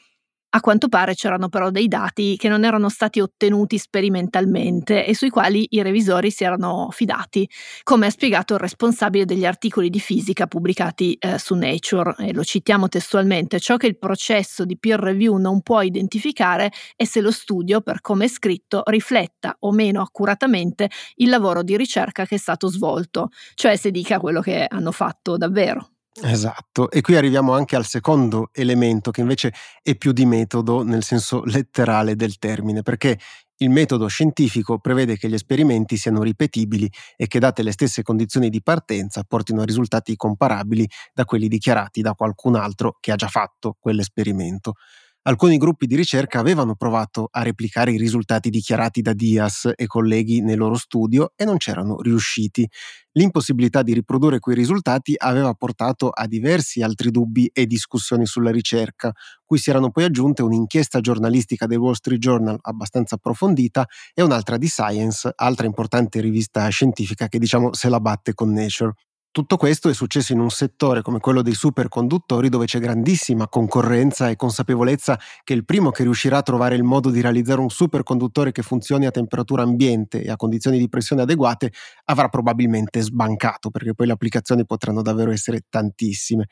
A 0.51 0.61
quanto 0.61 0.89
pare 0.89 1.15
c'erano 1.15 1.51
però 1.51 1.71
dei 1.71 1.89
dati 1.89 2.37
che 2.39 2.49
non 2.49 2.65
erano 2.65 2.89
stati 2.89 3.21
ottenuti 3.21 3.77
sperimentalmente 3.77 5.05
e 5.05 5.15
sui 5.15 5.29
quali 5.29 5.67
i 5.71 5.83
revisori 5.83 6.31
si 6.31 6.43
erano 6.43 6.89
fidati, 6.91 7.47
come 7.83 8.07
ha 8.07 8.11
spiegato 8.11 8.55
il 8.55 8.61
responsabile 8.61 9.27
degli 9.27 9.45
articoli 9.45 9.91
di 9.91 10.01
fisica 10.01 10.47
pubblicati 10.47 11.15
eh, 11.21 11.39
su 11.39 11.55
Nature, 11.55 12.15
e 12.19 12.33
lo 12.33 12.43
citiamo 12.45 12.89
testualmente, 12.89 13.61
ciò 13.61 13.77
che 13.77 13.89
il 13.89 13.99
processo 13.99 14.65
di 14.65 14.79
peer 14.79 14.99
review 14.99 15.37
non 15.37 15.61
può 15.61 15.83
identificare 15.83 16.73
è 16.97 17.05
se 17.05 17.21
lo 17.21 17.31
studio, 17.31 17.83
per 17.83 18.01
come 18.01 18.25
è 18.25 18.29
scritto, 18.29 18.83
rifletta 18.87 19.55
o 19.61 19.71
meno 19.73 20.01
accuratamente 20.01 20.89
il 21.17 21.29
lavoro 21.29 21.63
di 21.63 21.77
ricerca 21.77 22.25
che 22.25 22.37
è 22.37 22.39
stato 22.39 22.69
svolto, 22.69 23.29
cioè 23.55 23.77
se 23.77 23.91
dica 23.91 24.19
quello 24.19 24.41
che 24.41 24.65
hanno 24.67 24.93
fatto 24.93 25.37
davvero. 25.37 25.91
Esatto, 26.21 26.91
e 26.91 27.01
qui 27.01 27.15
arriviamo 27.15 27.53
anche 27.55 27.77
al 27.77 27.87
secondo 27.87 28.51
elemento 28.53 29.13
che 29.13 29.21
invece 29.21 29.53
è 29.83 29.95
più 29.95 30.11
di 30.11 30.27
metodo 30.27 30.83
nel 30.83 31.05
senso 31.05 31.45
letterale 31.47 32.17
del 32.17 32.39
termine, 32.39 32.83
perché 32.83 33.19
il 33.61 33.71
metodo 33.71 34.07
scientifico 34.09 34.79
prevede 34.79 35.17
che 35.17 35.29
gli 35.29 35.35
esperimenti 35.35 35.97
siano 35.97 36.23
ripetibili 36.23 36.91
e 37.17 37.27
che 37.29 37.39
date 37.39 37.63
le 37.63 37.73
stesse 37.73 38.03
condizioni 38.03 38.51
di 38.51 38.63
partenza 38.63 39.23
portino 39.25 39.63
a 39.63 39.65
risultati 39.65 40.15
comparabili 40.17 40.89
da 41.13 41.25
quelli 41.25 41.49
dichiarati 41.49 42.01
da 42.03 42.15
qualcun 42.15 42.57
altro 42.57 42.97
che 43.01 43.13
ha 43.13 43.17
già 43.17 43.29
fatto 43.29 43.77
quell'esperimento. 43.79 44.75
Alcuni 45.23 45.59
gruppi 45.59 45.87
di 45.87 45.95
ricerca 45.95 46.39
avevano 46.39 46.75
provato 46.75 47.29
a 47.31 47.43
replicare 47.43 47.93
i 47.93 47.99
risultati 47.99 48.49
dichiarati 48.49 49.03
da 49.03 49.13
Diaz 49.13 49.71
e 49.77 49.87
colleghi 49.87 50.41
nel 50.41 50.57
loro 50.57 50.77
studio 50.77 51.33
e 51.37 51.45
non 51.45 51.59
c'erano 51.59 52.01
riusciti. 52.01 52.67
L'impossibilità 53.13 53.83
di 53.83 53.93
riprodurre 53.93 54.39
quei 54.39 54.57
risultati 54.57 55.15
aveva 55.19 55.53
portato 55.53 56.09
a 56.09 56.27
diversi 56.27 56.81
altri 56.83 57.11
dubbi 57.11 57.51
e 57.53 57.67
discussioni 57.67 58.25
sulla 58.25 58.51
ricerca, 58.51 59.13
cui 59.45 59.59
si 59.59 59.69
erano 59.69 59.91
poi 59.91 60.05
aggiunte 60.05 60.43
un'inchiesta 60.43 61.01
giornalistica 61.01 61.67
del 61.67 61.79
Wall 61.79 61.93
Street 61.93 62.21
Journal 62.21 62.57
abbastanza 62.63 63.17
approfondita 63.17 63.87
e 64.15 64.23
un'altra 64.23 64.57
di 64.57 64.67
Science, 64.69 65.31
altra 65.35 65.67
importante 65.67 66.21
rivista 66.23 66.67
scientifica 66.69 67.29
che 67.29 67.39
diciamo 67.39 67.75
se 67.75 67.91
la 67.91 68.01
batte 68.01 68.33
con 68.33 68.51
Nature. 68.51 68.95
Tutto 69.31 69.57
questo 69.57 69.89
è 69.89 69.95
successo 69.95 70.33
in 70.33 70.41
un 70.41 70.51
settore 70.51 71.01
come 71.03 71.21
quello 71.21 71.43
dei 71.43 71.55
superconduttori 71.55 72.49
dove 72.49 72.65
c'è 72.65 72.81
grandissima 72.81 73.47
concorrenza 73.47 74.29
e 74.29 74.37
consapevolezza 74.37 75.19
che 75.45 75.53
il 75.53 75.65
primo 75.65 75.91
che 75.91 76.03
riuscirà 76.03 76.39
a 76.39 76.43
trovare 76.43 76.75
il 76.75 76.83
modo 76.83 77.11
di 77.11 77.21
realizzare 77.21 77.61
un 77.61 77.69
superconduttore 77.71 78.51
che 78.53 78.63
funzioni 78.63 79.07
a 79.07 79.11
temperatura 79.13 79.63
ambiente 79.63 80.23
e 80.23 80.31
a 80.31 80.37
condizioni 80.37 80.79
di 80.79 80.89
pressione 80.89 81.23
adeguate 81.23 81.73
avrà 82.07 82.29
probabilmente 82.29 83.01
sbancato 83.01 83.71
perché 83.71 83.95
poi 83.95 84.07
le 84.07 84.13
applicazioni 84.15 84.65
potranno 84.65 85.03
davvero 85.03 85.31
essere 85.31 85.61
tantissime. 85.69 86.47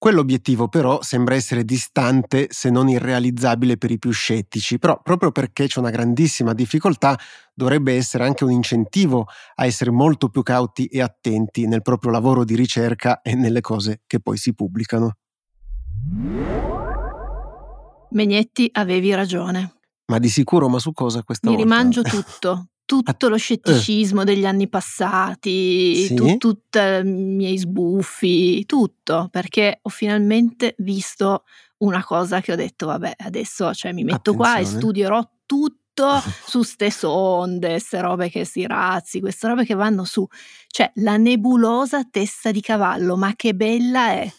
Quell'obiettivo 0.00 0.68
però 0.68 1.02
sembra 1.02 1.34
essere 1.34 1.62
distante 1.62 2.46
se 2.48 2.70
non 2.70 2.88
irrealizzabile 2.88 3.76
per 3.76 3.90
i 3.90 3.98
più 3.98 4.12
scettici, 4.12 4.78
però 4.78 4.98
proprio 5.02 5.30
perché 5.30 5.66
c'è 5.66 5.78
una 5.78 5.90
grandissima 5.90 6.54
difficoltà 6.54 7.18
dovrebbe 7.52 7.94
essere 7.94 8.24
anche 8.24 8.44
un 8.44 8.50
incentivo 8.50 9.26
a 9.56 9.66
essere 9.66 9.90
molto 9.90 10.30
più 10.30 10.42
cauti 10.42 10.86
e 10.86 11.02
attenti 11.02 11.66
nel 11.66 11.82
proprio 11.82 12.12
lavoro 12.12 12.44
di 12.44 12.54
ricerca 12.56 13.20
e 13.20 13.34
nelle 13.34 13.60
cose 13.60 14.00
che 14.06 14.20
poi 14.20 14.38
si 14.38 14.54
pubblicano. 14.54 15.16
Megnetti, 18.12 18.70
avevi 18.72 19.12
ragione. 19.12 19.80
Ma 20.06 20.18
di 20.18 20.30
sicuro, 20.30 20.70
ma 20.70 20.78
su 20.78 20.92
cosa 20.94 21.22
questa 21.22 21.50
Mi 21.50 21.56
volta? 21.56 21.70
rimangio 21.74 22.00
tutto, 22.08 22.68
tutto 22.90 23.28
lo 23.28 23.36
scetticismo 23.36 24.24
degli 24.24 24.44
anni 24.44 24.68
passati, 24.68 25.94
Sì? 26.06 26.14
tu- 26.14 26.36
tutti 26.38 26.78
i 26.78 27.02
miei 27.04 27.56
sbuffi, 27.56 28.66
tutto, 28.66 29.28
perché 29.30 29.78
ho 29.82 29.88
finalmente 29.88 30.74
visto 30.78 31.44
una 31.78 32.04
cosa 32.04 32.40
che 32.40 32.52
ho 32.52 32.56
detto, 32.56 32.86
vabbè, 32.86 33.14
adesso 33.18 33.72
cioè, 33.74 33.92
mi 33.92 34.02
metto 34.04 34.34
qua 34.34 34.48
e 34.48 34.50
Attenzione. 34.60 34.80
studierò 34.80 35.30
tutto 35.46 36.20
su 36.46 36.62
ste 36.62 36.90
sonde, 36.90 37.78
ste 37.78 38.00
robe 38.00 38.28
che 38.28 38.44
si 38.44 38.66
razzi, 38.66 39.20
queste 39.20 39.46
robe 39.46 39.64
che 39.64 39.74
vanno 39.74 40.04
su. 40.04 40.26
Cioè, 40.66 40.90
la 40.96 41.16
nebulosa 41.16 42.02
testa 42.10 42.50
di 42.50 42.60
cavallo, 42.60 43.16
ma 43.16 43.34
che 43.36 43.54
bella 43.54 44.08
è! 44.10 44.30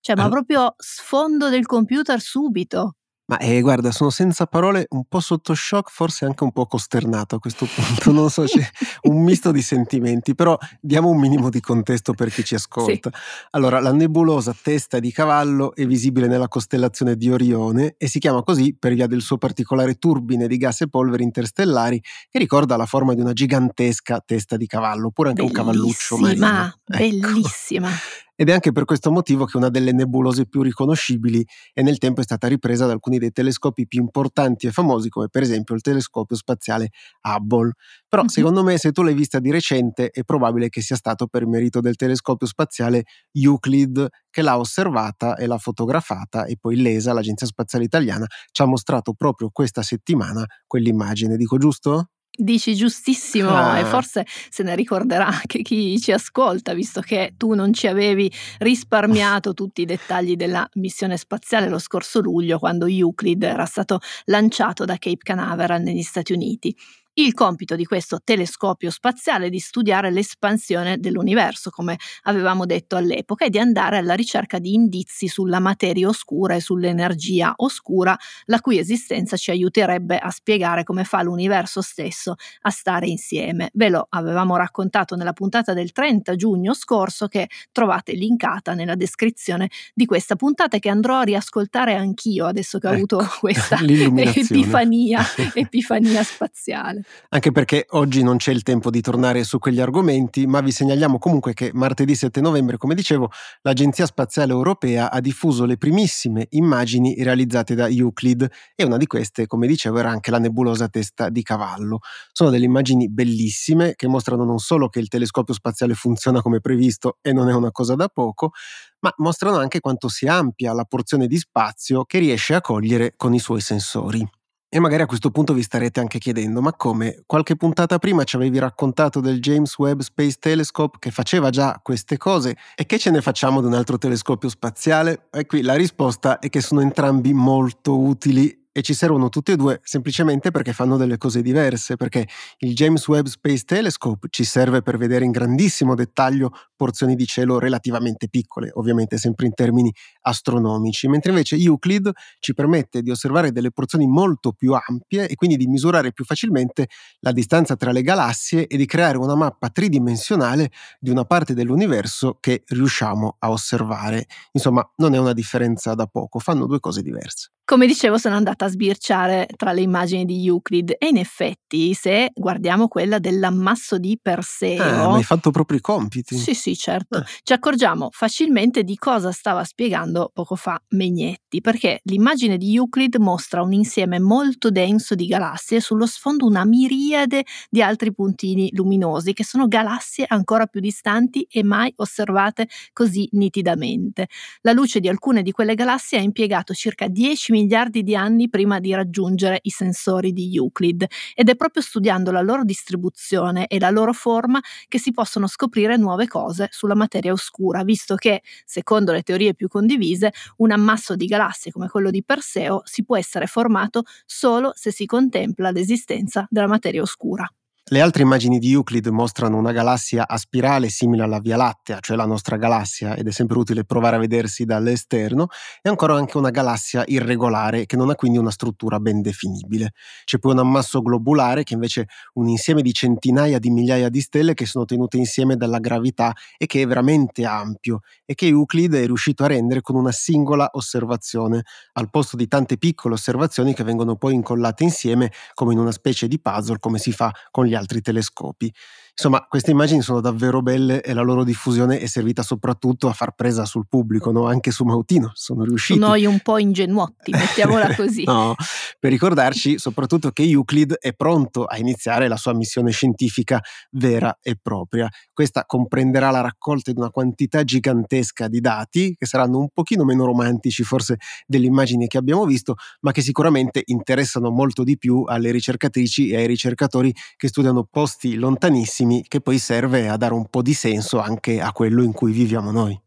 Cioè, 0.00 0.16
ma 0.16 0.28
proprio 0.28 0.74
sfondo 0.76 1.48
del 1.48 1.64
computer 1.64 2.20
subito. 2.20 2.96
Ma 3.26 3.38
eh, 3.38 3.62
guarda, 3.62 3.90
sono 3.90 4.10
senza 4.10 4.44
parole, 4.44 4.86
un 4.90 5.04
po' 5.08 5.20
sotto 5.20 5.54
shock, 5.54 5.90
forse 5.90 6.26
anche 6.26 6.44
un 6.44 6.52
po' 6.52 6.66
costernato 6.66 7.36
a 7.36 7.38
questo 7.38 7.66
punto. 7.66 8.12
Non 8.12 8.28
so, 8.28 8.44
c'è 8.44 8.60
un 9.08 9.22
misto 9.22 9.50
di 9.50 9.62
sentimenti, 9.62 10.34
però 10.34 10.58
diamo 10.78 11.08
un 11.08 11.18
minimo 11.18 11.48
di 11.48 11.60
contesto 11.60 12.12
per 12.12 12.30
chi 12.30 12.44
ci 12.44 12.54
ascolta. 12.54 13.10
Allora, 13.52 13.80
la 13.80 13.92
nebulosa 13.92 14.54
testa 14.60 14.98
di 14.98 15.10
cavallo 15.10 15.74
è 15.74 15.86
visibile 15.86 16.26
nella 16.26 16.48
costellazione 16.48 17.16
di 17.16 17.30
Orione 17.30 17.94
e 17.96 18.08
si 18.08 18.18
chiama 18.18 18.42
così 18.42 18.76
per 18.78 18.92
via 18.92 19.06
del 19.06 19.22
suo 19.22 19.38
particolare 19.38 19.94
turbine 19.94 20.46
di 20.46 20.58
gas 20.58 20.82
e 20.82 20.88
polveri 20.88 21.22
interstellari 21.22 22.02
che 22.28 22.38
ricorda 22.38 22.76
la 22.76 22.86
forma 22.86 23.14
di 23.14 23.22
una 23.22 23.32
gigantesca 23.32 24.22
testa 24.24 24.58
di 24.58 24.66
cavallo, 24.66 25.06
oppure 25.06 25.30
anche 25.30 25.40
un 25.40 25.50
cavalluccio 25.50 26.18
Bellissima, 26.18 26.76
marino. 26.86 27.16
Ecco. 27.16 27.30
bellissima. 27.30 27.90
Ed 28.38 28.48
è 28.48 28.52
anche 28.52 28.72
per 28.72 28.84
questo 28.84 29.12
motivo 29.12 29.44
che 29.44 29.56
una 29.56 29.68
delle 29.68 29.92
nebulose 29.92 30.46
più 30.46 30.62
riconoscibili 30.62 31.44
e 31.72 31.82
nel 31.82 31.98
tempo 31.98 32.20
è 32.20 32.24
stata 32.24 32.48
ripresa 32.48 32.84
da 32.86 32.92
alcuni 32.92 33.18
dei 33.18 33.30
telescopi 33.30 33.86
più 33.86 34.00
importanti 34.00 34.66
e 34.66 34.72
famosi, 34.72 35.08
come 35.08 35.28
per 35.28 35.42
esempio 35.42 35.74
il 35.76 35.80
telescopio 35.82 36.34
spaziale 36.36 36.90
Hubble. 37.22 37.72
Però 38.08 38.22
Mhm. 38.22 38.28
secondo 38.28 38.64
me 38.64 38.76
se 38.78 38.90
tu 38.92 39.02
l'hai 39.02 39.14
vista 39.14 39.38
di 39.38 39.50
recente 39.52 40.10
è 40.10 40.22
probabile 40.24 40.68
che 40.68 40.80
sia 40.82 40.96
stato 40.96 41.26
per 41.28 41.46
merito 41.46 41.80
del 41.80 41.94
telescopio 41.96 42.46
spaziale 42.48 43.04
Euclid 43.32 44.08
che 44.30 44.42
l'ha 44.42 44.58
osservata 44.58 45.36
e 45.36 45.46
l'ha 45.46 45.58
fotografata 45.58 46.44
e 46.44 46.56
poi 46.60 46.76
l'ESA, 46.76 47.12
l'Agenzia 47.12 47.46
Spaziale 47.46 47.84
Italiana, 47.84 48.26
ci 48.50 48.62
ha 48.62 48.66
mostrato 48.66 49.12
proprio 49.14 49.50
questa 49.52 49.82
settimana 49.82 50.44
quell'immagine. 50.66 51.36
Dico 51.36 51.56
giusto? 51.58 52.08
Dici 52.36 52.74
giustissimo 52.74 53.50
Ah. 53.50 53.78
e 53.78 53.84
forse 53.84 54.26
se 54.50 54.64
ne 54.64 54.74
ricorderà 54.74 55.26
anche 55.28 55.62
chi 55.62 56.00
ci 56.00 56.10
ascolta, 56.10 56.74
visto 56.74 57.00
che 57.00 57.34
tu 57.36 57.54
non 57.54 57.72
ci 57.72 57.86
avevi 57.86 58.30
risparmiato 58.58 59.54
tutti 59.54 59.82
i 59.82 59.84
dettagli 59.84 60.34
della 60.34 60.68
missione 60.74 61.16
spaziale 61.16 61.68
lo 61.68 61.78
scorso 61.78 62.20
luglio, 62.20 62.58
quando 62.58 62.86
Euclid 62.86 63.42
era 63.44 63.66
stato 63.66 64.00
lanciato 64.24 64.84
da 64.84 64.96
Cape 64.96 65.18
Canaveral 65.22 65.80
negli 65.82 66.02
Stati 66.02 66.32
Uniti. 66.32 66.74
Il 67.16 67.32
compito 67.32 67.76
di 67.76 67.84
questo 67.84 68.18
telescopio 68.24 68.90
spaziale 68.90 69.46
è 69.46 69.48
di 69.48 69.60
studiare 69.60 70.10
l'espansione 70.10 70.98
dell'universo, 70.98 71.70
come 71.70 71.96
avevamo 72.22 72.66
detto 72.66 72.96
all'epoca, 72.96 73.44
e 73.44 73.50
di 73.50 73.60
andare 73.60 73.98
alla 73.98 74.14
ricerca 74.14 74.58
di 74.58 74.74
indizi 74.74 75.28
sulla 75.28 75.60
materia 75.60 76.08
oscura 76.08 76.56
e 76.56 76.60
sull'energia 76.60 77.52
oscura, 77.58 78.18
la 78.46 78.58
cui 78.58 78.78
esistenza 78.78 79.36
ci 79.36 79.52
aiuterebbe 79.52 80.18
a 80.18 80.28
spiegare 80.30 80.82
come 80.82 81.04
fa 81.04 81.22
l'universo 81.22 81.82
stesso 81.82 82.34
a 82.62 82.70
stare 82.70 83.06
insieme. 83.06 83.70
Ve 83.74 83.90
lo 83.90 84.06
avevamo 84.08 84.56
raccontato 84.56 85.14
nella 85.14 85.32
puntata 85.32 85.72
del 85.72 85.92
30 85.92 86.34
giugno 86.34 86.74
scorso 86.74 87.28
che 87.28 87.48
trovate 87.70 88.14
linkata 88.14 88.74
nella 88.74 88.96
descrizione 88.96 89.70
di 89.94 90.04
questa 90.04 90.34
puntata 90.34 90.78
e 90.78 90.80
che 90.80 90.88
andrò 90.88 91.18
a 91.18 91.22
riascoltare 91.22 91.94
anch'io 91.94 92.46
adesso 92.46 92.80
che 92.80 92.88
ho 92.88 92.94
Ecco, 92.94 93.18
avuto 93.18 93.36
questa 93.38 93.78
epifania, 93.86 95.24
epifania 95.54 96.24
spaziale. 96.24 97.03
Anche 97.30 97.52
perché 97.52 97.86
oggi 97.90 98.22
non 98.22 98.36
c'è 98.36 98.52
il 98.52 98.62
tempo 98.62 98.90
di 98.90 99.00
tornare 99.00 99.44
su 99.44 99.58
quegli 99.58 99.80
argomenti, 99.80 100.46
ma 100.46 100.60
vi 100.60 100.70
segnaliamo 100.70 101.18
comunque 101.18 101.52
che 101.52 101.70
martedì 101.72 102.14
7 102.14 102.40
novembre, 102.40 102.76
come 102.76 102.94
dicevo, 102.94 103.30
l'Agenzia 103.62 104.06
Spaziale 104.06 104.52
Europea 104.52 105.10
ha 105.10 105.20
diffuso 105.20 105.64
le 105.64 105.76
primissime 105.76 106.46
immagini 106.50 107.14
realizzate 107.22 107.74
da 107.74 107.88
Euclid 107.88 108.48
e 108.74 108.84
una 108.84 108.96
di 108.96 109.06
queste, 109.06 109.46
come 109.46 109.66
dicevo, 109.66 109.98
era 109.98 110.10
anche 110.10 110.30
la 110.30 110.38
nebulosa 110.38 110.88
testa 110.88 111.28
di 111.28 111.42
cavallo. 111.42 112.00
Sono 112.32 112.50
delle 112.50 112.64
immagini 112.64 113.10
bellissime 113.10 113.94
che 113.96 114.08
mostrano 114.08 114.44
non 114.44 114.58
solo 114.58 114.88
che 114.88 115.00
il 115.00 115.08
telescopio 115.08 115.54
spaziale 115.54 115.94
funziona 115.94 116.40
come 116.40 116.60
previsto 116.60 117.18
e 117.20 117.32
non 117.32 117.48
è 117.48 117.54
una 117.54 117.70
cosa 117.70 117.94
da 117.94 118.08
poco, 118.08 118.52
ma 119.00 119.12
mostrano 119.18 119.58
anche 119.58 119.80
quanto 119.80 120.08
sia 120.08 120.34
ampia 120.34 120.72
la 120.72 120.84
porzione 120.84 121.26
di 121.26 121.36
spazio 121.36 122.04
che 122.04 122.18
riesce 122.18 122.54
a 122.54 122.60
cogliere 122.60 123.14
con 123.16 123.34
i 123.34 123.38
suoi 123.38 123.60
sensori. 123.60 124.26
E 124.74 124.80
magari 124.80 125.02
a 125.02 125.06
questo 125.06 125.30
punto 125.30 125.52
vi 125.54 125.62
starete 125.62 126.00
anche 126.00 126.18
chiedendo, 126.18 126.60
ma 126.60 126.72
come? 126.72 127.22
Qualche 127.26 127.54
puntata 127.54 128.00
prima 128.00 128.24
ci 128.24 128.34
avevi 128.34 128.58
raccontato 128.58 129.20
del 129.20 129.38
James 129.38 129.78
Webb 129.78 130.00
Space 130.00 130.38
Telescope 130.40 130.98
che 130.98 131.12
faceva 131.12 131.50
già 131.50 131.78
queste 131.80 132.16
cose 132.16 132.56
e 132.74 132.84
che 132.84 132.98
ce 132.98 133.12
ne 133.12 133.20
facciamo 133.20 133.60
di 133.60 133.68
un 133.68 133.74
altro 133.74 133.98
telescopio 133.98 134.48
spaziale? 134.48 135.28
E 135.30 135.46
qui 135.46 135.62
la 135.62 135.76
risposta 135.76 136.40
è 136.40 136.48
che 136.48 136.60
sono 136.60 136.80
entrambi 136.80 137.32
molto 137.32 137.96
utili 137.96 138.63
e 138.76 138.82
ci 138.82 138.92
servono 138.92 139.28
tutti 139.28 139.52
e 139.52 139.56
due 139.56 139.80
semplicemente 139.84 140.50
perché 140.50 140.72
fanno 140.72 140.96
delle 140.96 141.16
cose 141.16 141.42
diverse, 141.42 141.94
perché 141.94 142.26
il 142.58 142.74
James 142.74 143.06
Webb 143.06 143.26
Space 143.26 143.62
Telescope 143.64 144.26
ci 144.30 144.42
serve 144.42 144.82
per 144.82 144.98
vedere 144.98 145.24
in 145.24 145.30
grandissimo 145.30 145.94
dettaglio 145.94 146.50
porzioni 146.74 147.14
di 147.14 147.24
cielo 147.24 147.60
relativamente 147.60 148.28
piccole, 148.28 148.72
ovviamente 148.74 149.16
sempre 149.16 149.46
in 149.46 149.54
termini 149.54 149.94
astronomici, 150.22 151.06
mentre 151.06 151.30
invece 151.30 151.54
Euclid 151.54 152.10
ci 152.40 152.52
permette 152.52 153.00
di 153.00 153.12
osservare 153.12 153.52
delle 153.52 153.70
porzioni 153.70 154.08
molto 154.08 154.50
più 154.50 154.72
ampie 154.72 155.28
e 155.28 155.36
quindi 155.36 155.56
di 155.56 155.68
misurare 155.68 156.12
più 156.12 156.24
facilmente 156.24 156.88
la 157.20 157.30
distanza 157.30 157.76
tra 157.76 157.92
le 157.92 158.02
galassie 158.02 158.66
e 158.66 158.76
di 158.76 158.86
creare 158.86 159.18
una 159.18 159.36
mappa 159.36 159.68
tridimensionale 159.68 160.72
di 160.98 161.10
una 161.10 161.24
parte 161.24 161.54
dell'universo 161.54 162.38
che 162.40 162.64
riusciamo 162.66 163.36
a 163.38 163.50
osservare. 163.50 164.26
Insomma, 164.50 164.84
non 164.96 165.14
è 165.14 165.18
una 165.18 165.32
differenza 165.32 165.94
da 165.94 166.06
poco, 166.06 166.40
fanno 166.40 166.66
due 166.66 166.80
cose 166.80 167.02
diverse. 167.02 167.50
Come 167.66 167.86
dicevo, 167.86 168.18
sono 168.18 168.34
andata 168.34 168.66
a 168.66 168.68
sbirciare 168.68 169.48
tra 169.56 169.72
le 169.72 169.80
immagini 169.80 170.26
di 170.26 170.46
Euclid 170.46 170.96
e 170.98 171.08
in 171.08 171.16
effetti, 171.16 171.94
se 171.94 172.30
guardiamo 172.34 172.88
quella 172.88 173.18
dell'ammasso 173.18 173.96
di 173.96 174.18
Perseo, 174.20 175.08
ma 175.08 175.16
hai 175.16 175.22
fatto 175.22 175.50
proprio 175.50 175.78
i 175.78 175.80
compiti? 175.80 176.36
Sì, 176.36 176.52
sì, 176.52 176.76
certo. 176.76 177.16
Ah. 177.16 177.24
Ci 177.42 177.54
accorgiamo 177.54 178.10
facilmente 178.12 178.82
di 178.82 178.96
cosa 178.96 179.32
stava 179.32 179.64
spiegando 179.64 180.30
poco 180.34 180.56
fa 180.56 180.78
Megnetti, 180.90 181.62
perché 181.62 182.00
l'immagine 182.02 182.58
di 182.58 182.74
Euclid 182.74 183.16
mostra 183.16 183.62
un 183.62 183.72
insieme 183.72 184.20
molto 184.20 184.68
denso 184.68 185.14
di 185.14 185.24
galassie 185.24 185.78
e 185.78 185.80
sullo 185.80 186.04
sfondo 186.04 186.44
una 186.44 186.66
miriade 186.66 187.44
di 187.70 187.80
altri 187.80 188.12
puntini 188.12 188.68
luminosi 188.74 189.32
che 189.32 189.42
sono 189.42 189.68
galassie 189.68 190.26
ancora 190.28 190.66
più 190.66 190.80
distanti 190.80 191.46
e 191.50 191.62
mai 191.62 191.90
osservate 191.96 192.68
così 192.92 193.26
nitidamente. 193.32 194.28
La 194.60 194.72
luce 194.72 195.00
di 195.00 195.08
alcune 195.08 195.40
di 195.40 195.50
quelle 195.50 195.74
galassie 195.74 196.18
ha 196.18 196.20
impiegato 196.20 196.74
circa 196.74 197.08
10 197.08 197.52
miliardi 197.54 198.02
di 198.02 198.16
anni 198.16 198.48
prima 198.48 198.80
di 198.80 198.92
raggiungere 198.92 199.60
i 199.62 199.70
sensori 199.70 200.32
di 200.32 200.56
Euclid 200.56 201.06
ed 201.34 201.48
è 201.48 201.54
proprio 201.54 201.82
studiando 201.82 202.32
la 202.32 202.40
loro 202.40 202.64
distribuzione 202.64 203.68
e 203.68 203.78
la 203.78 203.90
loro 203.90 204.12
forma 204.12 204.60
che 204.88 204.98
si 204.98 205.12
possono 205.12 205.46
scoprire 205.46 205.96
nuove 205.96 206.26
cose 206.26 206.68
sulla 206.72 206.96
materia 206.96 207.32
oscura, 207.32 207.84
visto 207.84 208.16
che, 208.16 208.42
secondo 208.64 209.12
le 209.12 209.22
teorie 209.22 209.54
più 209.54 209.68
condivise, 209.68 210.32
un 210.56 210.72
ammasso 210.72 211.14
di 211.14 211.26
galassie 211.26 211.70
come 211.70 211.88
quello 211.88 212.10
di 212.10 212.24
Perseo 212.24 212.82
si 212.84 213.04
può 213.04 213.16
essere 213.16 213.46
formato 213.46 214.02
solo 214.26 214.72
se 214.74 214.90
si 214.90 215.06
contempla 215.06 215.70
l'esistenza 215.70 216.46
della 216.50 216.66
materia 216.66 217.02
oscura. 217.02 217.48
Le 217.90 218.00
altre 218.00 218.22
immagini 218.22 218.58
di 218.58 218.72
Euclid 218.72 219.06
mostrano 219.08 219.58
una 219.58 219.70
galassia 219.70 220.26
a 220.26 220.38
spirale 220.38 220.88
simile 220.88 221.22
alla 221.22 221.38
Via 221.38 221.58
Lattea, 221.58 221.98
cioè 222.00 222.16
la 222.16 222.24
nostra 222.24 222.56
galassia, 222.56 223.14
ed 223.14 223.28
è 223.28 223.30
sempre 223.30 223.58
utile 223.58 223.84
provare 223.84 224.16
a 224.16 224.18
vedersi 224.18 224.64
dall'esterno, 224.64 225.48
e 225.82 225.90
ancora 225.90 226.14
anche 226.16 226.38
una 226.38 226.48
galassia 226.48 227.02
irregolare 227.06 227.84
che 227.84 227.96
non 227.98 228.08
ha 228.08 228.14
quindi 228.14 228.38
una 228.38 228.50
struttura 228.50 228.98
ben 229.00 229.20
definibile. 229.20 229.92
C'è 230.24 230.38
poi 230.38 230.52
un 230.52 230.60
ammasso 230.60 231.02
globulare 231.02 231.62
che 231.62 231.74
invece 231.74 232.00
è 232.00 232.06
un 232.34 232.48
insieme 232.48 232.80
di 232.80 232.90
centinaia 232.94 233.58
di 233.58 233.68
migliaia 233.68 234.08
di 234.08 234.22
stelle 234.22 234.54
che 234.54 234.64
sono 234.64 234.86
tenute 234.86 235.18
insieme 235.18 235.54
dalla 235.54 235.78
gravità 235.78 236.32
e 236.56 236.64
che 236.64 236.80
è 236.80 236.86
veramente 236.86 237.44
ampio 237.44 238.00
e 238.24 238.34
che 238.34 238.46
Euclid 238.46 238.94
è 238.94 239.04
riuscito 239.04 239.44
a 239.44 239.48
rendere 239.48 239.82
con 239.82 239.96
una 239.96 240.10
singola 240.10 240.70
osservazione, 240.72 241.62
al 241.92 242.08
posto 242.08 242.38
di 242.38 242.48
tante 242.48 242.78
piccole 242.78 243.12
osservazioni 243.12 243.74
che 243.74 243.84
vengono 243.84 244.16
poi 244.16 244.32
incollate 244.32 244.84
insieme 244.84 245.30
come 245.52 245.74
in 245.74 245.78
una 245.80 245.92
specie 245.92 246.26
di 246.28 246.40
puzzle 246.40 246.78
come 246.78 246.96
si 246.98 247.12
fa 247.12 247.30
con 247.50 247.66
gli 247.66 247.73
altri 247.74 248.00
telescopi. 248.00 248.72
Insomma, 249.16 249.46
queste 249.48 249.70
immagini 249.70 250.02
sono 250.02 250.20
davvero 250.20 250.60
belle 250.60 251.00
e 251.00 251.12
la 251.12 251.22
loro 251.22 251.44
diffusione 251.44 252.00
è 252.00 252.06
servita 252.06 252.42
soprattutto 252.42 253.06
a 253.06 253.12
far 253.12 253.36
presa 253.36 253.64
sul 253.64 253.86
pubblico, 253.88 254.32
no? 254.32 254.48
anche 254.48 254.72
su 254.72 254.82
Mautino 254.82 255.30
sono 255.34 255.62
riusciti. 255.62 256.00
Noi 256.00 256.26
un 256.26 256.40
po' 256.40 256.58
ingenuotti, 256.58 257.30
mettiamola 257.30 257.94
così. 257.94 258.24
no, 258.24 258.56
per 258.98 259.12
ricordarci 259.12 259.78
soprattutto 259.78 260.32
che 260.32 260.42
Euclid 260.42 260.94
è 260.94 261.12
pronto 261.12 261.64
a 261.64 261.78
iniziare 261.78 262.26
la 262.26 262.36
sua 262.36 262.54
missione 262.54 262.90
scientifica 262.90 263.62
vera 263.92 264.36
e 264.42 264.58
propria. 264.60 265.08
Questa 265.32 265.64
comprenderà 265.64 266.30
la 266.30 266.40
raccolta 266.40 266.90
di 266.90 266.98
una 266.98 267.10
quantità 267.10 267.62
gigantesca 267.62 268.48
di 268.48 268.58
dati 268.58 269.14
che 269.16 269.26
saranno 269.26 269.58
un 269.58 269.68
pochino 269.72 270.02
meno 270.02 270.24
romantici 270.24 270.82
forse 270.82 271.18
delle 271.46 271.66
immagini 271.66 272.08
che 272.08 272.18
abbiamo 272.18 272.44
visto, 272.46 272.74
ma 273.02 273.12
che 273.12 273.22
sicuramente 273.22 273.80
interessano 273.84 274.50
molto 274.50 274.82
di 274.82 274.98
più 274.98 275.22
alle 275.22 275.52
ricercatrici 275.52 276.30
e 276.30 276.38
ai 276.38 276.48
ricercatori 276.48 277.14
che 277.36 277.46
studiano 277.46 277.86
posti 277.88 278.34
lontanissimi 278.34 279.02
bellissimi 279.04 279.24
che 279.28 279.40
poi 279.40 279.58
serve 279.58 280.08
a 280.08 280.16
dare 280.16 280.34
un 280.34 280.46
po' 280.46 280.62
di 280.62 280.74
senso 280.74 281.20
anche 281.20 281.60
a 281.60 281.72
quello 281.72 282.02
in 282.02 282.12
cui 282.12 282.32
viviamo 282.32 282.70
noi. 282.70 283.00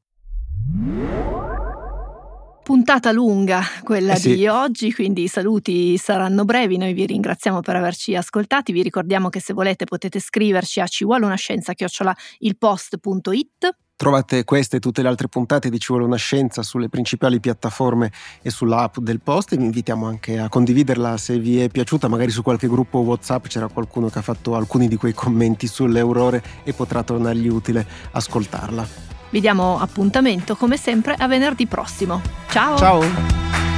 Puntata 2.63 3.13
lunga 3.13 3.61
quella 3.81 4.13
eh 4.13 4.17
sì. 4.17 4.35
di 4.35 4.47
oggi, 4.47 4.93
quindi 4.93 5.23
i 5.23 5.27
saluti 5.27 5.97
saranno 5.97 6.43
brevi. 6.43 6.77
Noi 6.77 6.93
vi 6.93 7.05
ringraziamo 7.05 7.61
per 7.61 7.77
averci 7.77 8.13
ascoltati. 8.15 8.73
Vi 8.73 8.83
ricordiamo 8.83 9.29
che 9.29 9.39
se 9.39 9.53
volete 9.53 9.85
potete 9.85 10.19
scriverci 10.19 10.81
a 10.81 10.87
ci 10.87 11.05
vuole 11.05 11.25
una 11.25 11.35
scienza 11.35 11.73
chiocciola 11.73 12.13
ilpost.it 12.39 13.75
Trovate 13.97 14.43
queste 14.43 14.77
e 14.77 14.79
tutte 14.79 15.01
le 15.01 15.07
altre 15.07 15.27
puntate 15.27 15.71
di 15.71 15.79
Ci 15.79 15.87
vuole 15.87 16.05
una 16.05 16.17
scienza 16.17 16.61
sulle 16.61 16.87
principali 16.87 17.39
piattaforme 17.39 18.11
e 18.43 18.51
sull'app 18.51 18.99
del 18.99 19.19
post 19.19 19.53
e 19.53 19.57
vi 19.57 19.65
invitiamo 19.65 20.05
anche 20.05 20.37
a 20.37 20.49
condividerla 20.49 21.17
se 21.17 21.39
vi 21.39 21.59
è 21.59 21.67
piaciuta, 21.67 22.07
magari 22.07 22.29
su 22.29 22.43
qualche 22.43 22.67
gruppo 22.67 22.99
WhatsApp 22.99 23.47
c'era 23.47 23.67
qualcuno 23.67 24.09
che 24.09 24.19
ha 24.19 24.21
fatto 24.21 24.55
alcuni 24.55 24.87
di 24.87 24.97
quei 24.97 25.13
commenti 25.13 25.65
sulle 25.65 25.99
aurore 25.99 26.43
e 26.63 26.73
potrà 26.73 27.01
tornargli 27.01 27.47
utile 27.47 27.87
ascoltarla. 28.11 28.87
Vi 29.31 29.39
diamo 29.39 29.79
appuntamento 29.79 30.55
come 30.55 30.77
sempre 30.77 31.15
a 31.15 31.27
venerdì 31.27 31.65
prossimo. 31.65 32.21
Ciao! 32.49 32.77
Ciao! 32.77 33.76